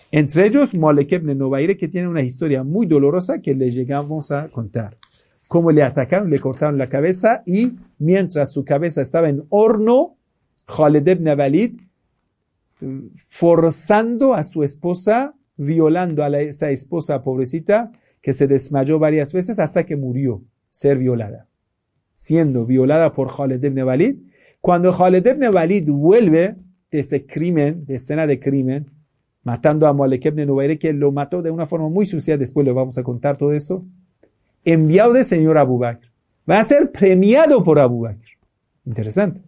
Entre 0.09 0.47
ellos, 0.47 0.73
Molek 0.73 1.11
ibn 1.11 1.77
que 1.77 1.89
tiene 1.89 2.07
una 2.07 2.21
historia 2.21 2.63
muy 2.63 2.85
dolorosa 2.85 3.41
que 3.41 3.53
le 3.53 3.71
llegamos 3.71 4.31
a 4.31 4.47
contar. 4.47 4.95
Cómo 5.49 5.71
le 5.71 5.83
atacaron, 5.83 6.29
le 6.29 6.39
cortaron 6.39 6.77
la 6.77 6.87
cabeza 6.87 7.43
y 7.45 7.73
mientras 7.99 8.53
su 8.53 8.63
cabeza 8.63 9.01
estaba 9.01 9.27
en 9.27 9.43
horno, 9.49 10.15
Khalid 10.65 11.27
Walid, 11.37 11.73
forzando 13.27 14.33
a 14.33 14.43
su 14.43 14.63
esposa, 14.63 15.33
violando 15.57 16.23
a 16.23 16.29
esa 16.39 16.71
esposa 16.71 17.23
pobrecita, 17.23 17.91
que 18.21 18.33
se 18.33 18.47
desmayó 18.47 18.99
varias 18.99 19.33
veces 19.33 19.59
hasta 19.59 19.85
que 19.85 19.95
murió, 19.95 20.43
ser 20.69 20.97
violada. 20.97 21.47
Siendo 22.13 22.65
violada 22.65 23.13
por 23.13 23.35
Khalid 23.35 23.63
ibn 23.63 23.83
Walid. 23.83 24.15
Cuando 24.59 24.91
Khalid 24.91 25.25
ibn 25.25 25.53
Walid 25.53 25.89
vuelve 25.89 26.55
de 26.91 26.99
ese 26.99 27.25
crimen, 27.25 27.85
de 27.85 27.95
escena 27.95 28.27
de 28.27 28.39
crimen, 28.39 28.87
matando 29.43 29.87
a 29.87 29.93
Malek 29.93 30.25
ibn 30.25 30.45
Nubayre, 30.45 30.77
que 30.77 30.93
lo 30.93 31.11
mató 31.11 31.41
de 31.41 31.51
una 31.51 31.65
forma 31.65 31.89
muy 31.89 32.05
sucia, 32.05 32.37
después 32.37 32.65
le 32.65 32.73
vamos 32.73 32.97
a 32.97 33.03
contar 33.03 33.37
todo 33.37 33.53
eso, 33.53 33.85
enviado 34.63 35.13
de 35.13 35.23
señor 35.23 35.57
Abu 35.57 35.77
Bakr. 35.77 36.11
Va 36.49 36.59
a 36.59 36.63
ser 36.63 36.91
premiado 36.91 37.63
por 37.63 37.79
Abu 37.79 38.01
Bakr. 38.01 38.37
Interesante. 38.85 39.41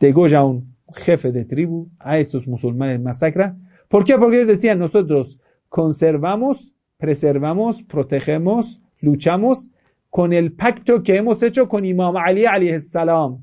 ya 0.00 0.44
un 0.44 0.74
jefe 0.94 1.32
de 1.32 1.44
tribu 1.44 1.90
a 1.98 2.18
estos 2.18 2.46
musulmanes 2.46 3.00
masacra. 3.00 3.56
¿Por 3.88 4.04
qué? 4.04 4.16
Porque 4.18 4.36
ellos 4.36 4.48
decían, 4.48 4.78
nosotros 4.78 5.38
conservamos 5.68 6.72
preservamos, 6.98 7.82
protegemos, 7.82 8.82
luchamos 9.00 9.70
con 10.10 10.32
el 10.32 10.52
pacto 10.52 11.02
que 11.02 11.16
hemos 11.16 11.42
hecho 11.42 11.68
con 11.68 11.84
Imam 11.84 12.16
Ali 12.16 12.44
alayhi 12.44 12.80
salam. 12.80 13.38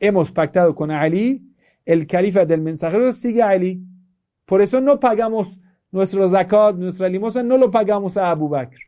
Hemos 0.00 0.32
pactado 0.32 0.74
con 0.74 0.90
Ali, 0.90 1.42
el 1.84 2.06
califa 2.06 2.44
del 2.44 2.62
mensajero 2.62 3.12
sigue 3.12 3.42
a 3.42 3.50
Ali. 3.50 3.80
Por 4.44 4.62
eso 4.62 4.80
no 4.80 4.98
pagamos 4.98 5.58
nuestro 5.90 6.26
zakat, 6.28 6.76
nuestra 6.76 7.08
limosna, 7.08 7.42
no 7.42 7.56
lo 7.58 7.70
pagamos 7.70 8.16
a 8.16 8.30
Abu 8.30 8.48
Bakr. 8.48 8.78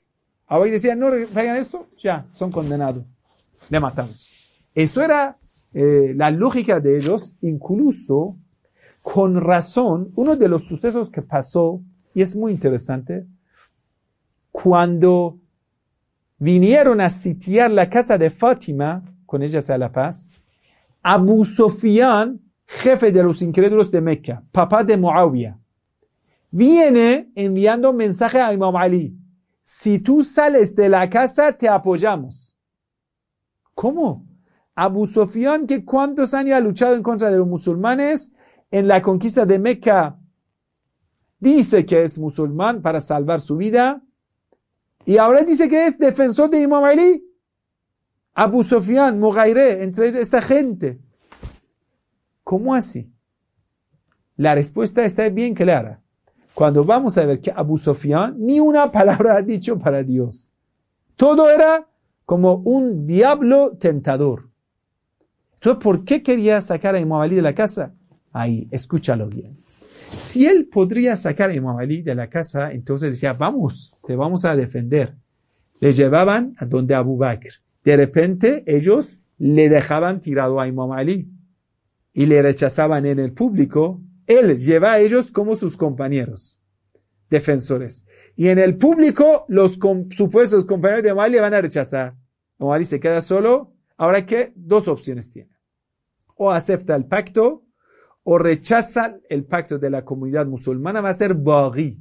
Abu 0.47 0.61
Bakr 0.61 0.73
decía, 0.73 0.95
no 0.95 1.11
pagan 1.33 1.57
esto, 1.57 1.87
ya, 1.99 2.27
son 2.33 2.51
condenados. 2.51 3.05
Le 3.69 3.81
matamos. 3.81 4.55
Eso 4.75 5.03
era 5.03 5.37
eh, 5.75 6.13
la 6.17 6.31
lógica 6.31 6.81
de 6.81 6.99
ellos, 6.99 7.37
incluso 7.41 8.37
con 9.03 9.41
razón, 9.41 10.13
uno 10.17 10.37
de 10.37 10.49
los 10.49 10.65
sucesos 10.65 11.11
que 11.11 11.23
pasó, 11.23 11.81
y 12.15 12.23
es 12.23 12.37
muy 12.37 12.53
interesante, 12.53 13.27
cuando 14.51 15.39
vinieron 16.39 17.01
a 17.01 17.11
sitiar 17.11 17.71
la 17.71 17.89
casa 17.89 18.19
de 18.19 18.31
Fátima, 18.31 19.03
con 19.25 19.43
ella 19.43 19.61
sea 19.61 19.79
la 19.79 19.93
paz, 19.93 20.31
Abu 21.03 21.45
Sofyan, 21.45 22.41
jefe 22.67 23.13
de 23.13 23.23
los 23.23 23.41
incrédulos 23.41 23.91
de 23.91 24.01
Mecca, 24.01 24.43
papá 24.53 24.85
de 24.85 24.97
Muawiyah, 24.97 25.59
viene 26.51 27.31
enviando 27.35 27.91
un 27.91 27.97
mensaje 27.97 28.41
a 28.41 28.53
Imam 28.53 28.77
Ali. 28.77 29.17
Si 29.65 29.99
tú 29.99 30.25
sales 30.25 30.75
de 30.75 30.89
la 30.89 31.09
casa, 31.09 31.53
te 31.53 31.69
apoyamos. 31.69 32.55
¿Cómo? 33.75 34.28
Abu 34.81 35.09
Sofyan, 35.09 35.67
que 35.67 35.85
cuántos 35.85 36.35
años 36.35 36.57
ha 36.57 36.61
luchado 36.61 36.95
en 36.95 37.03
contra 37.03 37.33
de 37.33 37.39
los 37.39 37.49
musulmanes 37.49 38.31
en 38.71 38.87
la 38.87 39.03
conquista 39.03 39.45
de 39.45 39.59
Mecca, 39.59 40.17
dice 41.41 41.85
que 41.85 42.05
es 42.05 42.17
musulmán 42.17 42.81
para 42.81 43.01
salvar 43.01 43.41
su 43.41 43.57
vida, 43.57 44.01
y 45.05 45.17
ahora 45.17 45.43
dice 45.43 45.69
que 45.69 45.89
es 45.89 45.99
defensor 45.99 46.49
de 46.51 46.63
Imam 46.63 46.85
Ali. 46.85 47.25
Abu 48.35 48.63
Sofyan, 48.63 49.19
Mughayre, 49.19 49.83
entre 49.83 50.11
esta 50.11 50.41
gente. 50.41 51.01
¿Cómo 52.45 52.73
así? 52.73 53.11
La 54.37 54.55
respuesta 54.55 55.05
está 55.05 55.29
bien 55.29 55.55
clara. 55.55 56.01
Cuando 56.55 56.85
vamos 56.85 57.19
a 57.19 57.27
ver 57.27 57.41
que 57.41 57.51
Abu 57.51 57.79
Sofyan 57.79 58.37
ni 58.39 58.61
una 58.61 58.93
palabra 58.93 59.39
ha 59.39 59.43
dicho 59.43 59.77
para 59.77 60.05
Dios. 60.05 60.53
Todo 61.17 61.51
era 61.51 61.89
como 62.25 62.63
un 62.65 63.07
diablo 63.07 63.77
tentador. 63.77 64.48
Entonces, 65.59 65.83
¿por 65.83 66.05
qué 66.05 66.23
quería 66.23 66.61
sacar 66.61 66.95
a 66.95 67.01
Imam 67.01 67.21
Ali 67.21 67.37
de 67.37 67.43
la 67.43 67.55
casa? 67.55 67.93
Ahí, 68.33 68.69
escúchalo 68.71 69.29
bien. 69.29 69.59
Si 70.11 70.47
él 70.47 70.69
podría 70.69 71.17
sacar 71.17 71.51
a 71.51 71.55
Imam 71.55 71.77
Ali 71.77 72.03
de 72.03 72.15
la 72.15 72.29
casa, 72.29 72.73
entonces 72.73 73.11
decía, 73.11 73.33
vamos, 73.33 73.95
te 74.07 74.15
vamos 74.15 74.45
a 74.45 74.55
defender. 74.55 75.17
Le 75.81 75.93
llevaban 75.93 76.55
a 76.59 76.65
donde 76.65 76.95
Abu 76.95 77.17
Bakr. 77.17 77.51
De 77.85 77.97
repente 77.97 78.63
ellos 78.67 79.21
le 79.39 79.69
dejaban 79.69 80.21
tirado 80.21 80.61
a 80.61 80.69
Imam 80.69 80.93
Ali 80.93 81.29
y 82.13 82.27
le 82.27 82.41
rechazaban 82.41 83.07
en 83.07 83.19
el 83.19 83.33
público. 83.33 84.01
Él 84.27 84.59
lleva 84.59 84.93
a 84.93 85.01
ellos 85.01 85.33
como 85.33 85.57
sus 85.57 85.77
compañeros, 85.77 86.61
defensores. 87.31 88.05
Y 88.37 88.49
en 88.49 88.59
el 88.59 88.77
público 88.77 89.45
los 89.49 89.79
supuestos 90.17 90.65
compañeros 90.65 91.03
de 91.03 91.11
Imam 91.11 91.25
Ali 91.25 91.39
van 91.39 91.55
a 91.55 91.61
rechazar. 91.61 92.15
Imam 92.61 92.73
Ali 92.73 92.85
se 92.85 93.01
queda 93.01 93.21
solo. 93.21 93.73
Ahora 93.99 94.25
que 94.25 94.53
dos 94.57 94.89
opciones 94.89 95.29
tiene. 95.29 95.51
O 96.37 96.51
acepta 96.51 96.95
el 96.95 97.05
pacto 97.05 97.65
o 98.23 98.39
rechaza 98.39 99.19
el 99.29 99.45
pacto 99.45 99.79
de 99.79 99.91
la 99.91 100.05
comunidad 100.05 100.47
musulmana 100.47 101.01
va 101.01 101.11
a 101.11 101.15
ser 101.15 101.35
Baghi, 101.35 101.99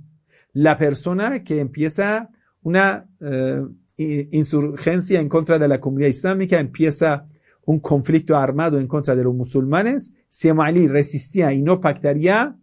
la 0.54 0.76
persona 0.76 1.44
que 1.44 1.60
empieza 1.60 2.30
una 2.62 3.08
eh, 3.22 3.62
insurgencia 3.98 5.20
en 5.20 5.30
contra 5.30 5.58
de 5.58 5.68
la 5.68 5.80
comunidad 5.80 6.10
islámica, 6.10 6.60
empieza 6.60 7.28
un 7.66 7.80
conflicto 7.80 8.36
armado 8.36 8.80
en 8.80 8.88
contra 8.88 9.16
de 9.16 9.24
los 9.24 9.34
musulmanes. 9.34 10.14
Si 10.30 10.50
Ali 10.50 10.88
resistía 10.88 11.54
y 11.54 11.62
no 11.62 11.80
pactaría, 11.80 12.56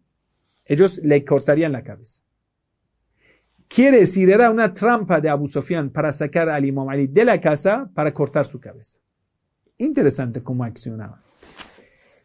ellos 0.65 0.99
le 1.03 1.25
cortarían 1.25 1.73
la 1.73 1.83
cabeza. 1.83 2.23
Quiere 3.69 4.01
decir, 4.01 4.31
era 4.31 4.51
una 4.51 4.73
trampa 4.73 5.21
de 5.21 5.29
Abu 5.29 5.47
Sufyan 5.47 5.91
para 5.91 6.13
sacar 6.13 6.49
al 6.49 6.65
Imam 6.65 6.89
Ali 6.89 7.07
de 7.07 7.25
la 7.25 7.41
casa 7.41 7.91
para 7.95 8.13
cortar 8.13 8.45
su 8.45 8.61
cabeza. 8.61 9.04
Interesante 9.79 10.43
cómo 10.43 10.65
accionaba. 10.65 11.23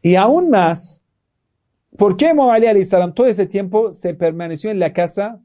Y 0.02 0.16
aún 0.16 0.50
más, 0.50 1.04
¿Por 1.98 2.16
qué 2.16 2.34
Muhammad 2.34 2.66
Ali 2.66 2.86
salam 2.86 3.14
todo 3.14 3.28
ese 3.28 3.46
tiempo 3.46 3.92
se 3.92 4.14
permaneció 4.14 4.72
en 4.72 4.80
la 4.80 4.94
casa? 4.94 5.42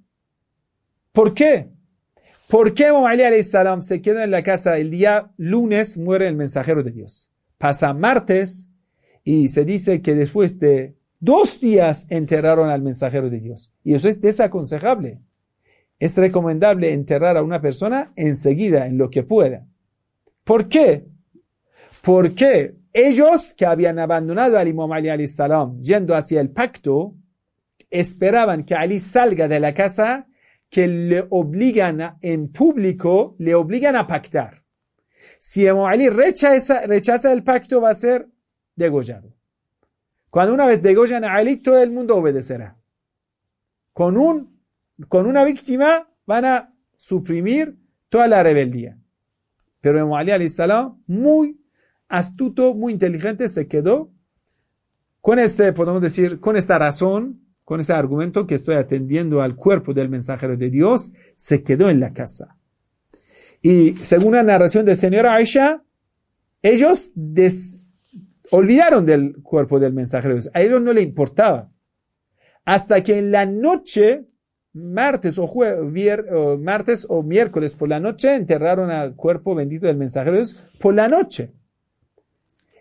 ¿Por 1.12 1.32
qué? 1.34 1.68
¿Por 2.48 2.74
qué 2.74 2.92
Muhammad 2.92 3.20
Ali 3.20 3.42
salam 3.42 3.82
se 3.82 4.02
quedó 4.02 4.22
en 4.22 4.30
la 4.30 4.42
casa 4.42 4.76
el 4.76 4.90
día 4.90 5.30
lunes 5.36 5.96
muere 5.96 6.28
el 6.28 6.36
mensajero 6.36 6.82
de 6.82 6.90
Dios? 6.90 7.30
Pasa 7.58 7.92
martes 7.94 8.68
y 9.24 9.48
se 9.48 9.64
dice 9.64 10.02
que 10.02 10.14
después 10.14 10.58
de 10.58 10.94
dos 11.18 11.60
días 11.60 12.06
enterraron 12.10 12.68
al 12.68 12.82
mensajero 12.82 13.30
de 13.30 13.40
Dios. 13.40 13.72
Y 13.82 13.94
eso 13.94 14.08
es 14.08 14.20
desaconsejable. 14.20 15.20
Es 15.98 16.16
recomendable 16.16 16.92
enterrar 16.92 17.38
a 17.38 17.42
una 17.42 17.62
persona 17.62 18.12
enseguida, 18.16 18.86
en 18.86 18.98
lo 18.98 19.08
que 19.08 19.22
pueda. 19.22 19.66
¿Por 20.44 20.68
qué? 20.68 21.06
Porque 22.04 22.76
ellos 22.92 23.54
que 23.54 23.64
habían 23.64 23.98
abandonado 23.98 24.58
al 24.58 24.68
Imam 24.68 24.92
Ali 24.92 25.26
salam 25.26 25.82
yendo 25.82 26.14
hacia 26.14 26.38
el 26.42 26.50
pacto, 26.50 27.14
esperaban 27.90 28.64
que 28.64 28.74
Ali 28.74 29.00
salga 29.00 29.48
de 29.48 29.58
la 29.58 29.72
casa, 29.72 30.26
que 30.68 30.86
le 30.86 31.26
obligan 31.30 32.18
en 32.20 32.52
público, 32.52 33.36
le 33.38 33.54
obligan 33.54 33.96
a 33.96 34.06
pactar. 34.06 34.62
Si 35.38 35.66
Imam 35.66 35.86
Ali 35.86 36.10
rechaza, 36.10 36.86
rechaza 36.86 37.32
el 37.32 37.42
pacto, 37.42 37.80
va 37.80 37.90
a 37.90 37.94
ser 37.94 38.28
degollado. 38.76 39.32
Cuando 40.28 40.52
una 40.52 40.66
vez 40.66 40.82
degollan 40.82 41.24
a 41.24 41.34
Ali, 41.34 41.56
todo 41.56 41.82
el 41.82 41.90
mundo 41.90 42.16
obedecerá. 42.16 42.76
Con, 43.94 44.18
un, 44.18 44.60
con 45.08 45.26
una 45.26 45.42
víctima 45.42 46.06
van 46.26 46.44
a 46.44 46.74
suprimir 46.98 47.78
toda 48.10 48.28
la 48.28 48.42
rebeldía. 48.42 48.98
Pero 49.80 50.00
Imam 50.00 50.12
Ali 50.12 50.50
salam, 50.50 51.02
muy 51.06 51.63
astuto, 52.16 52.74
muy 52.74 52.92
inteligente, 52.92 53.48
se 53.48 53.66
quedó 53.66 54.10
con 55.24 55.38
este, 55.38 55.72
podemos 55.72 56.02
decir, 56.02 56.38
con 56.38 56.54
esta 56.54 56.76
razón, 56.76 57.40
con 57.64 57.80
ese 57.80 57.94
argumento 57.94 58.46
que 58.46 58.56
estoy 58.56 58.76
atendiendo 58.76 59.40
al 59.40 59.56
cuerpo 59.56 59.94
del 59.94 60.10
mensajero 60.10 60.54
de 60.58 60.68
Dios, 60.68 61.12
se 61.34 61.62
quedó 61.62 61.88
en 61.88 61.98
la 61.98 62.10
casa. 62.10 62.58
Y 63.62 63.92
según 63.92 64.34
la 64.34 64.42
narración 64.42 64.84
de 64.84 64.94
señora 64.94 65.34
Aisha, 65.34 65.82
ellos 66.60 67.10
olvidaron 68.50 69.06
del 69.06 69.36
cuerpo 69.42 69.80
del 69.80 69.94
mensajero 69.94 70.34
de 70.34 70.40
Dios. 70.42 70.50
A 70.52 70.60
ellos 70.60 70.82
no 70.82 70.92
le 70.92 71.00
importaba. 71.00 71.70
Hasta 72.66 73.02
que 73.02 73.16
en 73.16 73.30
la 73.30 73.46
noche, 73.46 74.26
martes 74.74 75.38
o, 75.38 75.44
o 75.44 76.58
martes 76.58 77.06
o 77.08 77.22
miércoles 77.22 77.72
por 77.74 77.88
la 77.88 77.98
noche, 77.98 78.34
enterraron 78.34 78.90
al 78.90 79.16
cuerpo 79.16 79.54
bendito 79.54 79.86
del 79.86 79.96
mensajero 79.96 80.32
de 80.32 80.42
Dios 80.42 80.62
por 80.78 80.94
la 80.94 81.08
noche. 81.08 81.54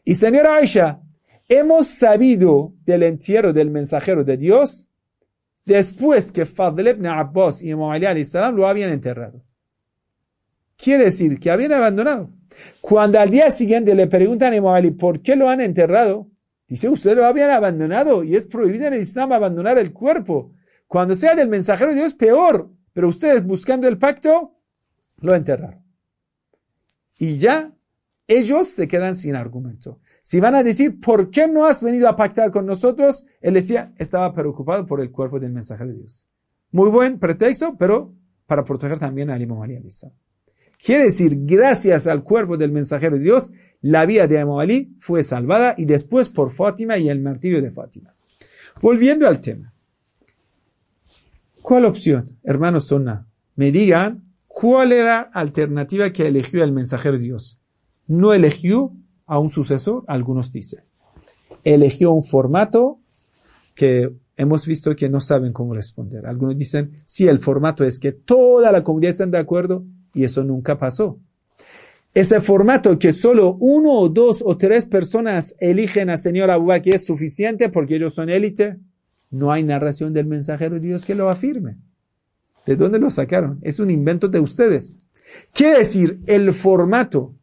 Y 0.04 0.16
señora 0.16 0.58
Aisha, 0.58 1.02
hemos 1.48 1.88
sabido 1.88 2.74
del 2.86 3.04
entierro 3.04 3.54
del 3.54 3.72
mensajero 3.72 4.24
de 4.24 4.38
Dios 4.38 4.90
después 5.66 6.32
que 6.32 6.46
Fadl 6.46 6.88
ibn 6.88 7.06
Abbas 7.06 7.62
y 7.62 7.72
Imam 7.72 7.92
Ali 7.92 8.26
salam 8.26 8.56
lo 8.56 8.68
habían 8.68 8.90
enterrado. 8.90 9.42
Quiere 10.76 11.06
decir 11.06 11.40
que 11.40 11.52
habían 11.52 11.72
abandonado. 11.72 12.30
Cuando 12.82 13.20
al 13.20 13.30
día 13.30 13.50
siguiente 13.50 13.96
le 13.96 14.08
preguntan 14.08 14.54
a 14.54 14.58
Imam 14.58 14.74
Ali 14.74 14.92
por 14.92 15.22
qué 15.22 15.36
lo 15.36 15.50
han 15.50 15.62
enterrado, 15.62 16.28
dice, 16.68 16.90
ustedes 16.90 17.18
lo 17.18 17.26
habían 17.26 17.50
abandonado 17.50 18.24
y 18.24 18.36
es 18.36 18.46
prohibido 18.46 18.88
en 18.88 18.94
el 18.96 19.02
Islam 19.02 19.32
abandonar 19.32 19.78
el 19.78 19.94
cuerpo. 19.94 20.54
Cuando 20.88 21.16
sea 21.16 21.34
del 21.34 21.48
mensajero 21.48 21.92
de 21.92 21.98
Dios, 21.98 22.14
peor. 22.14 22.70
Pero 22.92 23.08
ustedes 23.08 23.44
buscando 23.46 23.88
el 23.88 23.98
pacto, 23.98 24.60
lo 25.18 25.34
enterraron. 25.34 25.82
Y 27.18 27.38
ya 27.38 27.73
ellos 28.28 28.70
se 28.70 28.88
quedan 28.88 29.16
sin 29.16 29.36
argumento. 29.36 30.00
Si 30.22 30.40
van 30.40 30.56
a 30.56 30.64
decir, 30.64 31.00
¿por 31.00 31.30
qué 31.30 31.48
no 31.48 31.66
has 31.66 31.84
venido 31.84 32.08
a 32.08 32.16
pactar 32.16 32.52
con 32.52 32.66
nosotros? 32.66 33.26
Él 33.42 33.56
decía, 33.56 33.94
estaba 33.98 34.34
preocupado 34.34 34.86
por 34.86 35.02
el 35.02 35.12
cuerpo 35.12 35.40
del 35.40 35.52
mensajero 35.52 35.90
de 35.90 35.98
Dios. 35.98 36.28
Muy 36.72 36.90
buen 36.90 37.20
pretexto, 37.20 37.76
pero 37.78 38.14
para 38.48 38.64
proteger 38.64 39.00
también 39.00 39.30
a 39.30 39.38
Imam 39.38 39.62
Ali. 39.62 39.80
Quiere 40.84 41.06
decir, 41.06 41.38
gracias 41.42 42.08
al 42.08 42.24
cuerpo 42.24 42.58
del 42.58 42.72
mensajero 42.72 43.18
de 43.18 43.24
Dios, 43.24 43.52
la 43.82 44.06
vida 44.06 44.28
de 44.28 44.40
Imam 44.40 44.60
Ali 44.60 44.96
fue 45.00 45.24
salvada 45.24 45.76
y 45.78 45.86
después 45.86 46.30
por 46.30 46.52
Fátima 46.52 46.98
y 46.98 47.10
el 47.10 47.22
martirio 47.22 47.62
de 47.62 47.72
Fátima. 47.72 48.14
Volviendo 48.82 49.28
al 49.28 49.42
tema. 49.42 49.74
¿Cuál 51.62 51.86
opción, 51.86 52.38
hermanos 52.44 52.88
Sonna? 52.88 53.28
Me 53.56 53.72
digan, 53.72 54.24
¿cuál 54.48 54.92
era 54.94 55.06
la 55.06 55.22
alternativa 55.34 56.12
que 56.12 56.28
eligió 56.28 56.64
el 56.64 56.72
mensajero 56.72 57.18
de 57.18 57.24
Dios? 57.24 57.63
No 58.14 58.32
eligió 58.32 58.92
a 59.26 59.40
un 59.40 59.50
sucesor, 59.50 60.04
algunos 60.06 60.52
dicen. 60.52 60.82
Eligió 61.64 62.12
un 62.12 62.24
formato 62.24 63.00
que 63.74 64.14
hemos 64.38 64.68
visto 64.68 64.96
que 64.96 65.10
no 65.10 65.20
saben 65.20 65.52
cómo 65.52 65.74
responder. 65.74 66.28
Algunos 66.28 66.56
dicen, 66.56 67.02
sí, 67.06 67.28
el 67.28 67.40
formato 67.40 67.84
es 67.84 68.00
que 68.00 68.12
toda 68.12 68.72
la 68.72 68.84
comunidad 68.84 69.14
está 69.14 69.26
de 69.26 69.40
acuerdo 69.40 69.84
y 70.14 70.26
eso 70.26 70.44
nunca 70.44 70.78
pasó. 70.78 71.18
Ese 72.14 72.40
formato 72.40 73.00
que 73.00 73.14
solo 73.14 73.58
uno 73.60 73.94
o 73.94 74.10
dos 74.10 74.44
o 74.46 74.58
tres 74.60 74.86
personas 74.86 75.56
eligen 75.60 76.12
a 76.12 76.18
señor 76.18 76.52
Abu 76.52 76.68
Bakr 76.68 76.90
es 76.90 77.08
suficiente 77.08 77.70
porque 77.70 77.96
ellos 77.96 78.14
son 78.14 78.30
élite. 78.30 78.78
No 79.32 79.52
hay 79.52 79.64
narración 79.64 80.14
del 80.14 80.28
mensajero 80.28 80.76
de 80.76 80.82
Dios 80.82 81.04
que 81.04 81.16
lo 81.16 81.32
afirme. 81.32 81.78
¿De 82.68 82.76
dónde 82.76 83.00
lo 83.00 83.10
sacaron? 83.10 83.58
Es 83.64 83.80
un 83.80 83.90
invento 83.90 84.28
de 84.28 84.40
ustedes. 84.40 85.04
Quiere 85.52 85.80
decir, 85.80 86.20
el 86.28 86.54
formato 86.54 87.34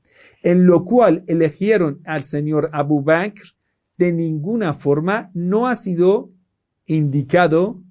en 0.43 0.67
lo 0.67 0.85
cual 0.85 1.25
eligieron 1.27 2.01
al 2.05 2.25
señor 2.25 2.71
Abu 2.73 3.03
Bakr, 3.03 3.43
de 3.97 4.13
ninguna 4.13 4.73
forma 4.73 5.31
no 5.35 5.67
ha 5.67 5.77
sido 5.77 6.31
indicado, 6.87 7.83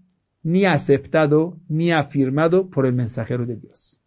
ni 0.42 0.66
aceptado, 0.66 1.60
ni 1.68 1.92
afirmado 1.92 2.70
por 2.70 2.86
el 2.86 2.94
mensajero 2.94 3.46
de 3.46 3.58
Dios. 3.58 4.00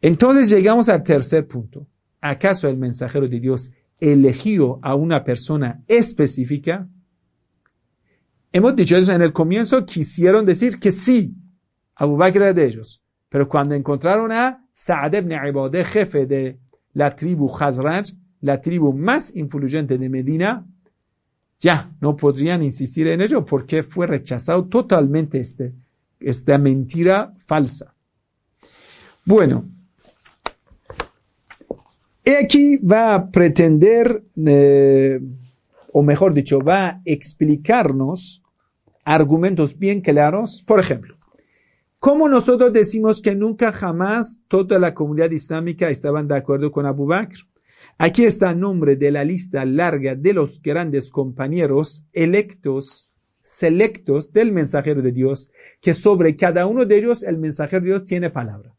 Entonces 0.00 0.50
llegamos 0.50 0.88
al 0.88 1.02
tercer 1.02 1.46
punto. 1.46 1.86
¿Acaso 2.20 2.68
el 2.68 2.76
mensajero 2.76 3.28
de 3.28 3.40
Dios 3.40 3.70
eligió 4.00 4.78
a 4.82 4.94
una 4.94 5.24
persona 5.24 5.82
específica? 5.86 6.88
Hemos 8.52 8.74
dicho 8.76 8.96
eso 8.96 9.12
en 9.12 9.22
el 9.22 9.32
comienzo, 9.32 9.84
quisieron 9.86 10.44
decir 10.44 10.78
que 10.78 10.90
sí, 10.90 11.34
Abu 11.94 12.16
Bakr 12.16 12.38
era 12.38 12.52
de 12.52 12.66
ellos. 12.66 13.02
Pero 13.28 13.48
cuando 13.48 13.74
encontraron 13.74 14.32
a 14.32 14.66
Sa'ad 14.72 15.14
ibn 15.14 15.32
Ibadeh, 15.32 15.84
jefe 15.84 16.26
de 16.26 16.58
la 16.98 17.14
tribu 17.14 17.48
Hazraj, 17.48 18.08
la 18.40 18.60
tribu 18.60 18.92
más 18.92 19.34
influyente 19.36 19.96
de 19.96 20.08
Medina, 20.08 20.66
ya 21.60 21.92
no 22.00 22.16
podrían 22.16 22.60
insistir 22.60 23.06
en 23.06 23.20
ello 23.20 23.44
porque 23.44 23.84
fue 23.84 24.08
rechazado 24.08 24.64
totalmente 24.64 25.38
este, 25.38 25.74
esta 26.18 26.58
mentira 26.58 27.32
falsa. 27.46 27.94
Bueno, 29.24 29.64
aquí 32.42 32.78
va 32.78 33.14
a 33.14 33.30
pretender, 33.30 34.24
eh, 34.44 35.20
o 35.92 36.02
mejor 36.02 36.34
dicho, 36.34 36.58
va 36.58 36.88
a 36.88 37.00
explicarnos 37.04 38.42
argumentos 39.04 39.78
bien 39.78 40.00
claros. 40.00 40.64
Por 40.66 40.80
ejemplo, 40.80 41.16
¿Cómo 42.00 42.28
nosotros 42.28 42.72
decimos 42.72 43.20
que 43.20 43.34
nunca 43.34 43.72
jamás 43.72 44.38
toda 44.46 44.78
la 44.78 44.94
comunidad 44.94 45.32
islámica 45.32 45.90
estaban 45.90 46.28
de 46.28 46.36
acuerdo 46.36 46.70
con 46.70 46.86
Abu 46.86 47.06
Bakr? 47.06 47.38
Aquí 47.98 48.22
está 48.24 48.52
el 48.52 48.60
nombre 48.60 48.94
de 48.94 49.10
la 49.10 49.24
lista 49.24 49.64
larga 49.64 50.14
de 50.14 50.32
los 50.32 50.62
grandes 50.62 51.10
compañeros 51.10 52.04
electos, 52.12 53.10
selectos 53.40 54.32
del 54.32 54.52
mensajero 54.52 55.02
de 55.02 55.10
Dios, 55.10 55.50
que 55.80 55.92
sobre 55.92 56.36
cada 56.36 56.66
uno 56.66 56.84
de 56.84 56.98
ellos 56.98 57.24
el 57.24 57.36
mensajero 57.36 57.82
de 57.82 57.88
Dios 57.88 58.04
tiene 58.04 58.30
palabra. 58.30 58.72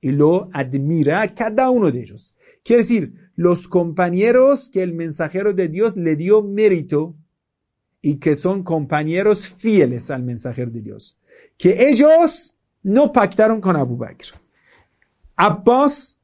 Y 0.00 0.12
lo 0.12 0.48
admira 0.52 1.22
a 1.22 1.34
cada 1.34 1.70
uno 1.70 1.90
de 1.90 2.00
ellos. 2.00 2.36
Quiere 2.62 2.82
decir, 2.82 3.14
los 3.34 3.66
compañeros 3.66 4.70
que 4.70 4.84
el 4.84 4.94
mensajero 4.94 5.54
de 5.54 5.66
Dios 5.66 5.96
le 5.96 6.14
dio 6.14 6.40
mérito 6.40 7.16
y 8.00 8.18
que 8.18 8.36
son 8.36 8.62
compañeros 8.62 9.48
fieles 9.48 10.08
al 10.12 10.22
mensajero 10.22 10.70
de 10.70 10.82
Dios. 10.82 11.18
Que 11.58 11.88
ellos 11.88 12.54
نو 12.84 13.06
پکتر 13.06 13.50
اون 13.50 13.60
کن 13.60 13.76
ابو 13.76 13.96
بکر 13.96 14.32
عباس 15.38 16.16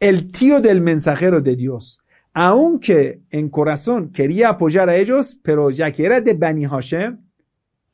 التیو 0.00 0.60
دل 0.60 0.78
منسخه 0.78 1.30
د 1.30 1.54
دیوس 1.54 1.98
اون 2.36 2.78
که 2.78 3.20
ان 3.32 3.48
کوراسون 3.48 4.12
کریا 4.12 4.52
پوجار 4.52 4.88
ایجوس 4.88 5.42
پرو 5.44 5.70
یا 5.78 5.90
کیرا 5.90 6.18
د 6.18 6.38
بنی 6.38 6.64
هاشم 6.64 7.18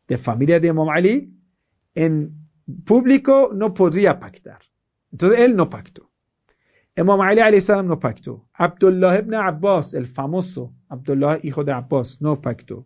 د 0.08 0.16
فامیلیا 0.16 0.58
د 0.58 0.66
امام 0.66 0.88
علی 0.88 1.30
ان 1.96 2.26
پوبلیکو 2.86 3.38
نو 3.58 3.68
پودیا 3.68 4.12
پکتر 4.12 4.58
تو 5.20 5.26
ال 5.26 5.52
نو 5.56 5.64
پکتو 5.64 6.02
امام 6.96 7.20
علی 7.20 7.40
علیه 7.40 7.62
السلام 7.62 7.86
نو 7.86 7.96
پکتو 7.96 8.40
عبد 8.58 8.84
الله 8.84 9.18
ابن 9.18 9.34
عباس 9.34 9.94
الفاموسو 9.94 10.70
عبد 10.90 11.10
الله 11.10 11.40
ای 11.42 11.50
خود 11.50 11.70
عباس 11.70 12.22
نو 12.22 12.34
پکتو 12.34 12.84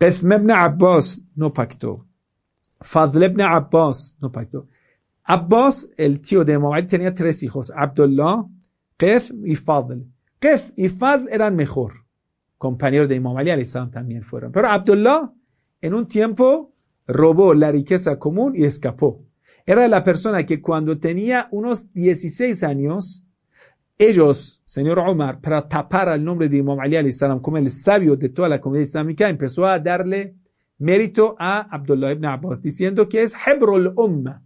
قسم 0.00 0.32
ابن 0.32 0.50
عباس 0.50 1.18
نو 1.36 1.48
پکتو 1.48 2.00
Fadl 2.80 3.22
ibn 3.22 3.40
Abbas 3.40 4.16
no 4.20 4.30
pactó. 4.30 4.68
Abbas, 5.24 5.88
el 5.96 6.20
tío 6.20 6.44
de 6.44 6.54
Imam 6.54 6.86
tenía 6.86 7.14
tres 7.14 7.42
hijos, 7.42 7.72
Abdullah, 7.74 8.44
Qeth 8.96 9.32
y 9.44 9.56
Fadl. 9.56 10.04
Qeth 10.38 10.72
y 10.76 10.88
Fadl 10.88 11.28
eran 11.30 11.56
mejor. 11.56 12.04
Compañeros 12.58 13.08
de 13.08 13.16
Imam 13.16 13.36
Ali 13.36 13.62
también 13.92 14.22
fueron. 14.22 14.52
Pero 14.52 14.68
Abdullah, 14.68 15.28
en 15.80 15.94
un 15.94 16.06
tiempo, 16.06 16.72
robó 17.06 17.54
la 17.54 17.72
riqueza 17.72 18.18
común 18.18 18.54
y 18.56 18.64
escapó. 18.64 19.22
Era 19.64 19.88
la 19.88 20.04
persona 20.04 20.46
que 20.46 20.62
cuando 20.62 20.98
tenía 20.98 21.48
unos 21.50 21.92
16 21.92 22.62
años, 22.62 23.24
ellos, 23.98 24.60
señor 24.64 24.98
Omar, 25.00 25.40
para 25.40 25.66
tapar 25.68 26.08
el 26.10 26.22
nombre 26.22 26.48
de 26.48 26.58
Imam 26.58 26.78
Ali 26.78 26.96
como 27.42 27.56
el 27.56 27.70
sabio 27.70 28.14
de 28.14 28.28
toda 28.28 28.48
la 28.48 28.60
comunidad 28.60 28.86
islámica, 28.86 29.28
empezó 29.28 29.66
a 29.66 29.78
darle 29.78 30.36
mérito 30.78 31.36
a 31.38 31.60
Abdullah 31.74 32.12
ibn 32.12 32.24
Abbas, 32.26 32.62
diciendo 32.62 33.08
que 33.08 33.22
es 33.22 33.34
Hebrul 33.46 33.92
Umma. 33.96 34.42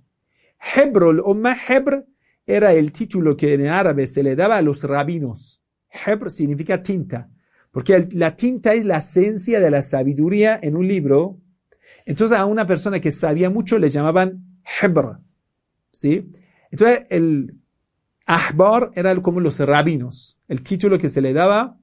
Hebrul 0.74 1.20
Umma, 1.20 1.56
Hebr 1.68 2.06
era 2.46 2.72
el 2.72 2.92
título 2.92 3.36
que 3.36 3.54
en 3.54 3.66
árabe 3.66 4.06
se 4.06 4.22
le 4.22 4.36
daba 4.36 4.56
a 4.56 4.62
los 4.62 4.84
rabinos. 4.84 5.62
Hebr 5.88 6.30
significa 6.30 6.82
tinta, 6.82 7.28
porque 7.70 8.08
la 8.12 8.36
tinta 8.36 8.74
es 8.74 8.84
la 8.84 8.98
esencia 8.98 9.60
de 9.60 9.70
la 9.70 9.82
sabiduría 9.82 10.58
en 10.62 10.76
un 10.76 10.86
libro. 10.86 11.38
Entonces 12.04 12.36
a 12.36 12.44
una 12.44 12.66
persona 12.66 13.00
que 13.00 13.10
sabía 13.10 13.50
mucho 13.50 13.78
le 13.78 13.88
llamaban 13.88 14.60
Hebr. 14.80 15.18
¿Sí? 15.92 16.30
Entonces, 16.70 17.06
el 17.10 17.56
Ahbar 18.26 18.92
era 18.94 19.14
como 19.20 19.40
los 19.40 19.58
rabinos, 19.58 20.38
el 20.46 20.62
título 20.62 20.98
que 20.98 21.08
se 21.08 21.20
le 21.20 21.32
daba 21.32 21.76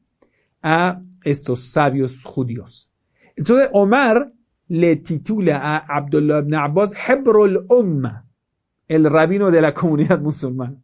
a 0.62 1.02
estos 1.24 1.72
sabios 1.72 2.24
judíos. 2.24 2.90
Entonces, 3.36 3.70
Omar 3.74 4.32
le 4.70 4.98
titula 4.98 5.58
a 5.58 5.98
Abdullah 5.98 6.40
ibn 6.40 6.56
Abbas 6.56 6.94
Hebrul 7.08 7.66
Umma, 7.70 8.26
el 8.88 9.10
rabino 9.10 9.52
de 9.52 9.62
la 9.62 9.74
comunidad 9.74 10.20
musulmana. 10.20 10.82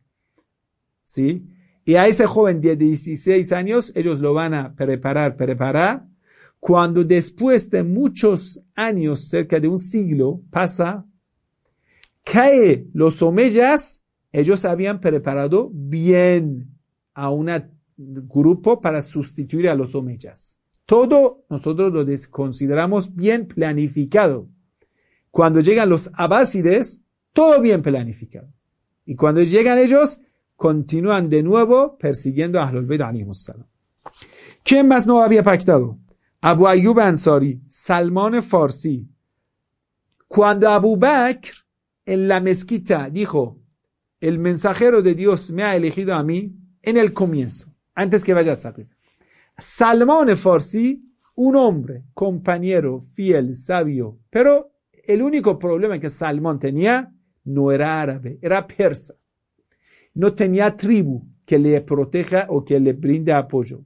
¿Sí? 1.05 1.45
Y 1.85 1.95
a 1.95 2.07
ese 2.07 2.25
joven 2.25 2.61
de 2.61 2.75
16 2.75 3.51
años, 3.51 3.91
ellos 3.95 4.19
lo 4.21 4.33
van 4.33 4.53
a 4.53 4.73
preparar, 4.73 5.35
preparar. 5.35 6.05
Cuando 6.59 7.03
después 7.03 7.69
de 7.69 7.83
muchos 7.83 8.63
años, 8.73 9.27
cerca 9.27 9.59
de 9.59 9.67
un 9.67 9.77
siglo, 9.77 10.41
pasa, 10.49 11.05
cae 12.23 12.87
los 12.93 13.21
omeyas, 13.21 14.01
ellos 14.31 14.63
habían 14.63 15.01
preparado 15.01 15.69
bien 15.73 16.69
a 17.13 17.29
un 17.29 17.51
grupo 17.97 18.79
para 18.79 19.01
sustituir 19.01 19.67
a 19.67 19.75
los 19.75 19.93
omeyas. 19.93 20.57
Todo 20.85 21.45
nosotros 21.49 21.93
lo 21.93 22.05
consideramos 22.29 23.15
bien 23.15 23.47
planificado. 23.47 24.47
Cuando 25.31 25.61
llegan 25.61 25.89
los 25.89 26.11
abásides, 26.13 27.03
todo 27.31 27.61
bien 27.61 27.81
planificado. 27.81 28.47
Y 29.05 29.15
cuando 29.15 29.41
llegan 29.41 29.79
ellos, 29.79 30.21
continúan 30.55 31.29
de 31.29 31.43
nuevo 31.43 31.97
persiguiendo 31.97 32.59
a 32.59 32.67
Ahlul 32.67 32.85
Bayt 32.85 33.01
¿Quién 34.63 34.87
más 34.87 35.05
no 35.05 35.21
había 35.21 35.43
pactado? 35.43 35.97
Abu 36.41 36.67
Ayyub 36.67 36.99
Ansari, 36.99 37.61
Salman 37.67 38.43
Farsi. 38.43 39.07
Cuando 40.27 40.69
Abu 40.69 40.97
Bakr 40.97 41.51
en 42.05 42.27
la 42.27 42.39
mezquita 42.39 43.09
dijo, 43.09 43.59
el 44.19 44.39
mensajero 44.39 45.01
de 45.01 45.15
Dios 45.15 45.51
me 45.51 45.63
ha 45.63 45.75
elegido 45.75 46.13
a 46.13 46.23
mí 46.23 46.55
en 46.81 46.97
el 46.97 47.13
comienzo, 47.13 47.73
antes 47.93 48.23
que 48.23 48.33
vaya 48.33 48.53
a 48.53 48.55
salir. 48.55 48.92
Salman 49.57 50.35
Farsi, 50.35 51.03
un 51.35 51.55
hombre, 51.55 52.03
compañero, 52.13 52.99
fiel, 52.99 53.55
sabio, 53.55 54.19
pero 54.29 54.71
el 54.91 55.21
único 55.21 55.57
problema 55.57 55.99
que 55.99 56.09
Salmón 56.09 56.59
tenía 56.59 57.11
no 57.45 57.71
era 57.71 58.01
árabe, 58.01 58.39
era 58.41 58.65
persa 58.65 59.15
no 60.13 60.33
tenía 60.33 60.75
tribu 60.75 61.25
que 61.45 61.59
le 61.59 61.81
proteja 61.81 62.47
o 62.49 62.63
que 62.63 62.79
le 62.79 62.93
brinde 62.93 63.33
apoyo. 63.33 63.83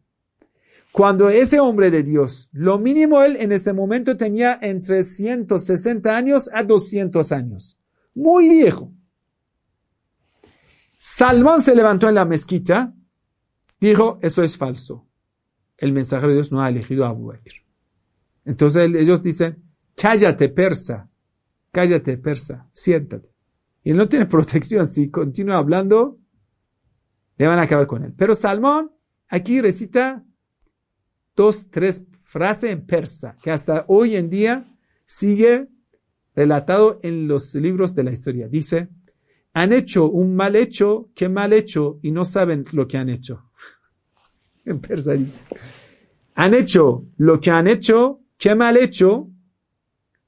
Cuando 0.91 1.29
ese 1.29 1.59
hombre 1.59 1.91
de 1.91 2.03
Dios, 2.03 2.49
lo 2.51 2.79
mínimo 2.79 3.21
él 3.21 3.37
en 3.39 3.51
ese 3.51 3.71
momento 3.73 4.17
tenía 4.17 4.57
entre 4.61 5.03
160 5.03 6.15
años 6.15 6.49
a 6.53 6.63
200 6.63 7.31
años. 7.31 7.77
Muy 8.15 8.49
viejo. 8.49 8.91
Salmón 10.97 11.61
se 11.61 11.75
levantó 11.75 12.09
en 12.09 12.15
la 12.15 12.25
mezquita, 12.25 12.93
dijo, 13.79 14.17
eso 14.21 14.41
es 14.43 14.57
falso. 14.57 15.06
El 15.77 15.93
mensajero 15.93 16.29
de 16.29 16.35
Dios 16.35 16.51
no 16.51 16.61
ha 16.61 16.69
elegido 16.69 17.05
a 17.05 17.09
Abu 17.09 17.27
Bakr. 17.27 17.63
Entonces 18.45 18.89
ellos 18.95 19.21
dicen, 19.21 19.63
cállate 19.95 20.49
persa, 20.49 21.09
cállate 21.71 22.17
persa, 22.17 22.67
siéntate. 22.71 23.29
Y 23.83 23.91
él 23.91 23.97
no 23.97 24.09
tiene 24.09 24.25
protección. 24.37 24.87
Si 24.87 25.09
continúa 25.09 25.57
hablando, 25.57 26.19
le 27.37 27.47
van 27.47 27.59
a 27.59 27.63
acabar 27.63 27.87
con 27.87 28.03
él. 28.03 28.13
Pero 28.17 28.35
Salmón 28.35 28.91
aquí 29.27 29.61
recita 29.61 30.23
dos, 31.35 31.69
tres 31.69 32.05
frases 32.23 32.71
en 32.71 32.85
persa, 32.85 33.37
que 33.41 33.51
hasta 33.51 33.85
hoy 33.87 34.15
en 34.15 34.29
día 34.29 34.65
sigue 35.05 35.69
relatado 36.35 36.99
en 37.03 37.27
los 37.27 37.55
libros 37.55 37.95
de 37.95 38.03
la 38.03 38.11
historia. 38.11 38.47
Dice, 38.47 38.89
han 39.53 39.73
hecho 39.73 40.09
un 40.09 40.35
mal 40.35 40.55
hecho, 40.55 41.09
qué 41.15 41.29
mal 41.29 41.53
hecho, 41.53 41.99
y 42.01 42.11
no 42.11 42.25
saben 42.25 42.65
lo 42.73 42.87
que 42.87 42.97
han 42.97 43.09
hecho. 43.09 43.46
En 44.67 44.79
persa 44.81 45.13
dice, 45.13 45.41
han 46.35 46.53
hecho 46.53 47.05
lo 47.17 47.39
que 47.39 47.49
han 47.51 47.67
hecho, 47.67 48.21
qué 48.37 48.55
mal 48.55 48.77
hecho, 48.77 49.29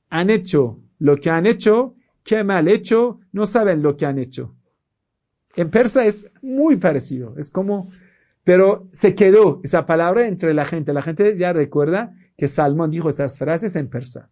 han 0.10 0.30
hecho 0.30 0.80
lo 1.00 1.18
que 1.18 1.30
han 1.30 1.46
hecho, 1.46 1.96
qué 2.24 2.44
mal 2.44 2.68
hecho, 2.68 3.20
no 3.32 3.46
saben 3.48 3.82
lo 3.82 3.96
que 3.96 4.06
han 4.06 4.18
hecho. 4.18 4.56
En 5.56 5.70
persa 5.70 6.06
es 6.06 6.30
muy 6.42 6.78
parecido, 6.78 7.36
es 7.38 7.52
como, 7.52 7.92
pero 8.44 8.88
se 8.92 9.16
quedó 9.16 9.62
esa 9.64 9.86
palabra 9.86 10.28
entre 10.28 10.54
la 10.54 10.66
gente. 10.66 10.94
La 10.94 11.02
gente 11.02 11.36
ya 11.38 11.54
recuerda 11.54 12.16
que 12.38 12.48
Salmón 12.48 12.92
dijo 12.92 13.10
esas 13.10 13.38
frases 13.38 13.76
en 13.76 13.90
persa. 13.90 14.30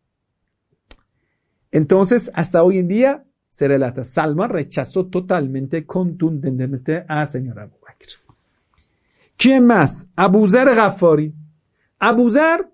Entonces, 1.72 2.32
hasta 2.34 2.64
hoy 2.64 2.80
en 2.80 2.88
día 2.88 3.26
se 3.50 3.68
relata, 3.68 4.04
Salmón 4.04 4.50
rechazó 4.50 5.08
totalmente, 5.08 5.86
contundentemente 5.86 7.04
a 7.08 7.26
señor 7.26 7.60
Abu. 7.60 7.78
¿Quién 9.38 9.66
más? 9.66 10.10
Abuzar 10.16 10.74
Ghafari. 10.74 11.34
Abuzar, 12.00 12.70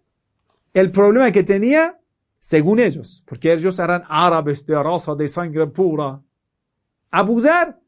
el 0.73 0.91
problema 0.91 1.31
que 1.31 1.43
tenía 1.43 1.99
según 2.39 2.79
ellos, 2.79 3.23
porque 3.25 3.53
ellos 3.53 3.79
eran 3.79 4.03
árabes 4.09 4.65
de 4.65 4.81
raza 4.81 5.15
de 5.15 5.29
sangre 5.29 5.67
pura. 5.67 6.21
Abuzar 7.09 7.79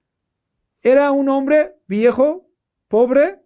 era 0.81 1.11
un 1.11 1.27
hombre 1.27 1.75
viejo, 1.87 2.47
pobre, 2.87 3.41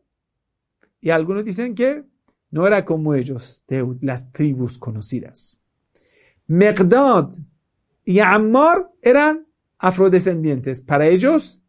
y 1.01 1.09
algunos 1.09 1.45
dicen 1.45 1.73
que 1.73 2.03
no 2.51 2.67
era 2.67 2.85
como 2.85 3.15
ellos, 3.15 3.63
de 3.67 3.97
las 4.01 4.31
tribus 4.31 4.77
conocidas. 4.77 5.61
Megdad 6.45 7.31
y 8.03 8.19
Ammar 8.19 8.91
eran 9.01 9.47
afrodescendientes. 9.79 10.81
Para 10.81 11.07
ellos, 11.07 11.61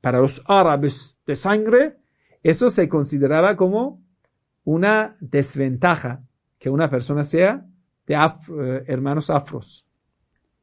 para 0.00 0.18
los 0.18 0.42
árabes 0.46 1.16
de 1.24 1.36
sangre, 1.36 1.97
eso 2.42 2.70
se 2.70 2.88
consideraba 2.88 3.56
como 3.56 4.02
una 4.64 5.16
desventaja 5.20 6.22
que 6.58 6.70
una 6.70 6.90
persona 6.90 7.24
sea 7.24 7.66
de 8.06 8.14
eh, 8.14 8.84
hermanos 8.86 9.30
afros. 9.30 9.86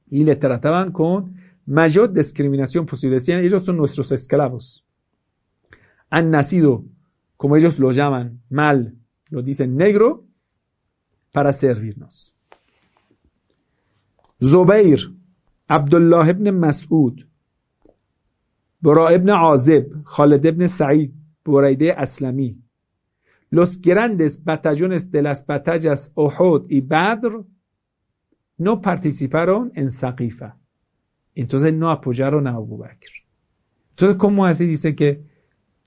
Y 0.07 0.23
le 0.23 0.35
trataban 0.35 0.91
con 0.91 1.35
mayor 1.65 2.11
discriminación 2.11 2.85
posible. 2.85 3.15
Decían, 3.15 3.39
ellos 3.39 3.65
son 3.65 3.77
nuestros 3.77 4.11
esclavos. 4.11 4.85
Han 6.09 6.29
nacido, 6.29 6.85
como 7.37 7.55
ellos 7.55 7.79
lo 7.79 7.91
llaman, 7.91 8.41
mal, 8.49 8.95
lo 9.29 9.41
dicen 9.41 9.75
negro, 9.75 10.25
para 11.31 11.51
servirnos. 11.51 12.33
Zubair, 14.41 14.99
Abdullah 15.67 16.29
ibn 16.29 16.57
Mas'ud, 16.57 17.25
Bora 18.79 19.13
ibn 19.13 19.29
Azib, 19.31 20.03
Khalid 20.03 20.45
ibn 20.45 20.69
Sa'id, 20.69 21.11
Buraide 21.45 21.91
Aslami, 21.91 22.57
los 23.51 23.79
grandes 23.79 24.43
batallones 24.43 25.11
de 25.11 25.21
las 25.21 25.45
batallas 25.45 26.11
Uhud 26.15 26.65
y 26.69 26.81
Badr 26.81 27.45
no 28.57 28.81
participaron 28.81 29.71
en 29.75 29.91
Saqifa. 29.91 30.57
Entonces 31.35 31.73
no 31.73 31.91
apoyaron 31.91 32.47
a 32.47 32.55
Abu 32.55 32.77
Bakr. 32.77 33.09
Entonces, 33.91 34.17
¿cómo 34.17 34.45
así 34.45 34.65
dice 34.65 34.95
que 34.95 35.23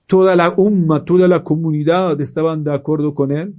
toda 0.07 0.35
la 0.35 0.53
umma, 0.55 1.03
toda 1.03 1.27
la 1.27 1.43
comunidad 1.43 2.19
estaban 2.21 2.63
de 2.63 2.73
acuerdo 2.73 3.13
con 3.13 3.31
él? 3.31 3.53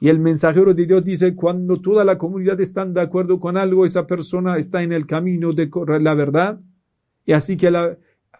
Y 0.00 0.08
el 0.08 0.18
mensajero 0.18 0.74
de 0.74 0.84
Dios 0.84 1.04
dice, 1.04 1.34
cuando 1.34 1.80
toda 1.80 2.04
la 2.04 2.18
comunidad 2.18 2.60
está 2.60 2.84
de 2.84 3.00
acuerdo 3.00 3.40
con 3.40 3.56
algo, 3.56 3.86
esa 3.86 4.06
persona 4.06 4.58
está 4.58 4.82
en 4.82 4.92
el 4.92 5.06
camino 5.06 5.52
de 5.52 5.70
la 6.00 6.14
verdad. 6.14 6.60
Y 7.24 7.32
así 7.32 7.56
que 7.56 7.70
la, 7.70 7.96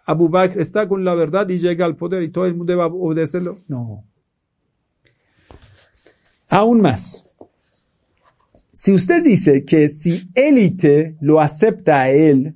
Abu 0.07 0.29
Bakr 0.29 0.61
está 0.61 0.87
con 0.89 1.05
la 1.05 1.15
verdad 1.15 1.49
y 1.49 1.59
llega 1.59 1.85
al 1.85 1.97
poder 1.97 2.23
y 2.23 2.31
todo 2.31 2.47
el 2.47 2.55
mundo 2.55 2.77
va 2.77 2.85
a 2.85 2.87
obedecerlo. 2.87 3.59
No. 3.67 4.05
Aún 6.49 6.81
más, 6.81 7.29
si 8.73 8.93
usted 8.93 9.23
dice 9.25 9.65
que 9.65 9.89
si 9.89 10.31
élite 10.33 11.17
lo 11.21 11.41
acepta 11.41 12.03
a 12.03 12.11
él, 12.11 12.55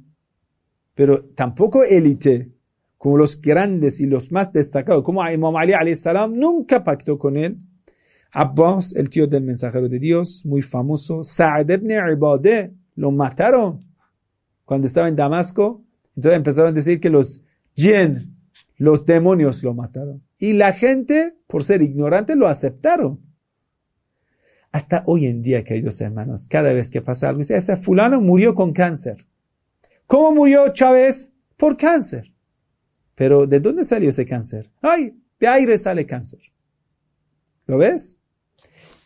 pero 0.94 1.24
tampoco 1.34 1.82
élite, 1.82 2.53
como 2.96 3.16
los 3.16 3.40
grandes 3.40 4.01
y 4.01 4.07
los 4.07 4.30
más 4.30 4.53
destacados, 4.53 5.03
como 5.03 5.28
Imam 5.28 5.57
Ali 5.57 5.94
salam 5.96 6.36
nunca 6.36 6.84
pactó 6.84 7.18
con 7.18 7.36
él. 7.36 7.59
Abbas, 8.32 8.94
el 8.94 9.11
tío 9.11 9.26
del 9.26 9.42
mensajero 9.42 9.88
de 9.88 9.98
Dios, 9.98 10.44
muy 10.44 10.62
famoso, 10.62 11.24
Sa'ad 11.24 11.68
ibn 11.68 11.90
Ibadeh, 11.90 12.70
lo 12.94 13.11
mataron 13.11 13.82
cuando 14.64 14.86
estaba 14.86 15.09
en 15.09 15.16
Damasco. 15.16 15.82
Entonces 16.16 16.36
empezaron 16.36 16.70
a 16.70 16.72
decir 16.72 17.00
que 17.00 17.11
los 17.11 17.42
jinn, 17.74 18.36
los 18.76 19.06
demonios 19.06 19.62
lo 19.62 19.74
mataron. 19.74 20.22
Y 20.38 20.54
la 20.54 20.72
gente, 20.72 21.36
por 21.46 21.64
ser 21.64 21.82
ignorante, 21.82 22.34
lo 22.34 22.48
aceptaron. 22.48 23.20
Hasta 24.72 25.02
hoy 25.06 25.26
en 25.26 25.42
día, 25.42 25.64
queridos 25.64 26.00
hermanos, 26.00 26.46
cada 26.48 26.72
vez 26.72 26.90
que 26.90 27.02
pasa 27.02 27.28
algo, 27.28 27.38
dice, 27.38 27.56
ese 27.56 27.76
fulano 27.76 28.20
murió 28.20 28.54
con 28.54 28.72
cáncer. 28.72 29.26
¿Cómo 30.06 30.32
murió 30.32 30.72
Chávez? 30.72 31.32
Por 31.56 31.76
cáncer. 31.76 32.32
Pero 33.14 33.46
¿de 33.46 33.61
dónde 33.61 33.84
salió 33.84 34.08
ese 34.08 34.24
cáncer? 34.24 34.70
Ay, 34.80 35.14
de 35.38 35.46
aire 35.46 35.76
sale 35.76 36.06
cáncer. 36.06 36.40
¿Lo 37.66 37.78
ves? 37.78 38.18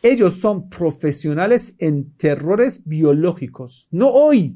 Ellos 0.01 0.39
son 0.39 0.69
profesionales 0.69 1.75
en 1.79 2.15
terrores 2.15 2.83
biológicos. 2.85 3.87
No 3.91 4.09
hoy. 4.09 4.55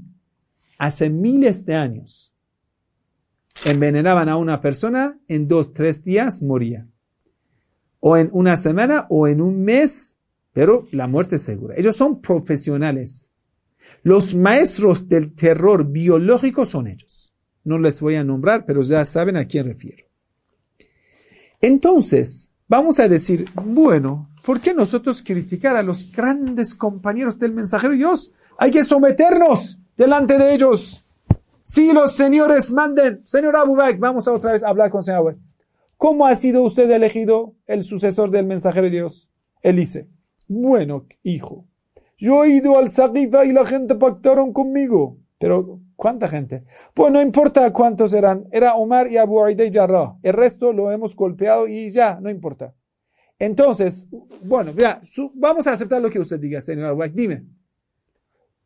hace 0.77 1.09
miles 1.09 1.65
de 1.65 1.75
años, 1.75 2.28
envenenaban 3.66 4.30
a 4.30 4.38
una 4.38 4.62
persona, 4.62 5.20
en 5.28 5.47
dos, 5.47 5.74
tres 5.74 6.03
días 6.03 6.41
moría. 6.41 6.88
O 7.99 8.18
en 8.18 8.30
una 8.32 8.55
semana 8.55 9.05
o 9.10 9.28
en 9.28 9.41
un 9.41 9.64
mes, 9.64 10.18
pero 10.53 10.88
la 10.91 11.07
muerte 11.07 11.36
es 11.36 11.43
segura. 11.43 11.76
Ellos 11.78 11.97
son 11.97 12.22
profesionales. 12.22 13.32
Los 14.03 14.36
maestros 14.36 15.10
del 15.10 15.36
terror 15.36 15.86
biológico 15.86 16.66
son 16.66 16.88
ellos. 16.88 17.34
No 17.64 17.78
les 17.78 17.99
voy 18.01 18.16
a 18.16 18.24
nombrar, 18.24 18.66
pero 18.66 18.82
ya 18.82 19.03
saben 19.03 19.36
a 19.36 19.45
quién 19.45 19.66
refiero. 19.66 20.05
Entonces, 21.62 22.53
vamos 22.68 22.99
a 22.99 23.07
decir, 23.07 23.45
bueno, 23.53 24.30
¿por 24.45 24.62
qué 24.62 24.74
nosotros 24.74 25.22
criticar 25.22 25.76
a 25.76 25.84
los 25.84 26.10
grandes 26.12 26.74
compañeros 26.74 27.38
del 27.38 27.53
mensajero 27.53 27.93
Dios? 27.93 28.32
Hay 28.57 28.72
que 28.72 28.86
someternos 28.86 29.78
delante 29.97 30.38
de 30.38 30.53
ellos. 30.53 31.05
Si 31.70 31.93
los 31.93 32.13
señores 32.13 32.72
manden, 32.72 33.22
señor 33.28 33.55
Abu 33.55 33.76
Bakr, 33.76 33.99
vamos 33.99 34.28
a 34.28 34.34
otra 34.34 34.53
vez 34.53 34.63
hablar 34.63 34.89
con 34.89 35.01
el 35.01 35.03
señor 35.03 35.20
Abu 35.20 35.39
¿Cómo 35.97 36.26
ha 36.26 36.34
sido 36.36 36.63
usted 36.63 36.89
elegido 36.89 37.53
el 37.67 37.84
sucesor 37.84 38.32
del 38.32 38.47
mensajero 38.47 38.86
de 38.86 38.89
Dios? 38.89 39.30
Él 39.61 39.76
dice, 39.76 40.07
bueno, 40.47 41.05
hijo, 41.22 41.67
yo 42.17 42.43
he 42.43 42.49
ido 42.49 42.76
al 42.76 42.89
Saqifa 42.89 43.45
y 43.45 43.53
la 43.53 43.65
gente 43.65 43.93
pactaron 43.93 44.51
conmigo. 44.51 45.20
Pero, 45.38 45.80
¿cuánta 45.95 46.28
gente? 46.28 46.63
Pues 46.95 47.11
no 47.11 47.22
importa 47.22 47.72
cuántos 47.72 48.13
eran. 48.13 48.47
Era 48.51 48.74
Omar 48.74 49.11
y 49.11 49.17
Abu 49.17 49.43
Aide 49.43 49.67
y 49.67 49.72
Jarrah. 49.72 50.17
El 50.24 50.34
resto 50.34 50.74
lo 50.74 50.91
hemos 50.91 51.15
golpeado 51.15 51.67
y 51.67 51.91
ya, 51.91 52.20
no 52.20 52.32
importa. 52.32 52.74
Entonces, 53.38 54.09
bueno, 54.41 54.74
mira, 54.74 55.01
vamos 55.36 55.67
a 55.67 55.74
aceptar 55.74 56.01
lo 56.01 56.09
que 56.09 56.20
usted 56.20 56.39
diga, 56.39 56.61
señor 56.61 56.88
Abu 56.88 57.03
Dime. 57.13 57.43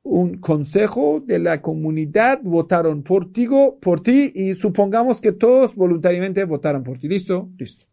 Un 0.04 0.38
consejo 0.38 1.22
de 1.26 1.40
la 1.40 1.62
comunidad 1.62 2.42
votaron 2.44 3.04
por 3.04 3.32
ti, 3.32 3.48
por 3.82 4.02
ti 4.02 4.32
y 4.36 4.54
supongamos 4.54 5.22
que 5.22 5.32
todos 5.32 5.76
voluntariamente 5.76 6.44
votaron 6.44 6.84
por 6.84 7.00
ti. 7.00 7.08
¿Listo? 7.08 7.50
Listo. 7.58 7.86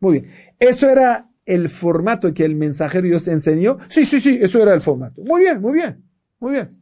Muy 0.00 0.20
bien. 0.20 0.32
Eso 0.58 0.88
era 0.88 1.30
el 1.44 1.68
formato 1.68 2.32
que 2.32 2.44
el 2.44 2.54
mensajero 2.54 3.06
Dios 3.06 3.28
enseñó. 3.28 3.78
Sí, 3.88 4.06
sí, 4.06 4.20
sí, 4.20 4.38
eso 4.40 4.62
era 4.62 4.72
el 4.72 4.80
formato. 4.80 5.22
Muy 5.22 5.42
bien, 5.42 5.60
muy 5.60 5.74
bien, 5.74 6.02
muy 6.38 6.52
bien. 6.52 6.80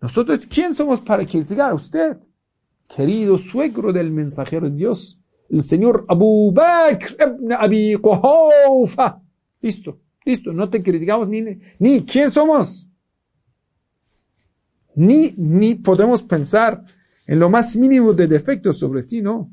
Nosotros, 0.00 0.46
¿quién 0.48 0.74
somos 0.74 1.00
para 1.00 1.24
criticar 1.24 1.70
a 1.70 1.74
usted? 1.74 2.18
Querido 2.86 3.38
suegro 3.38 3.92
del 3.92 4.10
mensajero 4.10 4.68
de 4.68 4.76
Dios, 4.76 5.18
el 5.48 5.62
señor 5.62 6.04
Abu 6.08 6.52
Bakr 6.52 7.16
Abi 7.58 7.96
Quhawfa. 7.96 9.20
Listo, 9.60 9.98
listo, 10.24 10.52
no 10.52 10.68
te 10.68 10.82
criticamos 10.82 11.28
ni, 11.28 11.42
ni 11.78 12.04
quién 12.04 12.30
somos. 12.30 12.86
Ni, 14.96 15.34
ni 15.36 15.74
podemos 15.74 16.22
pensar 16.22 16.84
en 17.26 17.38
lo 17.38 17.50
más 17.50 17.76
mínimo 17.76 18.12
de 18.12 18.26
defectos 18.26 18.78
sobre 18.78 19.02
ti, 19.02 19.20
no. 19.20 19.50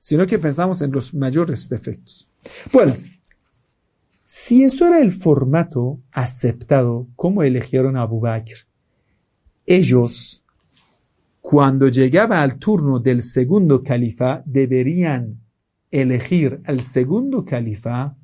Sino 0.00 0.26
que 0.26 0.38
pensamos 0.38 0.80
en 0.82 0.92
los 0.92 1.14
mayores 1.14 1.68
defectos. 1.68 2.28
Bueno, 2.72 2.94
si 4.24 4.64
eso 4.64 4.86
era 4.86 5.00
el 5.00 5.12
formato 5.12 6.00
aceptado, 6.10 7.06
¿cómo 7.16 7.42
eligieron 7.42 7.96
a 7.96 8.02
Abu 8.02 8.20
Bakr? 8.20 8.66
Ellos, 9.66 10.42
cuando 11.40 11.88
llegaba 11.88 12.40
al 12.40 12.56
turno 12.56 12.98
del 12.98 13.20
segundo 13.20 13.82
califa, 13.82 14.42
deberían 14.46 15.38
elegir 15.90 16.62
al 16.64 16.80
segundo 16.80 17.44
califa 17.44 18.16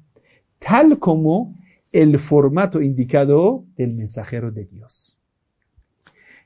tal 0.58 0.98
como 0.98 1.54
el 1.92 2.18
formato 2.18 2.80
indicado 2.80 3.66
del 3.76 3.94
mensajero 3.94 4.50
de 4.50 4.64
Dios. 4.64 5.17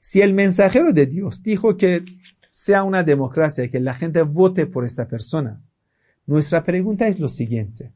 Si 0.04 0.20
el 0.20 0.34
mensajero 0.34 0.92
de 0.92 1.06
Dios 1.06 1.44
dijo 1.44 1.76
que 1.76 2.04
sea 2.50 2.82
una 2.82 3.04
democracia, 3.04 3.68
que 3.68 3.78
la 3.78 3.94
gente 3.94 4.22
vote 4.22 4.66
por 4.66 4.84
esta 4.84 5.06
persona, 5.06 5.60
nuestra 6.26 6.64
pregunta 6.64 7.06
es 7.06 7.20
lo 7.20 7.28
siguiente. 7.28 7.92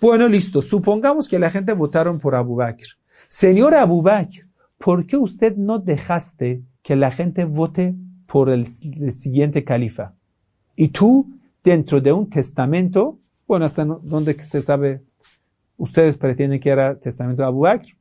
Bueno, 0.00 0.28
listo. 0.28 0.62
Supongamos 0.62 1.28
que 1.28 1.40
la 1.40 1.50
gente 1.50 1.72
votaron 1.72 2.20
por 2.20 2.36
Abu 2.36 2.54
Bakr. 2.54 2.86
Señor 3.26 3.74
Abu 3.74 4.02
Bakr, 4.02 4.46
¿por 4.78 5.04
qué 5.04 5.16
usted 5.16 5.56
no 5.56 5.80
dejaste 5.80 6.62
que 6.80 6.94
la 6.94 7.10
gente 7.10 7.44
vote 7.44 7.96
por 8.28 8.48
el, 8.48 8.68
siguiente 8.68 9.64
califa? 9.64 10.14
Y 10.76 10.88
tú, 10.88 11.28
dentro 11.64 12.00
de 12.00 12.12
un 12.12 12.30
testamento, 12.30 13.18
bueno, 13.48 13.64
hasta 13.64 13.84
donde 13.84 14.40
se 14.40 14.62
sabe, 14.62 15.02
ustedes 15.76 16.16
pretenden 16.16 16.60
que 16.60 16.70
era 16.70 16.94
testamento 17.00 17.42
de 17.42 17.48
Abu 17.48 17.62
Bakr. 17.62 17.96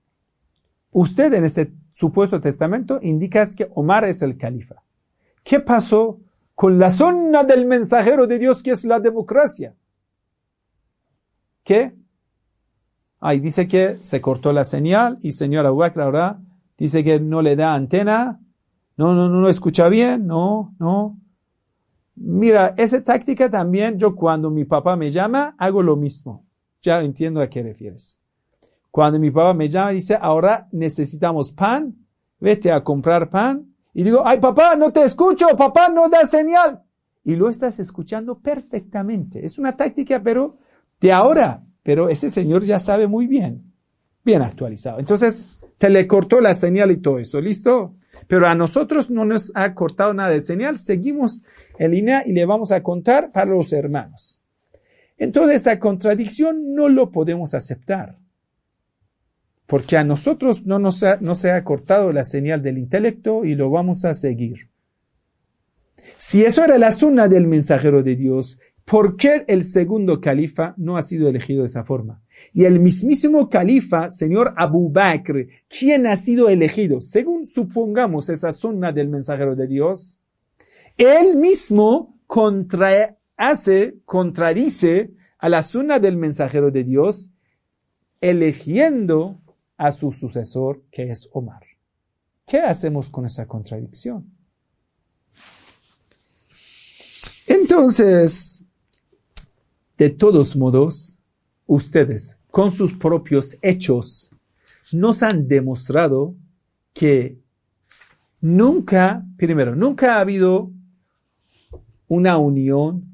Usted 0.91 1.33
en 1.33 1.45
este 1.45 1.71
supuesto 1.95 2.39
testamento 2.39 2.99
indica 3.01 3.43
que 3.55 3.71
Omar 3.73 4.03
es 4.03 4.21
el 4.21 4.37
califa. 4.37 4.83
¿Qué 5.43 5.61
pasó 5.61 6.19
con 6.53 6.77
la 6.77 6.89
zona 6.89 7.43
del 7.43 7.65
mensajero 7.65 8.27
de 8.27 8.37
Dios 8.37 8.61
que 8.61 8.71
es 8.71 8.83
la 8.85 8.99
democracia? 8.99 9.73
¿Qué? 11.63 11.95
Ahí 13.19 13.39
dice 13.39 13.67
que 13.67 13.97
se 14.01 14.21
cortó 14.21 14.51
la 14.53 14.65
señal 14.65 15.17
y 15.21 15.31
señora 15.31 15.71
Bakr 15.71 16.01
ahora 16.01 16.39
dice 16.77 17.03
que 17.03 17.19
no 17.19 17.41
le 17.41 17.55
da 17.55 17.73
antena. 17.73 18.39
No, 18.97 19.15
no, 19.15 19.29
no, 19.29 19.39
no 19.39 19.49
escucha 19.49 19.89
bien. 19.89 20.27
No, 20.27 20.75
no. 20.79 21.17
Mira, 22.15 22.73
esa 22.77 23.03
táctica 23.03 23.49
también 23.49 23.97
yo 23.97 24.15
cuando 24.15 24.49
mi 24.49 24.65
papá 24.65 24.95
me 24.95 25.09
llama 25.09 25.55
hago 25.57 25.81
lo 25.81 25.95
mismo. 25.95 26.45
Ya 26.81 27.01
entiendo 27.01 27.41
a 27.41 27.49
qué 27.49 27.63
refieres. 27.63 28.19
Cuando 28.95 29.19
mi 29.19 29.29
papá 29.29 29.53
me 29.53 29.67
llama 29.67 29.91
dice, 29.91 30.17
ahora 30.17 30.69
necesitamos 30.71 31.51
pan, 31.51 31.93
vete 32.39 32.71
a 32.71 32.81
comprar 32.81 33.29
pan. 33.29 33.75
Y 33.93 34.03
digo, 34.03 34.25
ay 34.25 34.39
papá, 34.39 34.77
no 34.77 34.93
te 34.93 35.03
escucho, 35.03 35.47
papá 35.57 35.89
no 35.89 36.07
da 36.07 36.25
señal. 36.25 36.81
Y 37.21 37.35
lo 37.35 37.49
estás 37.49 37.77
escuchando 37.79 38.39
perfectamente. 38.39 39.45
Es 39.45 39.59
una 39.59 39.75
táctica, 39.75 40.23
pero 40.23 40.59
de 41.01 41.11
ahora, 41.11 41.61
pero 41.83 42.07
ese 42.07 42.29
señor 42.29 42.63
ya 42.63 42.79
sabe 42.79 43.05
muy 43.05 43.27
bien, 43.27 43.73
bien 44.23 44.41
actualizado. 44.41 44.97
Entonces, 44.99 45.59
te 45.77 45.89
le 45.89 46.07
cortó 46.07 46.39
la 46.39 46.55
señal 46.55 46.89
y 46.91 47.01
todo 47.01 47.19
eso, 47.19 47.41
¿listo? 47.41 47.95
Pero 48.29 48.47
a 48.47 48.55
nosotros 48.55 49.09
no 49.09 49.25
nos 49.25 49.51
ha 49.55 49.73
cortado 49.73 50.13
nada 50.13 50.29
de 50.29 50.39
señal, 50.39 50.79
seguimos 50.79 51.43
en 51.77 51.91
línea 51.91 52.23
y 52.25 52.31
le 52.31 52.45
vamos 52.45 52.71
a 52.71 52.81
contar 52.81 53.33
para 53.33 53.51
los 53.51 53.73
hermanos. 53.73 54.39
Entonces, 55.17 55.63
esa 55.63 55.79
contradicción 55.79 56.73
no 56.73 56.87
lo 56.87 57.11
podemos 57.11 57.53
aceptar, 57.53 58.19
porque 59.65 59.97
a 59.97 60.03
nosotros 60.03 60.65
no 60.65 60.79
nos 60.79 61.03
no 61.21 61.35
se 61.35 61.51
ha 61.51 61.63
cortado 61.63 62.11
la 62.11 62.23
señal 62.23 62.61
del 62.61 62.77
intelecto 62.77 63.45
y 63.45 63.55
lo 63.55 63.69
vamos 63.69 64.05
a 64.05 64.13
seguir. 64.13 64.69
Si 66.17 66.43
eso 66.43 66.63
era 66.63 66.77
la 66.77 66.91
zona 66.91 67.27
del 67.27 67.47
mensajero 67.47 68.03
de 68.03 68.15
Dios, 68.15 68.59
¿Por 68.85 69.15
qué 69.15 69.43
el 69.47 69.63
segundo 69.63 70.21
califa 70.21 70.75
no 70.77 70.95
ha 70.95 71.01
sido 71.01 71.27
elegido 71.27 71.61
de 71.61 71.65
esa 71.65 71.83
forma? 71.83 72.21
Y 72.53 72.65
el 72.65 72.79
mismísimo 72.79 73.49
califa, 73.49 74.11
señor 74.11 74.53
Abu 74.57 74.91
Bakr, 74.91 75.47
¿quién 75.67 76.05
ha 76.05 76.15
sido 76.17 76.49
elegido? 76.49 77.01
Según 77.01 77.47
supongamos 77.47 78.29
esa 78.29 78.51
zona 78.51 78.91
del 78.91 79.09
mensajero 79.09 79.55
de 79.55 79.65
Dios, 79.65 80.19
él 80.97 81.35
mismo 81.35 82.15
contra, 82.27 83.17
hace, 83.35 83.95
contradice 84.05 85.09
a 85.39 85.49
la 85.49 85.63
zona 85.63 85.97
del 85.97 86.17
mensajero 86.17 86.69
de 86.69 86.83
Dios, 86.83 87.31
eligiendo 88.21 89.41
a 89.77 89.91
su 89.91 90.11
sucesor, 90.11 90.83
que 90.91 91.09
es 91.09 91.29
Omar. 91.33 91.63
¿Qué 92.45 92.59
hacemos 92.59 93.09
con 93.09 93.25
esa 93.25 93.47
contradicción? 93.47 94.31
Entonces, 97.47 98.63
de 99.97 100.09
todos 100.09 100.55
modos, 100.55 101.17
ustedes, 101.65 102.37
con 102.51 102.71
sus 102.71 102.93
propios 102.93 103.57
hechos, 103.61 104.31
nos 104.91 105.23
han 105.23 105.47
demostrado 105.47 106.35
que 106.93 107.39
nunca, 108.41 109.25
primero, 109.37 109.75
nunca 109.75 110.15
ha 110.15 110.21
habido 110.21 110.71
una 112.07 112.37
unión 112.37 113.05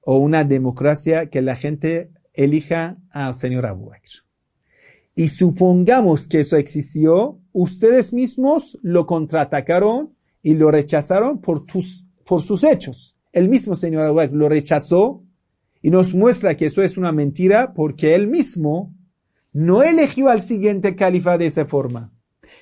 o 0.00 0.18
una 0.18 0.44
democracia 0.44 1.30
que 1.30 1.42
la 1.42 1.56
gente 1.56 2.10
elija 2.32 2.96
al 3.10 3.34
señor 3.34 3.66
Abu 3.66 3.90
Bakr. 3.90 4.24
Y 5.14 5.28
supongamos 5.28 6.26
que 6.26 6.40
eso 6.40 6.56
existió, 6.56 7.38
ustedes 7.52 8.12
mismos 8.12 8.78
lo 8.82 9.06
contraatacaron 9.06 10.14
y 10.42 10.54
lo 10.54 10.70
rechazaron 10.70 11.40
por, 11.40 11.64
por 12.24 12.42
sus 12.42 12.64
hechos. 12.64 13.16
El 13.32 13.48
mismo 13.48 13.74
señor 13.74 14.04
Abu 14.04 14.16
Bakr 14.16 14.34
lo 14.34 14.48
rechazó 14.48 15.22
y 15.82 15.90
nos 15.90 16.14
muestra 16.14 16.56
que 16.56 16.66
eso 16.66 16.82
es 16.82 16.96
una 16.96 17.12
mentira 17.12 17.74
porque 17.74 18.14
él 18.14 18.26
mismo 18.26 18.94
no 19.52 19.82
eligió 19.82 20.28
al 20.28 20.40
siguiente 20.40 20.94
califa 20.94 21.36
de 21.36 21.46
esa 21.46 21.66
forma. 21.66 22.10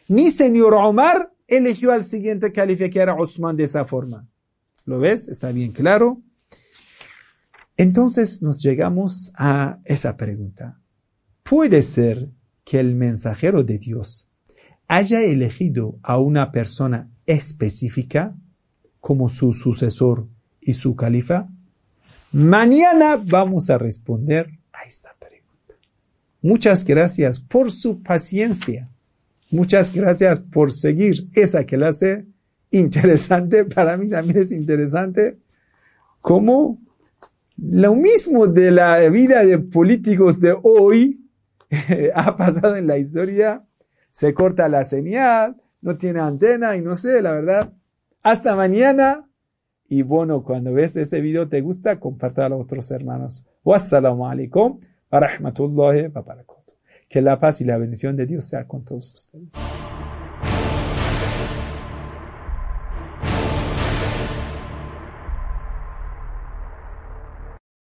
Ni 0.09 0.31
señor 0.31 0.75
Omar 0.75 1.33
eligió 1.47 1.93
al 1.93 2.03
siguiente 2.03 2.53
califa 2.53 2.89
que 2.89 3.01
era 3.01 3.15
Osman 3.15 3.57
de 3.57 3.65
esa 3.65 3.85
forma. 3.85 4.27
¿Lo 4.85 4.99
ves? 4.99 5.29
Está 5.29 5.53
bien 5.53 5.73
claro. 5.73 6.23
Entonces 7.77 8.43
nos 8.43 8.63
llegamos 8.63 9.33
a 9.37 9.79
esa 9.85 10.17
pregunta. 10.17 10.81
¿Puede 11.43 11.83
ser 11.83 12.29
que 12.65 12.81
el 12.81 12.95
mensajero 12.95 13.63
de 13.65 13.79
Dios 13.79 14.29
haya 14.89 15.23
elegido 15.23 15.99
a 16.03 16.19
una 16.19 16.51
persona 16.51 17.09
específica 17.27 18.35
como 19.01 19.29
su 19.29 19.53
sucesor 19.53 20.27
y 20.61 20.75
su 20.75 20.97
califa? 20.97 21.49
Mañana 22.33 23.17
vamos 23.17 23.71
a 23.71 23.79
responder 23.79 24.51
a 24.73 24.85
esta 24.85 25.15
pregunta. 25.19 25.75
Muchas 26.43 26.85
gracias 26.85 27.41
por 27.41 27.71
su 27.71 28.03
paciencia. 28.03 28.89
Muchas 29.51 29.93
gracias 29.93 30.41
por 30.41 30.73
seguir 30.73 31.29
esa 31.35 31.65
clase 31.65 32.27
interesante. 32.71 33.65
Para 33.75 33.97
mí 33.97 34.09
también 34.09 34.39
es 34.39 34.53
interesante 34.53 35.39
como 36.21 36.79
lo 37.57 37.95
mismo 37.95 38.47
de 38.47 38.71
la 38.71 38.99
vida 39.09 39.45
de 39.45 39.59
políticos 39.59 40.41
de 40.41 40.57
hoy 40.63 41.20
ha 42.15 42.37
pasado 42.37 42.77
en 42.77 42.87
la 42.87 42.99
historia. 42.99 43.65
Se 44.13 44.35
corta 44.35 44.69
la 44.69 44.85
señal, 44.85 45.57
no 45.81 45.97
tiene 45.97 46.21
antena 46.21 46.77
y 46.77 46.83
no 46.83 46.97
sé, 46.97 47.23
la 47.23 47.33
verdad. 47.33 47.73
Hasta 48.23 48.57
mañana. 48.57 49.27
Y 49.89 50.03
bueno, 50.03 50.43
cuando 50.43 50.73
ves 50.73 50.97
ese 50.97 51.21
video 51.21 51.49
te 51.49 51.61
gusta, 51.61 51.99
compártelo 51.99 52.57
a 52.57 52.59
otros 52.59 52.91
hermanos. 52.91 53.45
Wassalamu 53.65 54.27
alaikum 54.27 54.81
wa 55.11 55.21
rahmatullahi 55.21 56.09
wa 56.09 56.23
barakatuh. 56.23 56.75
Que 57.09 57.21
la 57.21 57.41
paz 57.41 57.61
y 57.61 57.65
la 57.65 57.77
bendición 57.77 58.17
de 58.17 58.27
Dios 58.27 58.45
sea 58.45 58.67
con 58.67 58.85
todos 58.85 59.13
ustedes. 59.13 59.51